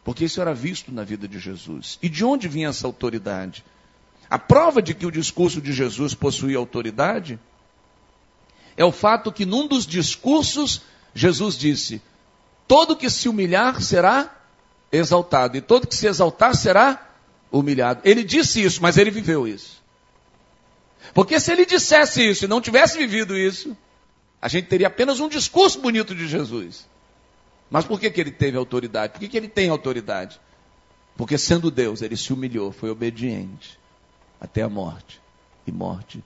Porque 0.05 0.25
isso 0.25 0.39
era 0.39 0.53
visto 0.53 0.91
na 0.91 1.03
vida 1.03 1.27
de 1.27 1.39
Jesus. 1.39 1.99
E 2.01 2.07
de 2.07 2.23
onde 2.23 2.47
vinha 2.47 2.69
essa 2.69 2.87
autoridade? 2.87 3.63
A 4.29 4.39
prova 4.39 4.81
de 4.81 4.93
que 4.93 5.05
o 5.05 5.11
discurso 5.11 5.61
de 5.61 5.71
Jesus 5.71 6.13
possuía 6.13 6.57
autoridade 6.57 7.39
é 8.75 8.83
o 8.83 8.91
fato 8.91 9.31
que 9.31 9.45
num 9.45 9.67
dos 9.67 9.85
discursos 9.85 10.81
Jesus 11.13 11.57
disse: 11.57 12.01
Todo 12.67 12.95
que 12.95 13.09
se 13.09 13.29
humilhar 13.29 13.81
será 13.81 14.35
exaltado, 14.91 15.57
e 15.57 15.61
todo 15.61 15.87
que 15.87 15.95
se 15.95 16.07
exaltar 16.07 16.55
será 16.55 17.09
humilhado. 17.51 18.01
Ele 18.03 18.23
disse 18.23 18.63
isso, 18.63 18.81
mas 18.81 18.97
ele 18.97 19.11
viveu 19.11 19.47
isso. 19.47 19.81
Porque 21.13 21.39
se 21.39 21.51
ele 21.51 21.65
dissesse 21.65 22.27
isso 22.27 22.45
e 22.45 22.47
não 22.47 22.61
tivesse 22.61 22.97
vivido 22.97 23.37
isso, 23.37 23.77
a 24.41 24.47
gente 24.47 24.67
teria 24.67 24.87
apenas 24.87 25.19
um 25.19 25.29
discurso 25.29 25.79
bonito 25.79 26.15
de 26.15 26.27
Jesus. 26.27 26.87
Mas 27.69 27.85
por 27.85 27.99
que, 27.99 28.09
que 28.09 28.21
ele 28.21 28.31
teve 28.31 28.57
autoridade? 28.57 29.13
Por 29.13 29.19
que, 29.19 29.27
que 29.27 29.37
ele 29.37 29.47
tem 29.47 29.69
autoridade? 29.69 30.39
Porque 31.15 31.37
sendo 31.37 31.69
Deus, 31.69 32.01
ele 32.01 32.17
se 32.17 32.33
humilhou, 32.33 32.71
foi 32.71 32.89
obediente 32.89 33.82
até 34.43 34.61
a 34.61 34.69
morte 34.69 35.21
e 35.65 35.71
morte 35.71 36.21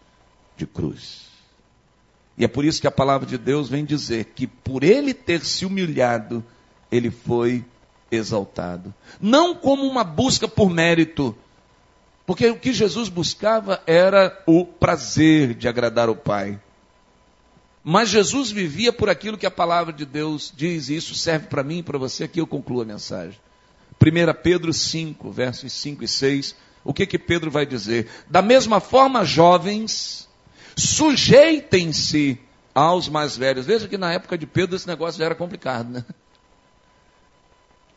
de 0.57 0.65
cruz. 0.65 1.27
E 2.35 2.43
é 2.43 2.47
por 2.47 2.65
isso 2.65 2.81
que 2.81 2.87
a 2.87 2.91
palavra 2.91 3.27
de 3.27 3.37
Deus 3.37 3.69
vem 3.69 3.85
dizer 3.85 4.25
que 4.35 4.47
por 4.47 4.83
ele 4.83 5.13
ter 5.13 5.45
se 5.45 5.65
humilhado, 5.65 6.43
ele 6.91 7.11
foi 7.11 7.63
exaltado. 8.11 8.93
Não 9.21 9.53
como 9.53 9.83
uma 9.83 10.03
busca 10.03 10.47
por 10.47 10.69
mérito, 10.69 11.37
porque 12.25 12.49
o 12.49 12.59
que 12.59 12.73
Jesus 12.73 13.07
buscava 13.07 13.81
era 13.85 14.43
o 14.47 14.65
prazer 14.65 15.53
de 15.53 15.67
agradar 15.67 16.09
o 16.09 16.15
Pai. 16.15 16.59
Mas 17.83 18.09
Jesus 18.09 18.51
vivia 18.51 18.91
por 18.91 19.09
aquilo 19.09 19.37
que 19.37 19.45
a 19.45 19.51
palavra 19.51 19.93
de 19.93 20.05
Deus 20.05 20.51
diz, 20.55 20.89
e 20.89 20.95
isso 20.95 21.13
serve 21.13 21.47
para 21.47 21.63
mim 21.63 21.79
e 21.79 21.83
para 21.83 21.97
você, 21.97 22.23
aqui 22.23 22.41
eu 22.41 22.47
concluo 22.47 22.81
a 22.81 22.85
mensagem. 22.85 23.39
1 24.01 24.41
Pedro 24.43 24.73
5, 24.73 25.31
versos 25.31 25.71
5 25.73 26.03
e 26.03 26.07
6 26.07 26.66
o 26.87 26.93
que 26.93 27.05
que 27.05 27.19
Pedro 27.19 27.51
vai 27.51 27.65
dizer? 27.65 28.07
Da 28.29 28.41
mesma 28.41 28.79
forma, 28.79 29.25
jovens, 29.25 30.25
sujeitem-se 30.73 32.39
aos 32.73 33.09
mais 33.09 33.35
velhos. 33.35 33.65
Veja 33.65 33.89
que 33.89 33.97
na 33.97 34.13
época 34.13 34.37
de 34.37 34.47
Pedro 34.47 34.77
esse 34.77 34.87
negócio 34.87 35.19
já 35.19 35.25
era 35.25 35.35
complicado, 35.35 35.89
né? 35.89 36.05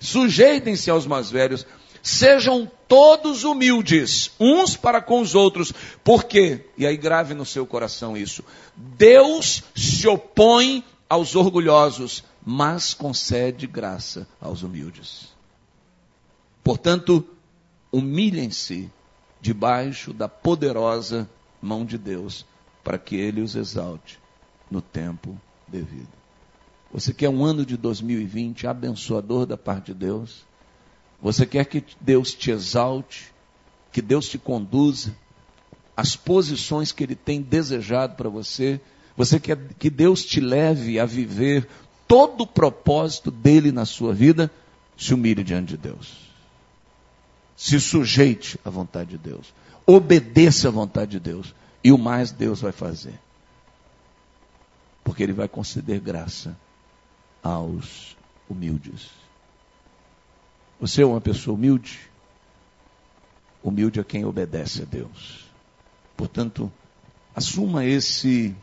Sujeitem-se 0.01 0.91
aos 0.91 1.07
mais 1.07 1.31
velhos, 1.31 1.65
sejam 2.03 2.69
todos 2.89 3.45
humildes, 3.45 4.33
uns 4.41 4.77
para 4.77 5.01
com 5.01 5.21
os 5.21 5.37
outros, 5.37 5.73
porque, 6.03 6.67
e 6.77 6.85
aí 6.85 6.97
grave 6.97 7.33
no 7.33 7.47
seu 7.47 7.65
coração 7.65 8.17
isso, 8.17 8.43
Deus 8.75 9.63
se 9.77 10.09
opõe 10.09 10.83
aos 11.09 11.37
orgulhosos, 11.37 12.25
mas 12.45 12.93
concede 12.93 13.69
graça 13.69 14.27
aos 14.41 14.65
humildes. 14.65 15.29
Portanto, 16.65 17.25
humilhem-se 17.93 18.91
debaixo 19.41 20.13
da 20.13 20.29
poderosa 20.29 21.29
mão 21.61 21.85
de 21.85 21.99
Deus, 21.99 22.47
para 22.83 22.99
que 22.99 23.17
Ele 23.17 23.41
os 23.41 23.55
exalte 23.55 24.19
no 24.71 24.81
tempo 24.81 25.39
devido. 25.67 26.09
Você 26.93 27.13
quer 27.13 27.29
um 27.29 27.45
ano 27.45 27.65
de 27.65 27.77
2020 27.77 28.67
abençoador 28.67 29.47
da 29.47 29.57
parte 29.57 29.87
de 29.87 29.95
Deus? 29.95 30.45
Você 31.23 31.47
quer 31.47 31.65
que 31.67 31.85
Deus 32.01 32.35
te 32.35 32.51
exalte 32.51 33.33
que 33.93 34.01
Deus 34.01 34.29
te 34.29 34.39
conduza 34.39 35.15
às 35.97 36.17
posições 36.17 36.93
que 36.93 37.03
Ele 37.03 37.15
tem 37.15 37.43
desejado 37.43 38.15
para 38.15 38.29
você. 38.29 38.81
Você 39.17 39.41
quer 39.41 39.59
que 39.79 39.91
Deus 39.91 40.25
te 40.25 40.41
leve 40.41 40.99
a 40.99 41.05
viver 41.05 41.69
todo 42.07 42.43
o 42.43 42.47
propósito 42.47 43.31
dele 43.31 43.71
na 43.71 43.85
sua 43.85 44.13
vida, 44.13 44.51
se 44.97 45.15
humilhe 45.15 45.45
diante 45.45 45.69
de 45.69 45.77
Deus. 45.77 46.30
Se 47.61 47.79
sujeite 47.79 48.59
à 48.65 48.71
vontade 48.71 49.11
de 49.11 49.19
Deus. 49.19 49.53
Obedeça 49.87 50.69
à 50.69 50.71
vontade 50.71 51.11
de 51.11 51.21
Deus. 51.21 51.55
E 51.85 51.93
o 51.93 51.99
mais 51.99 52.33
Deus 52.33 52.63
vai 52.63 52.73
fazer. 52.73 53.21
Porque 55.05 55.23
Ele 55.23 55.35
vai 55.35 55.47
conceder 55.47 56.01
graça 56.01 56.57
aos 57.43 58.17
humildes. 58.49 59.11
Você 60.81 61.03
é 61.03 61.07
uma 61.07 61.21
pessoa 61.21 61.55
humilde? 61.55 62.01
Humilde 63.63 64.01
é 64.01 64.05
quem 64.05 64.25
obedece 64.25 64.81
a 64.81 64.87
Deus. 64.87 65.45
Portanto, 66.17 66.73
assuma 67.35 67.85
esse 67.85 68.57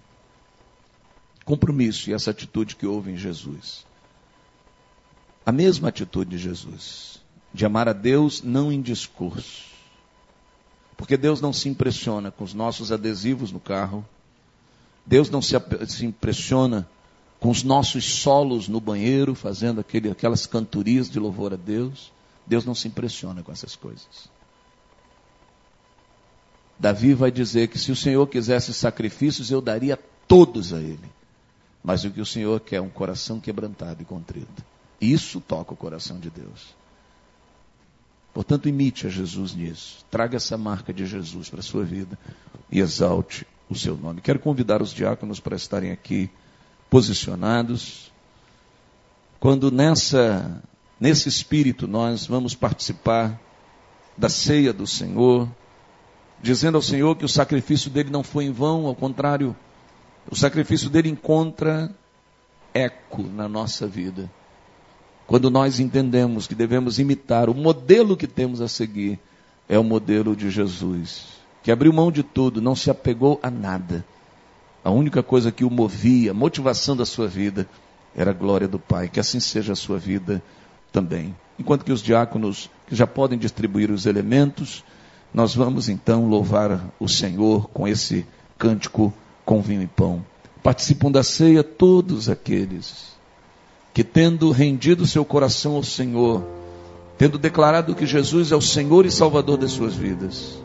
compromisso 1.45 2.09
e 2.09 2.13
essa 2.13 2.31
atitude 2.31 2.75
que 2.75 2.87
houve 2.87 3.11
em 3.11 3.15
Jesus. 3.15 3.85
A 5.45 5.51
mesma 5.51 5.89
atitude 5.89 6.31
de 6.31 6.39
Jesus, 6.39 7.21
de 7.58 7.66
amar 7.66 7.89
a 7.89 7.93
Deus 7.93 8.43
não 8.43 8.72
em 8.72 8.80
discurso. 8.80 9.64
Porque 10.95 11.18
Deus 11.18 11.41
não 11.41 11.51
se 11.51 11.68
impressiona 11.68 12.30
com 12.30 12.43
os 12.43 12.53
nossos 12.53 12.91
adesivos 12.91 13.51
no 13.51 13.60
carro. 13.60 14.05
Deus 15.03 15.28
não 15.32 15.41
se, 15.41 15.55
se 15.88 16.05
impressiona 16.05 16.88
com 17.39 17.49
os 17.49 17.64
nossos 17.64 18.05
solos 18.05 18.68
no 18.68 18.80
banheiro, 18.80 19.34
fazendo 19.34 19.82
aquele, 19.82 20.12
aquelas 20.12 20.45
cantorias 20.45 21.10
de 21.10 21.20
louvor 21.20 21.51
a 21.51 21.55
Deus. 21.55 22.12
Deus 22.45 22.64
não 22.64 22.76
se 22.76 22.88
impressiona 22.88 23.41
com 23.41 23.51
essas 23.51 23.76
coisas. 23.76 24.30
Davi 26.78 27.16
vai 27.16 27.32
dizer 27.32 27.70
que 27.70 27.80
se 27.80 27.91
o 27.91 27.95
Senhor 27.95 28.28
quisesse 28.28 28.72
sacrifícios, 28.72 29.49
eu 29.49 29.62
daria 29.62 29.97
todos 30.28 30.74
a 30.74 30.78
Ele. 30.78 31.10
Mas 31.84 32.03
o 32.03 32.12
que 32.12 32.22
o 32.22 32.26
Senhor 32.26 32.60
quer 32.60 32.76
é 32.76 32.82
um 32.82 32.89
coração 32.89 33.39
quebrantado 33.39 34.03
e 34.03 34.05
contrito. 34.05 34.64
Isso 35.01 35.41
toca 35.41 35.74
o 35.74 35.78
coração 35.78 36.20
de 36.20 36.30
Deus. 36.30 36.78
Portanto, 38.38 38.69
imite 38.69 39.07
a 39.07 39.09
Jesus 39.09 39.55
nisso. 39.55 40.05
Traga 40.11 40.38
essa 40.38 40.55
marca 40.59 40.93
de 40.93 41.07
Jesus 41.07 41.49
para 41.49 41.59
a 41.59 41.63
sua 41.63 41.83
vida 41.83 42.19
e 42.71 42.79
exalte 42.79 43.47
o 43.67 43.73
seu 43.73 43.97
nome. 43.97 44.21
Quero 44.21 44.38
convidar 44.38 44.79
os 44.79 44.93
diáconos 44.93 45.39
para 45.39 45.55
estarem 45.55 45.89
aqui 45.89 46.29
posicionados. 46.88 48.11
Quando 49.39 49.71
nessa 49.71 50.61
nesse 50.99 51.27
espírito 51.27 51.88
nós 51.88 52.27
vamos 52.27 52.53
participar 52.53 53.41
da 54.15 54.29
ceia 54.29 54.71
do 54.71 54.85
Senhor, 54.85 55.49
dizendo 56.39 56.75
ao 56.75 56.81
Senhor 56.83 57.15
que 57.15 57.25
o 57.25 57.29
sacrifício 57.29 57.89
dele 57.89 58.11
não 58.11 58.21
foi 58.21 58.45
em 58.45 58.51
vão, 58.51 58.85
ao 58.85 58.93
contrário, 58.93 59.55
o 60.29 60.35
sacrifício 60.35 60.91
dele 60.91 61.09
encontra 61.09 61.91
eco 62.71 63.23
na 63.23 63.49
nossa 63.49 63.88
vida. 63.88 64.29
Quando 65.28 65.51
nós 65.51 65.82
entendemos 65.82 66.47
que 66.47 66.55
devemos 66.55 66.99
imitar 66.99 67.49
o 67.49 67.53
modelo 67.53 68.15
que 68.15 68.25
temos 68.25 68.61
a 68.61 68.67
seguir, 68.69 69.19
é 69.67 69.78
o 69.78 69.84
modelo 69.84 70.34
de 70.34 70.49
Jesus, 70.49 71.25
que 71.61 71.69
abriu 71.69 71.91
mão 71.91 72.09
de 72.09 72.23
tudo, 72.23 72.61
não 72.61 72.73
se 72.73 72.89
apegou 72.89 73.38
a 73.43 73.51
nada. 73.51 74.05
A 74.82 74.89
única 74.89 75.21
coisa 75.21 75.51
que 75.51 75.65
o 75.65 75.69
movia, 75.69 76.34
motivação 76.34 76.95
da 76.95 77.05
sua 77.05 77.28
vida, 77.28 77.67
era 78.15 78.32
a 78.32 78.34
glória 78.34 78.69
do 78.69 78.80
Pai. 78.80 79.09
Que 79.09 79.19
assim 79.19 79.41
seja 79.41 79.73
a 79.73 79.75
sua 79.75 79.99
vida 79.99 80.41
também. 80.93 81.36
Enquanto 81.59 81.84
que 81.84 81.91
os 81.91 82.01
diáconos 82.01 82.69
que 82.88 82.95
já 82.95 83.05
podem 83.05 83.38
distribuir 83.38 83.91
os 83.91 84.05
elementos, 84.05 84.82
nós 85.34 85.53
vamos 85.53 85.89
então 85.89 86.30
louvar 86.30 86.89
o 86.97 87.09
Senhor 87.09 87.67
com 87.71 87.86
esse 87.86 88.25
cântico 88.57 89.13
com 89.43 89.61
vinho 89.61 89.82
e 89.82 89.88
pão. 89.88 90.25
Participam 90.63 91.11
da 91.11 91.21
ceia 91.21 91.65
todos 91.65 92.30
aqueles 92.30 93.16
que, 93.97 94.03
tendo 94.03 94.51
rendido 94.51 95.07
seu 95.07 95.25
coração 95.25 95.73
ao 95.73 95.81
Senhor, 95.81 96.43
tendo 97.17 97.39
declarado 97.39 97.95
que 97.95 98.05
Jesus 98.05 98.51
é 98.51 98.55
o 98.55 98.61
Senhor 98.61 99.07
e 99.07 99.11
Salvador 99.11 99.57
das 99.57 99.71
suas 99.71 99.95
vidas, 99.95 100.61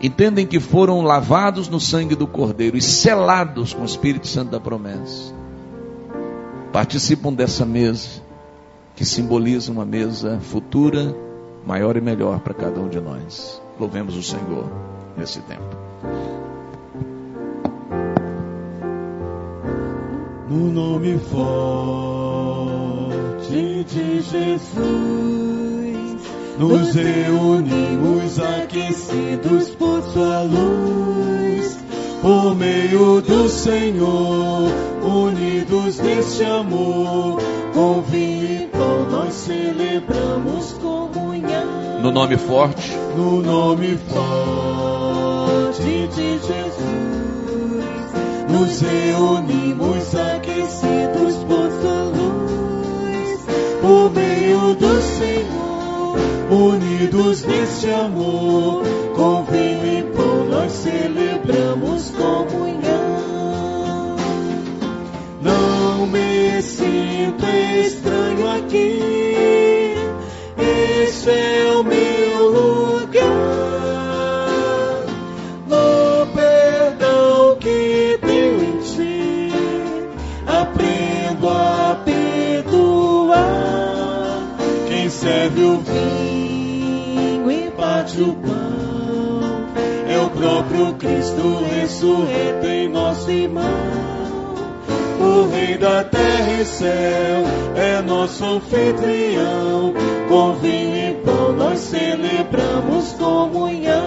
entendem 0.00 0.46
que 0.46 0.60
foram 0.60 1.02
lavados 1.02 1.68
no 1.68 1.80
sangue 1.80 2.14
do 2.14 2.28
Cordeiro 2.28 2.76
e 2.76 2.80
selados 2.80 3.74
com 3.74 3.82
o 3.82 3.84
Espírito 3.84 4.28
Santo 4.28 4.52
da 4.52 4.60
promessa, 4.60 5.34
participam 6.72 7.32
dessa 7.32 7.66
mesa 7.66 8.22
que 8.94 9.04
simboliza 9.04 9.72
uma 9.72 9.84
mesa 9.84 10.38
futura, 10.38 11.12
maior 11.66 11.96
e 11.96 12.00
melhor 12.00 12.38
para 12.38 12.54
cada 12.54 12.80
um 12.80 12.88
de 12.88 13.00
nós. 13.00 13.60
Louvemos 13.80 14.14
o 14.16 14.22
Senhor 14.22 14.70
nesse 15.16 15.40
tempo. 15.40 15.76
no 20.48 20.72
nome 20.72 21.16
forte 21.16 22.19
de 23.50 24.20
Jesus. 24.22 24.70
Nos 26.58 26.94
reunimos 26.94 28.38
aquecidos 28.38 29.70
por 29.70 30.02
sua 30.02 30.42
luz, 30.42 31.78
por 32.22 32.54
meio 32.54 33.20
do 33.22 33.48
Senhor, 33.48 34.70
unidos 35.02 35.98
neste 35.98 36.44
amor, 36.44 37.40
com 37.72 38.02
vinho 38.02 38.70
nós 39.10 39.34
celebramos 39.34 40.72
comunhão. 40.74 42.00
No 42.02 42.10
nome 42.12 42.36
forte, 42.36 42.92
no 43.16 43.40
nome 43.42 43.98
forte 44.08 45.82
de 45.82 46.38
Jesus 46.38 47.10
nos 48.50 48.80
reunimos 48.80 50.14
aquecidos 50.14 51.36
por 51.46 51.70
sua 51.80 52.02
luz, 52.04 52.19
por 53.90 54.08
meio 54.12 54.76
do 54.76 55.02
Senhor, 55.02 56.16
unidos 56.48 57.42
neste 57.42 57.90
amor, 57.90 58.84
com 59.16 59.42
vinho 59.46 59.98
e 59.98 60.02
pão 60.14 60.44
nós 60.44 60.70
celebramos 60.70 62.12
comunhão. 62.12 64.14
Não 65.42 66.06
me 66.06 66.62
sinto 66.62 67.44
estranho 67.84 68.48
aqui, 68.58 69.96
este 71.02 71.30
é 71.30 71.69
o 90.80 90.94
próprio 90.94 90.94
Cristo 90.94 91.64
ressurreto 91.74 92.66
em 92.66 92.88
nosso 92.88 93.30
irmão. 93.30 93.64
O 95.20 95.50
Rei 95.50 95.76
da 95.76 96.02
terra 96.04 96.60
e 96.60 96.64
céu 96.64 97.44
é 97.76 98.00
nosso 98.02 98.42
anfitrião. 98.44 99.92
Com 100.28 100.54
vinho 100.54 100.96
e 100.96 101.14
pão 101.24 101.52
nós 101.52 101.78
celebramos 101.80 103.12
comunhão. 103.12 104.00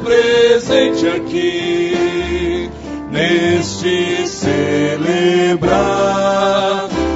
presente 0.00 1.06
aqui 1.06 1.67
neste 3.28 4.26
celebrar 4.26 5.68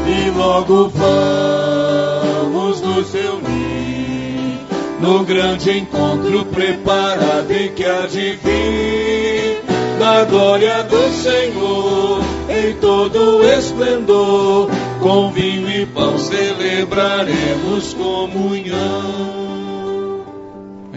e 0.07 0.31
logo 0.37 0.89
vamos 0.91 2.83
nos 2.83 3.13
reunir 3.15 4.61
no 5.01 5.25
grande 5.25 5.79
encontro 5.79 6.45
preparado 6.47 7.51
e 7.51 7.71
que 7.71 7.85
há 7.85 8.07
de 8.07 8.33
vir. 8.33 9.63
Na 9.99 10.25
glória 10.25 10.83
do 10.85 11.13
Senhor 11.13 12.21
em 12.49 12.75
todo 12.75 13.43
esplendor 13.45 14.69
com 15.01 15.31
vinho 15.31 15.71
e 15.71 15.87
pão 15.87 16.19
celebraremos 16.19 17.95
comunhão 17.95 19.62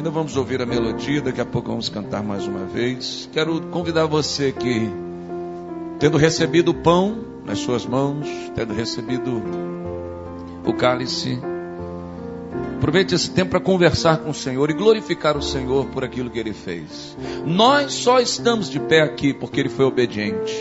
Ainda 0.05 0.13
vamos 0.13 0.37
ouvir 0.37 0.61
a 0.61 0.67
melodia, 0.67 1.19
daqui 1.19 1.41
a 1.41 1.45
pouco 1.45 1.69
vamos 1.69 1.89
cantar 1.89 2.21
mais 2.21 2.45
uma 2.45 2.63
vez. 2.63 3.27
Quero 3.33 3.59
convidar 3.71 4.05
você 4.05 4.51
que, 4.51 4.87
tendo 5.97 6.15
recebido 6.15 6.69
o 6.69 6.73
pão 6.75 7.25
nas 7.43 7.57
suas 7.57 7.87
mãos, 7.87 8.27
tendo 8.53 8.71
recebido 8.71 9.41
o 10.63 10.73
cálice, 10.75 11.39
Aproveite 12.77 13.15
esse 13.15 13.31
tempo 13.31 13.49
para 13.49 13.59
conversar 13.59 14.17
com 14.17 14.29
o 14.29 14.33
Senhor 14.33 14.69
e 14.69 14.73
glorificar 14.73 15.35
o 15.35 15.41
Senhor 15.41 15.87
por 15.87 16.03
aquilo 16.03 16.29
que 16.29 16.37
ele 16.37 16.53
fez. 16.53 17.17
Nós 17.43 17.91
só 17.93 18.19
estamos 18.19 18.69
de 18.69 18.79
pé 18.79 19.01
aqui 19.01 19.33
porque 19.33 19.59
ele 19.59 19.69
foi 19.69 19.85
obediente. 19.85 20.53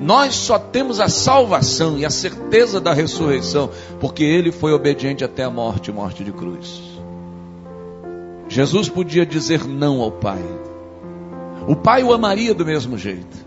Nós 0.00 0.34
só 0.34 0.58
temos 0.58 0.98
a 0.98 1.08
salvação 1.08 1.96
e 1.96 2.04
a 2.04 2.10
certeza 2.10 2.80
da 2.80 2.92
ressurreição 2.92 3.70
porque 4.00 4.24
ele 4.24 4.50
foi 4.50 4.72
obediente 4.72 5.22
até 5.22 5.44
a 5.44 5.50
morte 5.50 5.92
morte 5.92 6.24
de 6.24 6.32
cruz. 6.32 6.95
Jesus 8.56 8.88
podia 8.88 9.26
dizer 9.26 9.68
não 9.68 10.00
ao 10.00 10.10
Pai. 10.10 10.42
O 11.68 11.76
Pai 11.76 12.02
o 12.02 12.10
amaria 12.10 12.54
do 12.54 12.64
mesmo 12.64 12.96
jeito. 12.96 13.44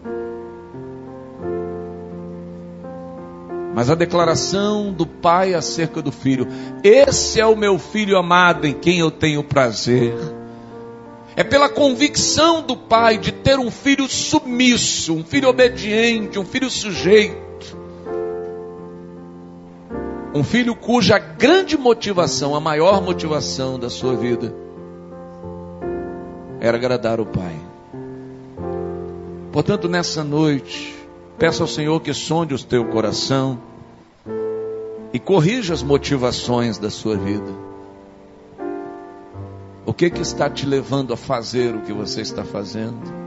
Mas 3.73 3.89
a 3.89 3.95
declaração 3.95 4.93
do 4.93 5.07
pai 5.07 5.55
acerca 5.55 5.99
do 5.99 6.11
filho: 6.11 6.47
Esse 6.83 7.41
é 7.41 7.45
o 7.47 7.55
meu 7.55 7.79
filho 7.79 8.19
amado 8.19 8.67
em 8.67 8.73
quem 8.73 8.99
eu 8.99 9.09
tenho 9.09 9.43
prazer. 9.43 10.13
É 11.35 11.43
pela 11.43 11.69
convicção 11.69 12.61
do 12.61 12.77
pai 12.77 13.17
de 13.17 13.31
ter 13.31 13.57
um 13.57 13.71
filho 13.71 14.07
submisso, 14.07 15.15
um 15.15 15.23
filho 15.23 15.49
obediente, 15.49 16.37
um 16.37 16.45
filho 16.45 16.69
sujeito. 16.69 17.79
Um 20.35 20.43
filho 20.43 20.75
cuja 20.75 21.17
grande 21.17 21.75
motivação, 21.75 22.53
a 22.53 22.59
maior 22.59 23.01
motivação 23.01 23.79
da 23.79 23.89
sua 23.89 24.15
vida, 24.15 24.53
era 26.59 26.77
agradar 26.77 27.19
o 27.19 27.25
pai. 27.25 27.55
Portanto, 29.51 29.87
nessa 29.87 30.23
noite, 30.23 30.95
peça 31.37 31.63
ao 31.63 31.67
Senhor 31.67 31.99
que 32.01 32.13
sonde 32.13 32.53
o 32.53 32.63
teu 32.63 32.85
coração 32.85 33.59
e 35.11 35.19
corrija 35.19 35.73
as 35.73 35.81
motivações 35.81 36.77
da 36.77 36.89
sua 36.89 37.15
vida. 37.15 37.69
O 39.85 39.93
que 39.93 40.09
que 40.09 40.21
está 40.21 40.49
te 40.49 40.65
levando 40.65 41.13
a 41.13 41.17
fazer 41.17 41.75
o 41.75 41.81
que 41.81 41.91
você 41.91 42.21
está 42.21 42.43
fazendo? 42.43 43.19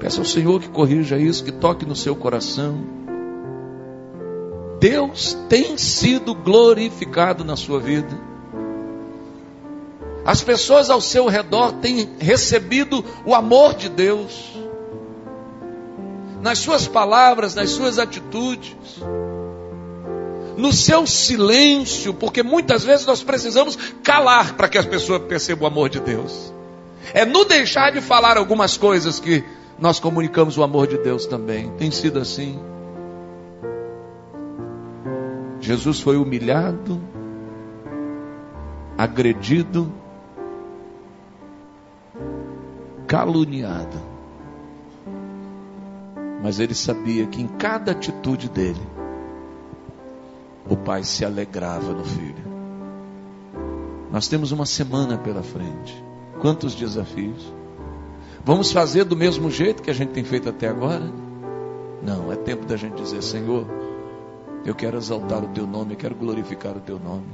Peça 0.00 0.20
ao 0.20 0.24
Senhor 0.24 0.60
que 0.60 0.68
corrija 0.68 1.16
isso, 1.16 1.44
que 1.44 1.52
toque 1.52 1.86
no 1.86 1.94
seu 1.94 2.16
coração. 2.16 2.76
Deus 4.80 5.38
tem 5.48 5.78
sido 5.78 6.34
glorificado 6.34 7.44
na 7.44 7.56
sua 7.56 7.80
vida. 7.80 8.35
As 10.26 10.42
pessoas 10.42 10.90
ao 10.90 11.00
seu 11.00 11.26
redor 11.26 11.74
têm 11.74 12.16
recebido 12.18 13.04
o 13.24 13.34
amor 13.34 13.74
de 13.74 13.88
Deus. 13.88 14.52
Nas 16.42 16.58
suas 16.58 16.86
palavras, 16.86 17.54
nas 17.54 17.70
suas 17.70 17.98
atitudes 17.98 18.76
no 20.56 20.72
seu 20.72 21.06
silêncio, 21.06 22.14
porque 22.14 22.42
muitas 22.42 22.82
vezes 22.82 23.04
nós 23.06 23.22
precisamos 23.22 23.76
calar 24.02 24.54
para 24.54 24.68
que 24.68 24.78
as 24.78 24.86
pessoas 24.86 25.22
percebam 25.22 25.64
o 25.64 25.66
amor 25.70 25.90
de 25.90 26.00
Deus. 26.00 26.52
É 27.12 27.24
no 27.24 27.44
deixar 27.44 27.92
de 27.92 28.00
falar 28.00 28.36
algumas 28.36 28.76
coisas 28.76 29.20
que 29.20 29.44
nós 29.78 30.00
comunicamos 30.00 30.56
o 30.56 30.62
amor 30.62 30.86
de 30.86 30.98
Deus 30.98 31.26
também. 31.26 31.70
Tem 31.76 31.90
sido 31.90 32.18
assim. 32.18 32.58
Jesus 35.60 36.00
foi 36.00 36.16
humilhado, 36.16 37.00
agredido, 38.96 39.92
caluniado. 43.16 43.96
Mas 46.42 46.60
ele 46.60 46.74
sabia 46.74 47.26
que 47.26 47.40
em 47.40 47.46
cada 47.46 47.92
atitude 47.92 48.50
dele, 48.50 48.86
o 50.68 50.76
pai 50.76 51.02
se 51.02 51.24
alegrava 51.24 51.94
no 51.94 52.04
filho. 52.04 52.44
Nós 54.12 54.28
temos 54.28 54.52
uma 54.52 54.66
semana 54.66 55.16
pela 55.16 55.42
frente. 55.42 56.04
Quantos 56.40 56.74
desafios? 56.74 57.54
Vamos 58.44 58.70
fazer 58.70 59.04
do 59.04 59.16
mesmo 59.16 59.50
jeito 59.50 59.82
que 59.82 59.90
a 59.90 59.94
gente 59.94 60.10
tem 60.10 60.22
feito 60.22 60.50
até 60.50 60.68
agora? 60.68 61.10
Não, 62.02 62.30
é 62.30 62.36
tempo 62.36 62.66
da 62.66 62.76
gente 62.76 63.02
dizer: 63.02 63.22
Senhor, 63.22 63.66
eu 64.62 64.74
quero 64.74 64.98
exaltar 64.98 65.42
o 65.42 65.48
teu 65.48 65.66
nome, 65.66 65.94
eu 65.94 65.96
quero 65.96 66.14
glorificar 66.14 66.76
o 66.76 66.80
teu 66.80 66.98
nome. 66.98 67.26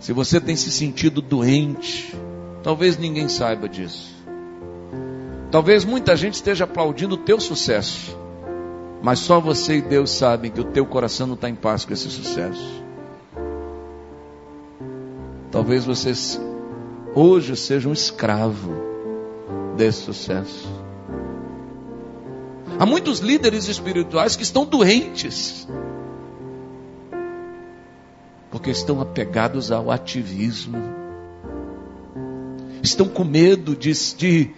Se 0.00 0.12
você 0.12 0.40
tem 0.40 0.56
se 0.56 0.72
sentido 0.72 1.22
doente, 1.22 2.12
talvez 2.62 2.96
ninguém 2.96 3.28
saiba 3.28 3.68
disso. 3.68 4.12
Talvez 5.50 5.84
muita 5.84 6.16
gente 6.16 6.34
esteja 6.34 6.64
aplaudindo 6.64 7.14
o 7.14 7.18
teu 7.18 7.38
sucesso. 7.38 8.16
Mas 9.02 9.18
só 9.18 9.40
você 9.40 9.78
e 9.78 9.82
Deus 9.82 10.10
sabem 10.10 10.50
que 10.50 10.60
o 10.60 10.64
teu 10.64 10.86
coração 10.86 11.26
não 11.26 11.34
está 11.34 11.48
em 11.48 11.54
paz 11.54 11.84
com 11.84 11.92
esse 11.92 12.08
sucesso. 12.08 12.82
Talvez 15.50 15.84
você 15.84 16.12
hoje 17.14 17.56
seja 17.56 17.88
um 17.88 17.92
escravo 17.92 18.72
desse 19.76 20.02
sucesso. 20.02 20.68
Há 22.78 22.86
muitos 22.86 23.18
líderes 23.18 23.68
espirituais 23.68 24.34
que 24.34 24.42
estão 24.42 24.64
doentes, 24.64 25.68
porque 28.50 28.70
estão 28.70 29.00
apegados 29.00 29.70
ao 29.70 29.90
ativismo, 29.90 31.01
estão 32.82 33.08
com 33.08 33.24
medo 33.24 33.76
de, 33.76 33.92
de 34.16 34.50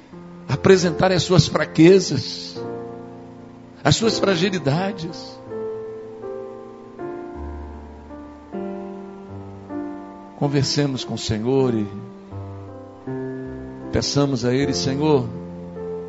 apresentar 0.49 1.12
as 1.12 1.22
suas 1.22 1.47
fraquezas 1.47 2.55
as 3.85 3.97
suas 3.97 4.18
fragilidades. 4.18 5.39
Conversemos 10.39 11.05
com 11.05 11.14
o 11.14 11.18
Senhor 11.18 11.75
e 11.75 11.87
peçamos 13.93 14.45
a 14.45 14.55
Ele, 14.55 14.72
Senhor, 14.72 15.29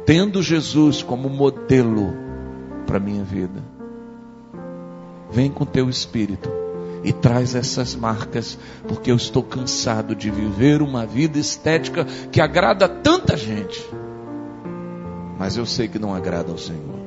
tendo 0.05 0.41
Jesus 0.41 1.03
como 1.03 1.29
modelo 1.29 2.13
para 2.87 2.99
minha 2.99 3.23
vida, 3.25 3.61
vem 5.29 5.51
com 5.51 5.65
teu 5.65 5.89
Espírito 5.89 6.49
e 7.05 7.13
traz 7.13 7.53
essas 7.53 7.95
marcas, 7.95 8.57
porque 8.87 9.11
eu 9.11 9.15
estou 9.15 9.43
cansado 9.43 10.15
de 10.15 10.31
viver 10.31 10.81
uma 10.81 11.05
vida 11.05 11.37
estética 11.37 12.03
que 12.31 12.41
agrada 12.41 12.89
tanta 12.89 13.37
gente, 13.37 13.87
mas 15.37 15.55
eu 15.55 15.67
sei 15.67 15.87
que 15.87 15.99
não 15.99 16.15
agrada 16.15 16.51
ao 16.51 16.57
Senhor. 16.57 17.05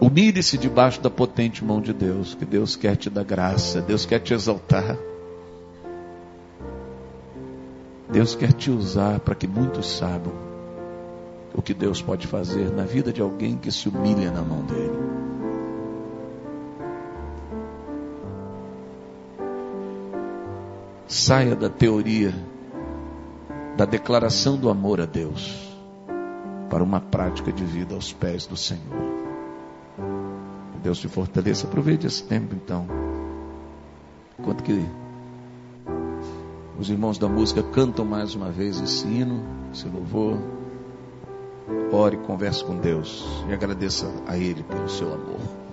Humilhe-se 0.00 0.56
debaixo 0.56 1.02
da 1.02 1.10
potente 1.10 1.62
mão 1.62 1.82
de 1.82 1.92
Deus, 1.92 2.34
que 2.34 2.46
Deus 2.46 2.74
quer 2.74 2.96
te 2.96 3.10
dar 3.10 3.24
graça, 3.24 3.82
Deus 3.82 4.06
quer 4.06 4.20
te 4.20 4.32
exaltar. 4.32 4.96
Deus 8.10 8.34
quer 8.34 8.54
te 8.54 8.70
usar 8.70 9.20
para 9.20 9.34
que 9.34 9.46
muitos 9.46 9.98
saibam 9.98 10.32
o 11.54 11.60
que 11.60 11.74
Deus 11.74 12.00
pode 12.00 12.26
fazer 12.26 12.70
na 12.70 12.84
vida 12.84 13.12
de 13.12 13.20
alguém 13.20 13.58
que 13.58 13.70
se 13.70 13.88
humilha 13.88 14.30
na 14.30 14.40
mão 14.40 14.62
dele. 14.62 14.97
Saia 21.08 21.56
da 21.56 21.70
teoria 21.70 22.34
da 23.78 23.86
declaração 23.86 24.58
do 24.58 24.68
amor 24.68 25.00
a 25.00 25.06
Deus 25.06 25.74
para 26.68 26.84
uma 26.84 27.00
prática 27.00 27.50
de 27.50 27.64
vida 27.64 27.94
aos 27.94 28.12
pés 28.12 28.46
do 28.46 28.58
Senhor. 28.58 29.08
Deus 30.82 30.98
te 30.98 31.08
fortaleça. 31.08 31.66
Aproveite 31.66 32.06
esse 32.06 32.22
tempo 32.22 32.54
então. 32.54 32.86
Enquanto 34.38 34.62
que 34.62 34.86
os 36.78 36.90
irmãos 36.90 37.18
da 37.18 37.28
música 37.28 37.62
cantam 37.62 38.04
mais 38.04 38.34
uma 38.34 38.50
vez 38.50 38.78
esse 38.80 39.06
hino, 39.06 39.42
esse 39.72 39.88
louvor. 39.88 40.38
Ore, 41.90 42.18
converse 42.18 42.62
com 42.62 42.76
Deus 42.76 43.26
e 43.48 43.52
agradeça 43.54 44.06
a 44.26 44.36
Ele 44.36 44.62
pelo 44.62 44.88
seu 44.88 45.12
amor. 45.12 45.67